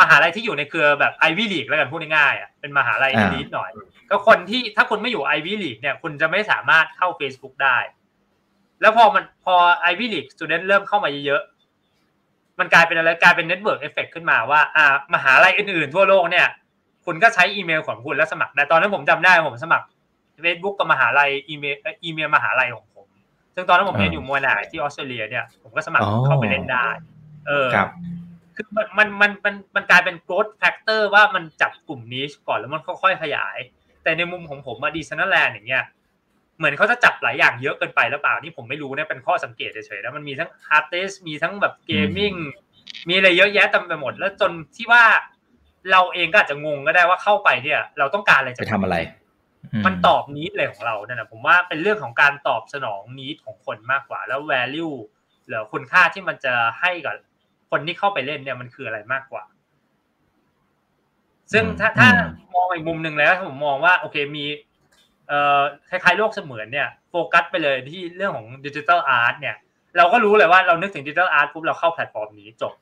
[0.00, 3.70] มหาลัยที่อยู่ในเครือแบบ Ivy League แล้วกันพูดง่ายๆอะเป็นมหาลัย elite หน่อย
[4.10, 7.76] ก็คนที่ถ้าคุณไม่อยู่ Ivy League เนี่ยคุณจะไม่สามารถเข้า Facebook ได้
[8.80, 16.46] แล้วพอมันพอ Ivy League student เริ่มเข้ามาเยอะๆมันกลายเป็นอะไรกลายเป็น network effect ขึ้นมาว่าอ่ามหาลัยอื่นๆทั่วโลกเนี่ย
[17.06, 19.86] คุณก็ใช้อีเมลของคุณแล้วสมัครได้ตอนนั้นผมจำได้ผมสมัคร
[20.44, 23.06] Facebook กับมหาลัยอีเมลเอ่ออีเมลมหาลัยของผม
[23.54, 26.86] ซึ่งตอนนั้นผมเรียนอยู่ Monash ที่ออสเตรเลียเนี่ยผมก็สมัครอ๋อเข้าไปเล่นได้
[27.46, 27.88] เออครับ
[28.56, 33.56] คือมันมันมันมันมันกลายเป็น growth factor ว่ามันจับกลุ่มนี้ก่อนแล้วมันค่อยๆขยาย
[34.04, 35.84] แต่ในมุมของผม Decentraland อย่างเงี้ย
[36.58, 42.34] เหมือนเขาจะจับหลายอย่างเยอะเกินไปหรือเปล่านี่ผมไม่รู้นะเป็นข้อสังเกตเฉยๆแล้วมันมีทั้ง artist มีทั้งแบบ gaming
[43.08, 45.04] มีอะไรเยอะแยะเต็มไปหมด แล้วจนที่ว่า
[45.90, 48.96] เราเองก็อาจจะงงก็ได้ว่าเข้าไปเนี่ย เราต้องการอะไรไปจากทำอะไร
[49.86, 54.94] มันตอบ need เลยของเราเนี่ยนะผมว่าเป็นเรื่องของการตอบสนอง need ของคนมากกว่า แล้ว value
[55.48, 57.14] หรือคุณค่าที่มันจะให้กับ
[57.70, 59.44] คนที่เข้าไปเล่นเนี่ยมันคืออะไรมากกว่า
[61.52, 62.08] ซึ่งถ้าอืมถ้า
[62.54, 64.44] มองอีกมุมหนึ่งแล้วผมมองว่าโอเคมี
[65.28, 69.56] เอ่อคล้ายๆโลกเสมือนเนี่ยโฟกัสไปเลยที่เรื่องของ digital art เนี่ย
[69.96, 72.72] เราก็รู้เลยว่าเรานึกถึง digital art ปุ๊บเราเข้าแพลตฟอร์มนี้จบ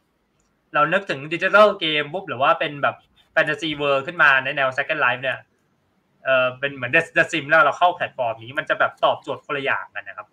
[0.75, 2.97] เรานึกถึง digital game ปุ๊บหรือว่าเป็นแบบ
[3.33, 5.39] fantasy world ขึ้นมาในแนว Second Life เนี่ย
[6.25, 10.27] เออเป็นเหมือน The Sims แล้วเราเข้าแพลตฟอร์มนี้มันจะแบบตอบโจทย์คนละอย่างกันนะครับ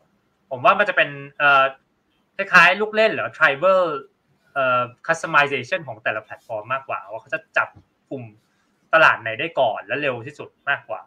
[0.52, 1.10] ผมว่ามันจะเป็น
[1.40, 1.64] เอ่อ
[2.38, 3.82] คล้ายๆลูกเล่นหรือ tribal
[4.54, 7.68] เอ่อ customization ของแต่ละแพลตฟอร์มมากกว่าว่าเขาจะจับ
[8.12, 8.24] กลุ่ม
[8.94, 11.02] ตลาดไหนได้ก่อนและเร็วที่สุดมากกว่า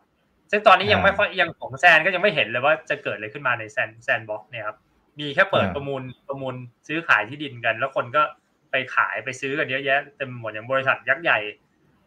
[0.50, 4.76] ซึ่งตอนนี้ยังไม่ค่อยยังของ Sand ก็ยังไม่เห็นเลยว่าจะเกิดอะไรขึ้นมาใน Sand Sandbox เนี่ยครับ
[5.20, 6.54] มีแค่เปิดประมูลประมูล
[6.88, 8.22] ซื้อขายที่ดินกัน แล้วคนก็
[8.70, 11.38] ไปขายไปซื้อกันเยอะแยะเต็มหมดอย่างบริษัทยักษ์ใหญ่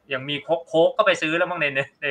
[0.10, 0.36] อย่างมี
[0.68, 2.08] Coke ก็ไปซื้อแล้วบ้างในใน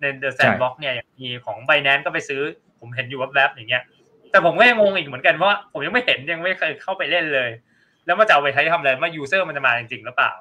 [0.00, 2.40] ใน The Sandbox เนี่ยมีของ Binance ก็ไปซื้อ
[2.80, 3.82] ผมเห็นอยู่แวบๆอย่างเงี้ย
[4.30, 7.50] แต่ผมก็ยังงงอีกเหมือนกันว่าผมยังไม่เห็นยังไม่เคยเข้าไปเล่นเลย
[8.06, 10.32] แล้วมันจะเอาไปใช้ทำอะไรว่า user มันจะมาจริงๆหรือเปล่า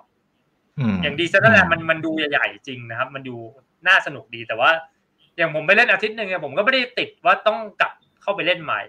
[1.01, 3.35] อย่าง Decentraland มันมันดูใหญ่ๆจริงนะครับ มันดู
[3.87, 4.69] น่าสนุกดีแต่ว่า
[5.37, 8.81] อย่างผมไปเล่นอาทิตย์หนึ่งเนี่ยผมก็ไม่ได้ติดว่าต้องกลับเข้าไปเล่นใหม่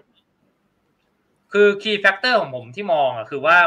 [1.53, 3.57] คือ key factor ของผมที่มองอะคือว่า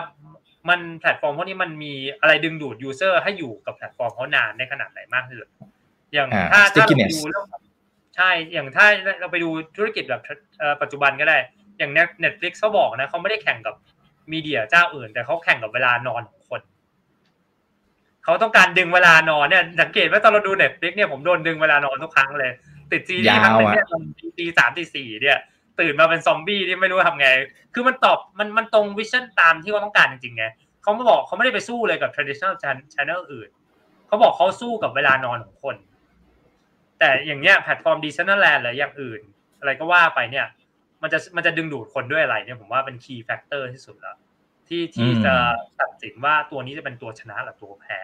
[0.68, 5.48] มันแพลตฟอร์มพวกนี้มันมีอะไรดึงดูด user ให้อยู่กับแพลตฟอร์มเขานานได้ขนาดไหนมากที่สุด
[6.12, 7.44] อย่างถ้าถ้าเราดูเรื่อง
[8.16, 8.86] ใช่ อย่างถ้า
[9.20, 10.22] เราไปดูธุรกิจแบบ
[10.82, 11.38] ปัจจุบันก็ได้
[11.78, 13.74] อย่าง Netflix เขาบอกนะเขาไม่ได้แข่งกับ
[14.32, 16.39] media เจ้าอื่น แต่เขาแข่งกับเวลานอนของคน
[18.24, 22.52] เขาต้องการดึงเวลานอนเนี่ยสังเกตว่าตอนเราดู Netflix เนี่ยผมโดนดึงเวลานอนทุกครั้งเลย
[22.92, 23.86] ติดซีรีส์ครั้งนึงเนี่ย
[24.38, 25.38] ตีสามตีสี่เนี่ย
[25.80, 27.28] ตื่นมาเป็นซอมบี้ที่ไม่รู้ทำไง
[27.74, 30.44] คือมันตอบมันมันตรง vision ตามที่เขาต้องการจริงๆไง
[30.82, 32.54] เขาไม่บอกเขาไม่ได้ไปสู้เลยกับ traditional
[32.94, 33.48] channel อื่น
[34.06, 35.76] เขาบอกเขาสู้กับเวลานอนของคน
[36.98, 39.20] แต่อย่างเนี้ยแพลตฟอร์ม Decentraland หรืออย่างอื่น
[39.60, 40.46] อะไรก็ว่าไปเนี่ย
[41.02, 44.16] มันจะมันจะดึงดูดคนด้วยอะไรเนี่ยผมว่าเป็น key factor ที่สุดแล้ว
[44.70, 45.34] ที่ที่จะ
[45.80, 47.98] ตัดสินว่าตัวนี้จะเป็นตัวชนะหรือตัวแพ้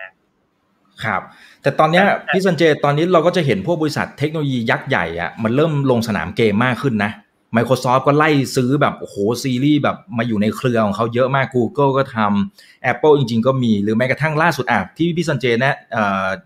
[1.05, 1.23] ครับ
[1.63, 2.03] แต่ตอนนี้
[2.33, 7.13] พี่สันเจตอนนี้เราก็จะเห็นพวกบริษัทเทคโนโลยียักษ์ใหญ่อะมันเริ่มลงสนามเกมมากขึ้นนะ
[7.57, 15.77] Microsoft ก็ไล่ซื้อแบบโอ้โหซีรีส์แบบมาอยู่ในเครือของเขาเยอะมาก Google ก็ทำ Apple จริง ๆ ก็มีหรือแม้กระทั่งล่าสุดอะที่พี่สันเจนะ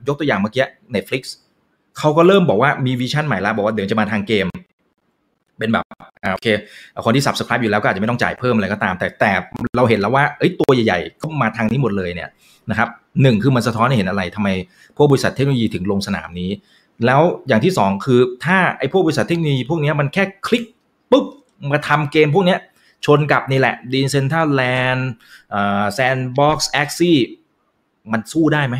[0.06, 1.22] ยกตัวอย่างเมื่อกี้ Netflix
[1.98, 4.46] เขาก็เริ่มบอกว่ามี vision ใหม่แล้วบอกว่าเดี๋ยวจะมาทางเกม
[5.60, 5.84] เป็นแบบ
[6.24, 6.48] อ่าโอเค
[7.04, 9.30] คนที่ subscribe อยู่แล้วก็อาจจะไม่ต้องจ่ายเพิ่มอะไรก็ตาม แต่แต่
[9.76, 12.28] เราเห็นแล้วว่าเอ้ยตัวใหญ่ๆก็มาทางนี้หมดเลยเนี่ย
[12.70, 12.88] นะครับ
[13.22, 14.48] หนึ่งคือมันสะท้อนให้เห็นอะไรทำไม
[14.96, 16.50] พวกบริษัทเทคโนโลยีถึงลงสนามนี้
[17.06, 20.64] แล้วอย่างที่สองคือถ้าไอ้พวกบริษัทเทคโนโลยีพวกนี้มันแค่คลิก
[21.10, 21.26] ปุ๊บ
[21.70, 22.56] มาทำเกมพวกนี้
[23.06, 27.18] ชนกับนี่แหละ Decentraland Sandbox Axie
[28.12, 28.76] มันสู้ได้ไหม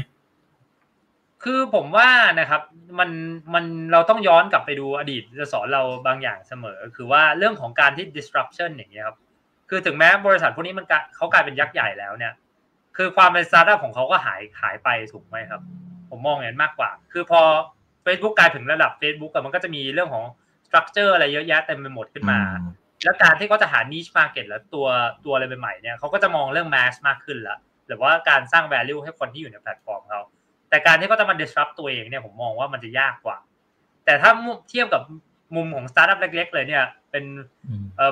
[1.45, 2.09] คือผมว่า
[2.41, 2.63] นะครับ
[2.99, 3.11] มัน
[3.55, 9.17] มันเราต้องย้อนกลับไปดูอดีตจะสอนเราบางอย่างเสมอ คือว่าเรื่องของการที่ disruption อย่างเงี้ยครับ
[9.71, 10.87] คือถึงแม้บริษัทพวกนี้มัน
[11.17, 12.33] เขากลายเป็นยักษ์ใหญ่แล้วเนี่ย
[12.97, 15.61] คือความเป็นสตาร์ทอัพของเขาก็หายหายไปถูกไหมครับ
[16.11, 17.41] ผมมองอย่างนั้นมากกว่า คือพอ
[18.05, 20.25] Facebook กลายถึงระดับ Facebook มันก็จะมีเรื่องของ
[20.67, 22.41] structure อะไรเยอะแยะเต็มไปหมดขึ้นมา
[23.05, 24.87] แล้วการที่เขาจะหา niche market แล้วตัว
[25.25, 30.21] ตัวอะไรใหม่ๆเนี่ยเขาก็จะมองเรื่อง mass มากขึ้นละหรือว่าการสร้าง value ให้คนที่อยู่ในแพลตฟอร์มเขา
[30.71, 33.37] แต่การที่เขาจะมา disrupt ตัวเองเนี่ยผมมองว่ามันจะยากกว่า
[34.05, 34.31] แต่ถ้า
[34.69, 35.03] เทียบกับ
[35.57, 37.25] มุมของสตาร์ทอัพเล็ก ๆ เลยเนี่ย เป็น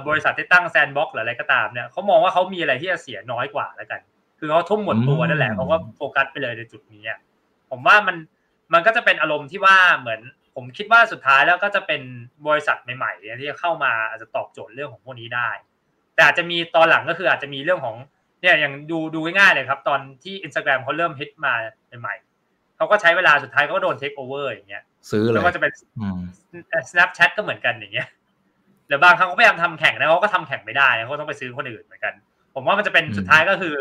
[0.09, 4.01] บริษัทที่ตั้ง Sandbox หรืออะไรก็ตามเนี่ยเขามองว่าเขามีอะไรที่จะเสียน้อยกว่าแล้วกัน
[4.39, 7.03] คือเขาทุ่มหมดตัวนั่นแหละเขาก็โฟกัสไปเลยในจุดนี้
[7.71, 8.17] ผมว่ามัน
[8.73, 10.21] มันก็จะเป็นอารมณ์ที่ว่าเหมือน
[10.55, 12.03] ผมคิดว่าสุดท้ายแล้วก็จะเป็น
[12.47, 15.51] บริษัทใหม่ๆที่จะเข้ามาอาจจะตอบโจทย์เรื่องของพวกนี้ได้
[16.15, 17.97] แต่อาจจะมีตอนหลังก็คืออาจจะมีเรื่องของ
[18.41, 21.53] เนี่ยอย่างดูดูง่ายๆเลยครับ ตอนที่ Instagram เขาเริ่มฮิตมา
[22.01, 22.28] ใหม่ๆ
[22.79, 25.73] เขาก็ใช้เวลาสุดท้ายเขาก็โดนเทคโอเวอร์อย่างเงี้ย ซื้อเลยแล้วก็จะเป็น
[26.91, 28.09] Snapchat ก็เหมือนกันอย่างเงี้ย
[28.89, 32.15] หรือบางครั้งเขาพยายามทำแข่งนะเขาก็ทำแข่งไม่ได้เขาต้องไปซื้อคนอื่นเหมือนกัน
[32.55, 33.75] ผมว่ามันจะเป็นสุดท้ายก็คือ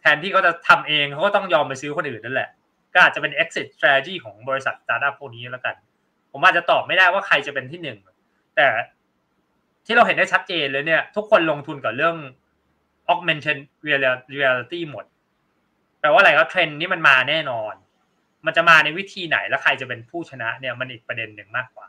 [0.00, 2.48] แทนที่เขาจะทำเองเขาก็ต้องยอมไปซื้อคนอื่นนั่นแหละ
[2.94, 5.74] ก็อาจจะเป็น exit strategy ของบริษัทสตาร์ทอัพพวกนี้แล้วกัน
[6.32, 7.98] ผมอาจจะตอบไม่ได้ว่าใครจะเป็นที่หนึ่ง
[8.56, 8.66] แต่
[9.86, 12.16] ที่เราเห็นได้ชัดเจนเลยเนี่ย ทุกคนลงทุนกับเรื่อง
[13.12, 13.58] augmented
[14.32, 15.04] reality หมด
[16.00, 17.74] แปลว่าอะไรก็เทรนด์นี้มันมาแน่นอน
[18.46, 21.86] มันจะมาในวิธีไหนแล้วใครจะเป็นผู้ชนะเนี่ยมันอีกประเด็นหนึ่งมากกว่า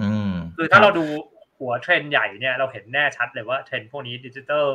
[0.00, 1.04] อืมคือถ้าเราดู
[1.58, 4.66] หัวเทรนด์ใหญ่เนี่ยเราเห็นแน่ชัดเลยว่าเทรนด์พวกนี้ digital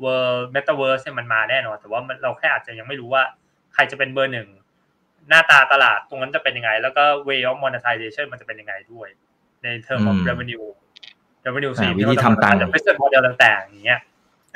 [0.00, 3.22] world metaverse เนี่ยมันมาแน่นอน แต่ว่าเราแค่อาจจะยังไม่รู้ว่า
[3.74, 4.48] ใครจะเป็นเบอร์หนึ่ง
[5.28, 9.08] หน้าตาตลาดตรงนั้นจะเป็นยังไง แล้วก็ way of monetization มันจะเป็นยังไงด้วย
[9.62, 10.66] ใน term of revenue
[11.46, 14.00] revenue สี่วิธีทำตังค์ business model ต่างๆอย่างเงี้ย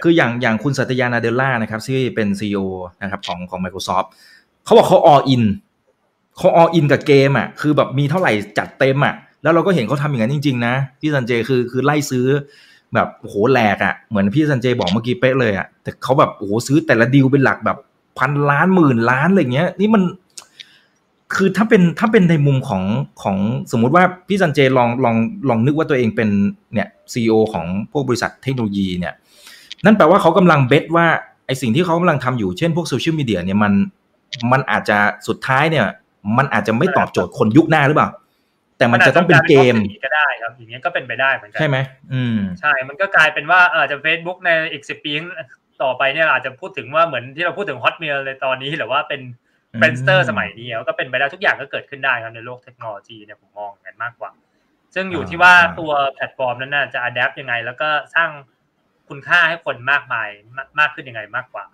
[0.02, 2.64] คืออย่างอย่างคุณสัตยานาเดลล่านะครับที่เป็น CEO
[3.02, 4.06] นะครับของของ Microsoft
[4.64, 5.44] เขาบอกเขา all in
[6.36, 12.26] เขา all in กับเกมอะคือแบบมีเท่าไหร่จัดเต็มอะแล้วเราก็เห็นเขาทำอย่างนั้นจริงๆนะพี่สันเจคือคือไล่ซื้อ
[12.94, 17.78] แบบโอ้โหแหลกอะเหมือนพี่สันเจบอกเมื่อกี้เป๊ะเลยอะแต่เขาแบบโอ้โหซื้อแต่ละดีลเป็นหลักแบบ
[18.18, 20.02] พันล้านหมื่นล้านอะไรเงี้ย นี่มัน
[21.34, 22.82] คือถ้าเป็นถ้าเป็นในมุมของ
[23.22, 23.36] ของ
[23.72, 25.16] สมมุติว่าพี่ซันเจลองลอง
[25.48, 26.28] ลองนึกว่าตัวเองเป็น
[26.74, 29.14] เนี่ย CEO ของพวกบริษัทเทคโนโลยีเนี่ย
[29.84, 31.06] นั่นแปลว่าเขากำลัง bet ว่า
[31.46, 33.72] ไอสิ่งที่เขากำลังทำอยู่เช่นพวกโซเชียลมีเดียเนี่ยมัน
[34.52, 35.86] มันอาจจะสุดท้ายเนี่ย
[36.38, 38.08] มันอาจจะไม่ตอบโจทย์คนยุคหน้าหรือเปล่า
[38.78, 41.76] แต่มันจะต้องเป็นเกมก็ได้ครับอย่างเงี้ยก็เป็นไปได้เหมือนกันใช่ไหม
[42.12, 45.12] อืมใช่ มันก็กลายเป็นว่าอาจจะ Facebook ในอีกสิบปี
[45.82, 49.20] ต่อไปเนี่ยอาจจะพูดถึงว่าเหมือนที่เราพูดถึง Hotmail เลยตอนนี้หรือว่าเป็น
[49.78, 54.30] Friendster สมัยนี้ก็เป็นไปได้ทุกอย่างก็เกิดขึ้นได้ครับในโลกเทคโนโลยีเนี่ยผมมองกันมากกว่า
[54.94, 58.30] ซึ่งอยู่ที่ว่าตัวแพลตฟอร์มนั้นน่ะจะ adapt ยังไง แล้วก็สร้าง
[59.08, 60.28] คุณค่าให้คนมากมาย
[60.80, 61.64] มากขึ้นยังไงมากกว่า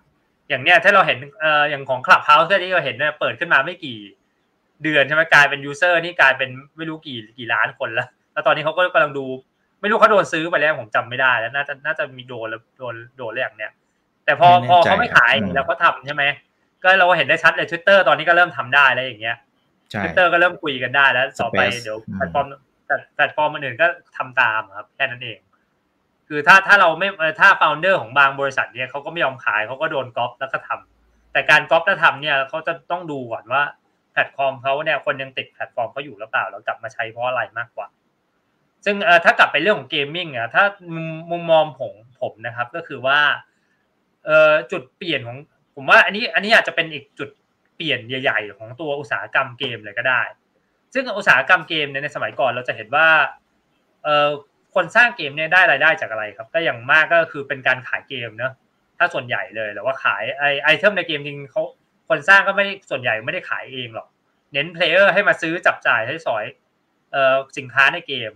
[0.49, 3.97] อย่างเนี้ยถ้าเราเห็นเอ่ออย่างของ Clubhouse ที่เราเห็นเนี่ยเปิดขึ้นมาไม่กี่
[4.83, 9.25] เดือนใช่ไหมกลายเป็น user นี่กลายเป็นไม่รู้กี่กี่ล้านคนแล้ว แล้วตอนนี้เขาก็กำลังดู
[9.81, 13.73] ไม่รู้เขาโดนซื้อไปแล้วผมจำไม่ได้แล้วน่าจะน่าจะมีโดนแล้วโดนโดนเรื่องเนี้ย
[14.25, 16.23] แต่พอพอเขาไม่ขายแล้วเขาทาใช่ไหม
[16.83, 19.37] ก็เราเห็นได้ชัดเลยทวิตเตอร์ตอนนี้ก็เริ่มทำได้แล้วอย่างเงี้ย
[19.91, 22.47] ทวิตเตอร์ก็เริ่มคุยกันได้แล้วต่อไปเดี๋ยวแพลตฟอร์ม
[23.15, 25.39] แพลตฟอร์มอื่นก็ทำตามครับแค่นั้นเอง
[26.27, 27.07] คือถ้าถ้าเราไม่
[27.39, 33.78] ถ้า founder ของบางบริษัทเนี่ยเขาก็ไม่ยอมขายเขาก็โดนก๊อปแล้วก็ทำแต่การก๊อปแล้วทำเนี่ยเขาจะต้องดูก่อนว่าแพ
[34.19, 37.87] ลตฟอร์มเขาเนี่ยคนยังติดแพลตฟอร์มเขาอยู่หรือเปล่าแล้วกลับมาใช้เพราะอะไรมากกว่า
[38.85, 38.95] ซึ่ง
[39.25, 40.63] ถ้ากลับไปเรื่องของ gaming อะถ้า
[41.31, 43.19] มุมมองผมผมนะครับ ก็คือว่า
[44.25, 44.29] เอ
[44.71, 45.37] จุดเปลี่ยนของ
[45.75, 47.29] ผมว่าอันนี้อันนี้อาจจะเป็นอีกจุด
[47.75, 50.21] เปลี่ยนใหญ่ ๆ ของตัวอุตสาหกรรมเกมเลยก็ได้
[50.93, 53.07] ซึ่งอุตสาหกรรมเกมในสมัยก่อนเราจะเห็นว่า
[54.03, 58.53] คนสร้างเกมเนี่ยได้รายได้จากอะไรครับ ก็อย่างมากก็คือเป็นการขายเกมเนอะ
[58.97, 61.63] ถ้าส่วนใหญ่เลยหรือว่าขายไอ item ในเกมจริงเขา
[62.09, 64.07] คนสร้างก็ไม่ส่วนใหญ่ไม่ได้ขายเองหรอก
[64.53, 66.45] เน้น player ให้มาซื้อจับจ่ายให้สอย
[67.11, 68.31] เอ่อสินค้าในเกม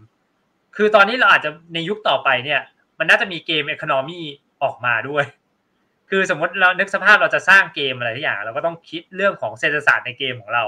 [0.75, 2.61] คือตอนนี้เราอาจจะในยุคต่อไปเนี่ย
[2.99, 4.19] มันน่าจะมี game economy
[4.63, 5.25] ออกมาด้วย
[6.09, 10.65] คือสมมติเรานึกสภาพเราจะสร้างเกมอะไรทุกอย่าง เราก็ต้องคิดเรื่องของเศรษฐศาสตร์ในเกมของเรา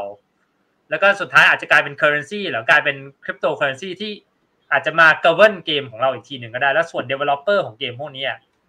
[0.89, 4.11] แล้วก็สุดท้ายอาจจะกลายเป็น currency หรือกลายเป็นคริปโตเคอร์เรนซีที่
[4.71, 8.25] อาจจะมาเก govern เกมของเราอีกทีหนึ่งก็ได้ แล้วส่วน developer ของเกมพวกนี้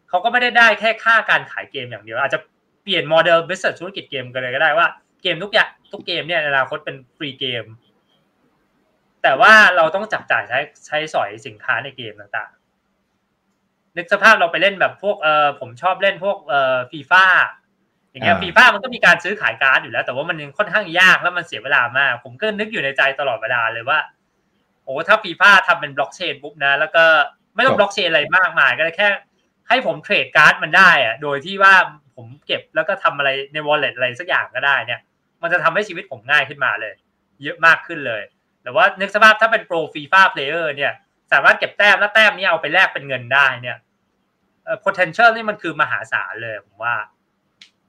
[0.08, 2.40] เขาก็ไม่ได้ได้แค่ค่าการขายเกมอย่างเดียว อาจจะ
[2.86, 4.86] เปลี่ยนโมเดล business ธุรกิจเกมกันเลยก็ได้ว่า
[5.22, 7.64] เกมทุกอย่างทุกเกมเนี่ยในอนาคตเป็น free game
[9.22, 12.50] แต่ว่าเราต้องจับจ่ายใช้ใช้สอยสินค้าในเกมต่าง
[13.96, 17.24] นึกสภาพเราไปเล่นแบบพวกเออผมชอบเล่นพวกเออฟีฟ่า
[18.10, 23.98] อย่างเงี้ยฟีฟ่ามันก็มีการซื้อขายการ์ดอยู่แล้ว แต่ว่ามันยังค่อนข้างยากแล้วมันเสียเวลามาก ผมก็นึกอยู่ในใจตลอดเวลาเลยว่า
[24.84, 27.04] โอ้ถ้าฟีฟ่าทำเป็นบล็อกเชนปุ๊บนะ แล้วก็
[27.54, 29.08] ไม่ต้องบล็อกเชนอะไรมากมายก็แค่
[29.68, 31.74] ให้ผม trade การ์ดมันได้อะโดยที่ว่า
[32.16, 35.00] ผมเก็บแล้วก็ทำอะไรใน wallet อะไรสักอย่างก็ได้เนี่ย
[35.42, 36.94] มันจะทำให้ชีวิตผมง่ายขึ้นมาเลย
[37.42, 38.22] เยอะมากขึ้นเลย
[38.62, 40.92] แต่ว่านึกสภาพถ้าเป็น pro FIFA player เนี่ย
[41.32, 43.78] สามารถเก็บแต้มแล้วแต้มนี้เอาไปแลกเป็นเงินได้เนี่ย
[44.64, 46.94] เอ่อ potential นี่มันคือมหาศาลเลยผมว่า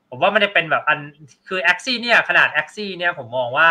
[0.09, 0.99] ผมว่ามันจะเป็นแบบอัน
[1.47, 3.69] คือแอคซี่เนี่ยขนาดแอคซี่เนี่ยผมมองว่า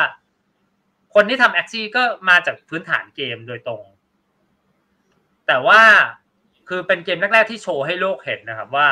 [1.15, 3.83] คนที่ทำ Axie ก็มาจากพื้นฐานเกมโดยตรง
[5.47, 5.81] แต่ว่า
[6.69, 8.89] คือเป็นเกมแรกๆที่โชว์ให้โลกเห็นนะครับว่า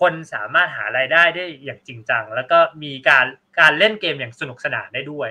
[0.00, 3.26] คนสามารถหารายได้ได้อย่างจริงจัง แล้วก็มีการ
[3.60, 5.28] การเล่นเกมอย่างสนุกสนานได้ด้วย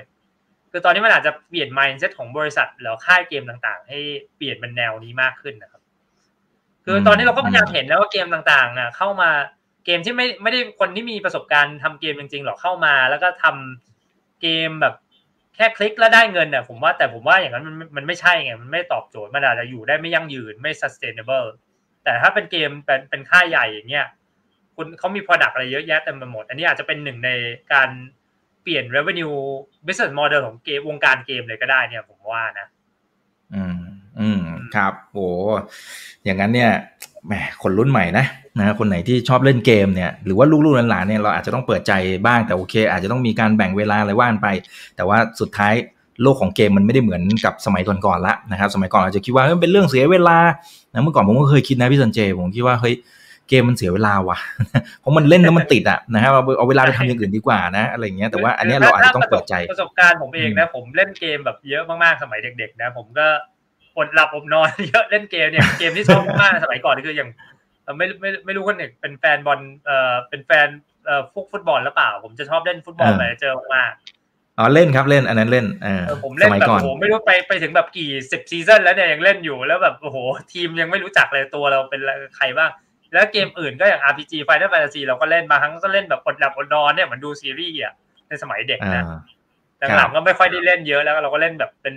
[0.72, 3.99] คือตอนนี้มันอาจจะเปลี่ยน mindset ของบริษัทแล้วค่ายเกมต่างๆ ให้
[4.38, 5.82] เปลี่ยนเป็นแนวนี้มากขึ้นนะครับ
[6.86, 9.30] คือตอนนี้เราก็พยายามเห็นแล้วว่าเกมต่างๆอะเข้ามา
[9.86, 14.95] เกมที่ไม่ไม่ได้คนที่มีประสบการณ์ทำเกมจริงๆหรอกเข้ามา แล้วก็ทำเกมแบบ
[15.55, 21.47] แค่คลิกแล้วได้เงินเนี่ยผมว่าแต่ผมว่าอย่างนั้นมันมันไม่ใช่ไงมันไม่ตอบโจทย์มันอาจจะอยู่ได้ไม่ยั่งยืนไม่ sustainable
[22.03, 24.07] แต่ถ้าเป็นเกมเป็นเป็นค่ายใหญ่อย่างเงี้ย
[24.82, 27.29] คุณเขามี product อะไรเยอะแยะเต็มไปหมด อันนี้อาจจะเป็นหนึ่งใน
[27.73, 27.89] การ
[28.63, 29.36] เปลี่ยน revenue
[29.86, 32.67] business model ของเกมวงการเกมเลยก็ได้เนี่ยผมว่านะ
[33.53, 33.79] อืม
[34.19, 34.41] อืม
[34.75, 35.27] ครับโอ้
[36.23, 36.71] อย่างนั้นเนี่ย
[37.25, 38.25] แหมคนรุ่นใหม่นะ
[38.59, 41.93] นะคนไหนที่ชอบเล่นเกมเนี่ยหรือว่าลูกๆหลานๆเนี่ยเราอาจจะต้องเปิดใจ
[42.25, 44.47] บ้างแต่โอเค อาจจะต้องมีการแบ่งเวลาอะไรว่านไป
[44.95, 45.73] แต่ว่าสุดท้าย
[46.21, 50.38] โลกของเกมมันไม่ได้เหมือนกับสมัยก่อนๆละนะครับ สมัยก่อนอาจจะคิดว่ามันเป็นเรื่องเสียเวลา
[50.93, 52.95] นะเมื่อก่อนผมก็เคยคิดนะพี่สันเจผมคิดว่าเฮ้ย
[53.51, 54.37] เกมมันเสียเวลาว่ะ
[54.99, 63.27] เพราะมันเล่นแล้วมันติดอะนะครับเอาเวลาไปทำอย่างอื่นดีกว่านะ อะไรเงี้ยแต่ว่าอันนี้เราอาจจะต้องเปิดใจประสบการณ์ผมเองนะผมเล่นเกมแบบเยอะมากๆสมัยเด็ก ๆ นะ ผมก็
[63.97, 67.29] อดหลับอดนอนเยอะเล่นเกมเนี่ยเกมที่ชอบมากสมัยก่อนคืออย่าง
[67.97, 70.67] ไม่ไม่ไม่รู้คนเนี่ยเป็นแฟนบอลเอ่อเป็นแฟน
[71.05, 73.91] เอ่อฟุกฟุตบอลหรือเปล่า ผมจะชอบเล่น Football Manager มาก
[74.57, 80.17] อ๋อเล่นครับเล่นอันนั้นเล่นเออผมเล่นแบบโอ้โหไม่รู้ไปไปถึงแบบกี่สิบ season แล้วเนี่ยยังเล่นอยู่แล้วแบบโอ้โห
[80.53, 82.01] ทีมยังไม่รู้จักเลยตัวเราเป็น
[82.37, 82.71] ใครบ้าง
[83.14, 87.93] แล้วเกมอื่นก็อย่าง RPG Final Fantasy เราก็เล่นมาครั้งก็เล่นแบบอดหลับอดนอนเนี่ยเหมือนดูซีรีส์อะ
[88.28, 89.05] ในสมัยเด็กนะ
[89.95, 91.95] หลังๆก็ไม่ค่อยได้เล่นเยอะแล้วเราก็เล่นแบบเป็น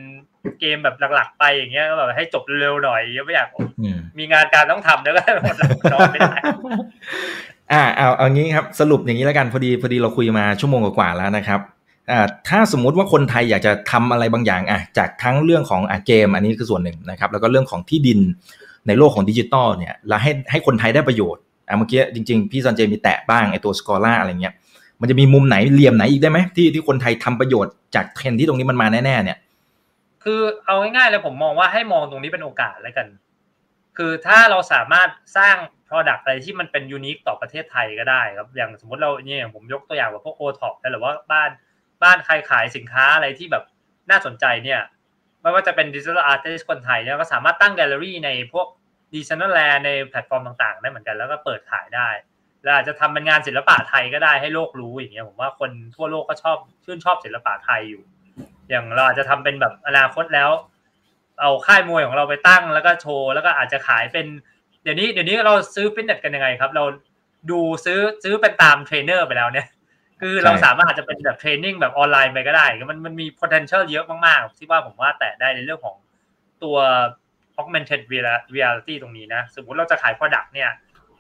[0.60, 3.48] เกมแบบหลักๆ ไปอย่างเงี้ยก็แบบให้จบเร็วหน่อยไม่อยาก
[4.18, 5.56] มีงานการต้องทำแล้วก็อด
[5.92, 6.36] นอนไม่ได้
[7.72, 11.60] อ่าเอาเอางี้ครับสรุปอย่างนี้แล้วกันพอดีพอดีเราคุยมาชั่วโมงกว่าแล้วนะครับ
[12.10, 18.20] อ่าถ้าสมมุติว่าคนไทยอยากจะทำอะไรบางอย่างอะจากทั้งเรื่องของอะเกมอันนี้คือส่วนหนึ่งนะครับ แล้วก็เรื่องของที่ดิน
[18.86, 24.54] ในโลกของดิจิตอลเนี่ยแล้วให้ให้คนไทยได้ประโยชน์อะเมื่อกี้จริง ๆ พี่ซันเจมีแตะบ้างไอตัว scholar อะไรเงี้ย
[25.00, 29.38] มันจะมีมุมไหนเหลี่ยมไหนอีกได้ไหมที่ที่คนไทยทำประโยชน์จากเทรนด์ที่ตรงนี้มันมาแน่ๆเนี่ย
[30.24, 33.06] คือเอาง่ายๆเลยผมมองว่าให้มองตรงนี้เป็นโอกาสแล้วกัน
[33.96, 35.08] คือถ้าเราสามารถ
[35.38, 35.56] สร้าง
[35.88, 41.50] Product อะไรที่มันเป็น unique ต่อประเทศไทยก็ได้ครับอย่างสมมติเราเนี่ยอย่างผมยกตัวอย่างว่าพวกโอท็อปหรือว่าบ้าน
[42.02, 43.64] บ้านใครขายสินค้าอะไรที่แบบ
[44.10, 44.80] น่าสนใจเนี่ย
[45.44, 48.66] ไม่ว่าจะเป็น digital artist คนไทยเนี่ยก็สามารถตั้งแกลเลอรี่ในพวก
[49.14, 52.08] digital land ในแพลตฟอร์มต่างๆได้เหมือนกันแล้วก็เปิดขายได้
[52.62, 58.02] แล้วอาจจะทำเป็นงานศิลปะไทยก็ได้ให้โลกรู้อย่างเงี้ยผมว่าคนทั่วโลกก็ชอบชื่นชอบศิลปะไทยอยู่
[58.70, 60.50] อย่างเราอาจจะทำเป็นแบบอนาคตแล้ว
[61.40, 64.26] เอาค่ายมวยของเราไปตั้งแล้วก็โชว์แล้วก็อาจจะขายเป็น
[64.82, 66.84] เดี๋ยวนี้เดี๋ยวนี้เราซื้อฟิตเนสกันยังไงครับ เรา
[67.50, 69.66] ดูซื้อซื้อเป็นตามเทรนเนอร์ไปแล้วเนี่ย
[70.20, 75.96] คือเราสามารถอาจจะเป็นแบบ training แบบออนไลน์ไปก็ได้มันมันมี potential เยอะมากๆที่ว่าผมว่าแตะได้ในเรื่องของ
[76.62, 76.76] ตัว
[77.60, 78.00] augmented
[78.54, 80.70] reality ตรงนี้นะ สมมติเราจะขาย product เนี่ย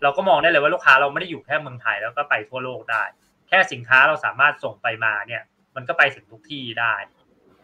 [0.02, 3.02] เราก็มองได้เลยว่าลูกค้าเราไม่ได้อยู่แค่เมืองไทยแล้วก็ไปทั่วโลกได้
[3.48, 5.42] แค่สินค้าเราสามารถส่งไปมาเนี่ย
[5.76, 6.94] มันก็ไปถึงทุกที่ได้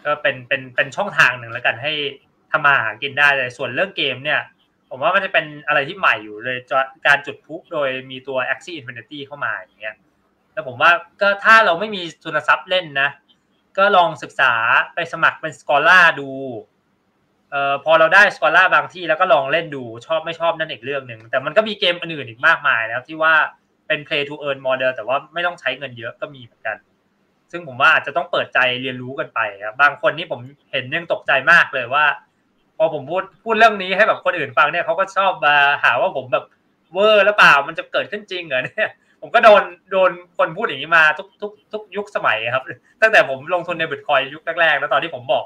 [0.05, 1.93] ก็เป็นเป็นเป็นช่องทางหนึ่งแล้วกันให้
[2.53, 4.41] ทำมาหากินได้เลยส่วนเรื่องเกมเนี่ย
[4.91, 6.59] ผมว่ามันจะเป็นอะไรที่ใหม่อยู่เลย
[7.07, 9.97] การจุดพุโดยมีตัว Axie Infinity เข้ามาอย่างเงี้ย
[10.61, 13.09] แล้วผมว่าก็ถ้าเราไม่มีทุนทรัพย์เล่นนะ
[13.79, 14.53] ก็ลองศึกษา
[14.95, 16.31] ไปสมัครเป็นสกอล่าดู
[17.51, 23.35] เอ่อพอเราได้สกอล่าบางที่แล้วก็ลองเล่นดูชอบไม่ชอบนั่นอีกเรื่องหนึ่งแต่มันก็มีเกมอื่นอีกมากมายแล้วที่ว่า
[23.87, 26.77] เป็น play to earn model แต่ว่าไม่ต้องใช้เงินเยอะก็มีเหมือนกัน
[27.53, 30.41] ซึ่งผมว่าอาจจะต้องเปิดใจเรียนรู้กันไปครับบางคนนี่ผม
[30.73, 32.05] เห็นยังตกใจมากเลยว่า
[32.77, 35.55] พอผมพูดพูดเรื่องนี้ให้แบบคนอื่นฟังเนี่ยเขาก็ชอบมา
[35.85, 36.45] หาว่าผมแบบ
[36.93, 38.91] เวอร์แล้วเปล่ามันจะเกิดขึ้นจริงเหรอเนี่ย
[39.21, 39.63] ผมก็โดน
[39.93, 42.65] โดนคนพูดอย่างนี้มาทุกทุกทุกยุคสมัยครับ
[43.03, 45.45] ตั้งแต่ผมลงทุนในบิตคอยน์ยุคแรกๆแล้วตอนที่ผมบอก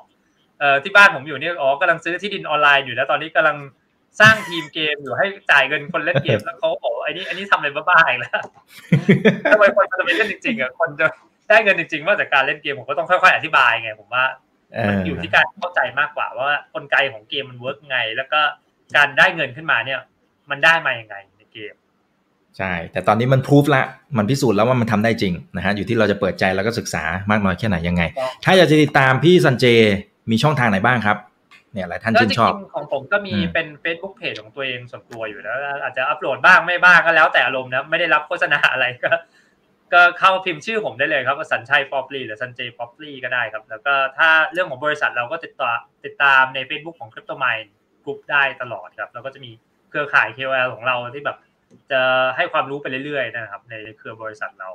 [0.58, 3.56] เอ่อที่บ้านผมอยู่นี่อ๋อกำลังซื้อที่ดินออนไลน์อยู่แล้วตอนนี้กำลัง
[4.20, 8.42] สร้างทีมเกมอยู่ให้จ่ายเงินคนเล่นเกมแล้วเขาบอกไอ้นี่อันนี้ทำอะไรบ้าๆอีกแล้ว
[9.52, 11.06] ทำไมคนจะไปเล่นจริงๆอะคนจะ
[11.48, 14.24] ได้เงินจริงๆว่าจากการเล่นเกมผมก็ต้องค่อยๆอธิบายไงผมว่า
[14.88, 18.40] มันอยู่ที่การเข้าใจมากกว่า ว่ากลไกของเกมมัน work ไง แล้วก็
[18.96, 20.00] การได้เงินขึ้นมาเนี่ย
[20.50, 21.74] มันได้มาอย่างไงในเกม
[22.58, 23.82] ใช่ แต่ตอนนี้มันพิสูจละ
[24.18, 28.02] มันพิสูจน์แล้วว่ามันทำได้จริงนะฮะ อยู่ที่เราจะเปิดใจแล้วก็ศึกษามากน้อยแค่ไหนยังไง
[28.44, 29.64] ถ้าอยากจะติดตามพี่สันเจ
[30.30, 31.16] มีช่องทางไหนบ้างครับ
[31.72, 39.10] เนี่ยหลายท่านชื่นชอบ ของผมก็มีเป็น Facebook Page ของตัวเองส่วนตัวอยู่แล้ว อาจจะอัปโหลดบ้างไม่บ้างก็แล้วแต่อารมณ์นะ ไม่ได้รับโฆษณาอะไรก็
[39.94, 45.68] ก็เข้าพิมพ์ชื่อผมได้เลยครับสัญชัยป๊อปลี่หรือสันเจป๊อปลี่ก็ได้ครับ แล้วก็ถ้าเรื่องของบริษัทเราก็ติดต่อ
[46.04, 47.68] ติดตามใน Facebook ของ Crypto Mind
[48.04, 49.50] Group ได้ตลอดครับ แล้วก็จะมี
[49.90, 51.36] เครือข่าย KOL ของเราที่แบบ
[51.92, 52.02] จะ
[52.36, 54.70] ให้ความรู้ไปเรื่อยๆนะครับ ในเครือบริษัทเรา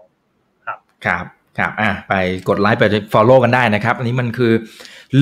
[0.66, 1.26] ครับครับ
[1.58, 2.14] ครับอะไป
[2.50, 2.84] กดไลค์ไป
[3.14, 4.52] follow กันได้นะครับ อันนี้มันคือ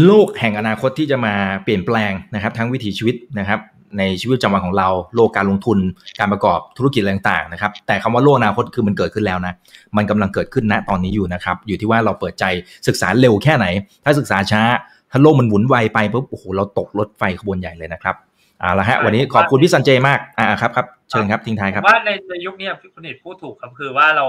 [0.06, 3.60] โลกแห่งอนาคตที่จะมาเปลี่ยนแปลงนะครับ ทั้งวิถีชีวิตนะครับ
[3.98, 5.80] ในชีวิตประจำวันของเราโลกการลงทุน
[6.20, 9.54] การประกอบธุรกิจต่างๆนะครับ แต่คำว่าโลกอนาคตคือมันเกิดขึ้นแล้วนะ
[9.98, 12.46] มันกำลังเกิดขึ้นณตอนนี้อยู่นะครับ อยู่ที่ว่าเราเปิดใจ
[12.88, 13.66] ศึกษาเร็วแค่ไหน
[14.04, 14.64] ถ้าศึกษาช้า
[15.12, 18.16] ถ้าโลกมันหมุนไวไปปุ๊บโอ้โหเราตกรถไฟขบวนใหญ่เลยนะครับ
[18.64, 24.26] อาละฮะวันนี้ขอบคุณพี่สันเจมากอ่าครับครับเชิญครับทิ้งท้ายครับว่าในในยุคนี้พี่คุณเอกพูดถูกครับคือว่าเรา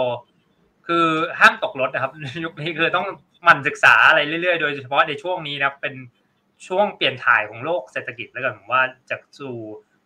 [0.87, 1.07] คือ
[1.41, 3.07] ห้ามตกรถนะครับในยุคนี้คือต้อง
[3.49, 5.95] มันศึกษาอะไรเรื่อยๆ โดยเฉพาะในช่วงนี้นะเป็น
[6.67, 9.55] ช่วงเปลี่ยนถ่ายของโลกเศรษฐกิจแล้วกันผมว่าจากสู่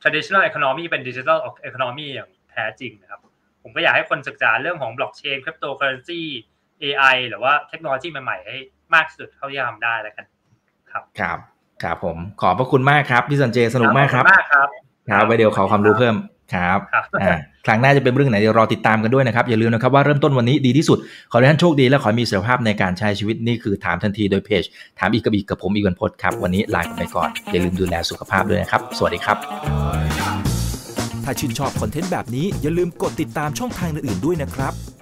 [0.03, 3.21] traditional economy เป็น digital economy อย่างแท้จริงนะครับ
[3.63, 6.21] ผมก็อยากให้คนศึกษาเรื่องของ blockchain cryptocurrency
[6.83, 8.57] AI หรือว่าเทคโนโลยีใหม่ๆให้
[8.95, 10.27] มากสุดเท่าที่ทำได้แล้วกัน
[10.91, 11.39] ครับครับ
[11.83, 14.69] ครับผมขอบพระคุณมากครับพี่สันเจสนุกมากครับมากครับ
[15.11, 16.15] ครับไว้เดี๋ยวขอความรู้เพิ่ม
[16.55, 16.79] ครับ
[17.67, 20.99] ครั้งหน้าจะเป็นเรื่องไหนเดี๋ยวรอติดตามกันด้วยนะครับ อย่าลืมนะครับว่าเริ่มต้นวันนี้ดีที่สุด
[21.31, 24.63] ขอให้ท่านโชคดีและขอมีสุขภาพในการใช้ชีวิตนี่คือถามทันทีโดยเพจ
[24.99, 29.37] ถามอีกกับอีกกับผมอีกวันพดครับ วันนี้ลาไปก่อน อย่าลืมดูแลสุขภาพด้วยนะครับ สวัสดีครับ
[31.25, 34.73] ถ้าชื่นชอบคอนเทนต์แบบนี้อย่าลืมกดติดตามช่องทางอื่นๆด้วยนะครับ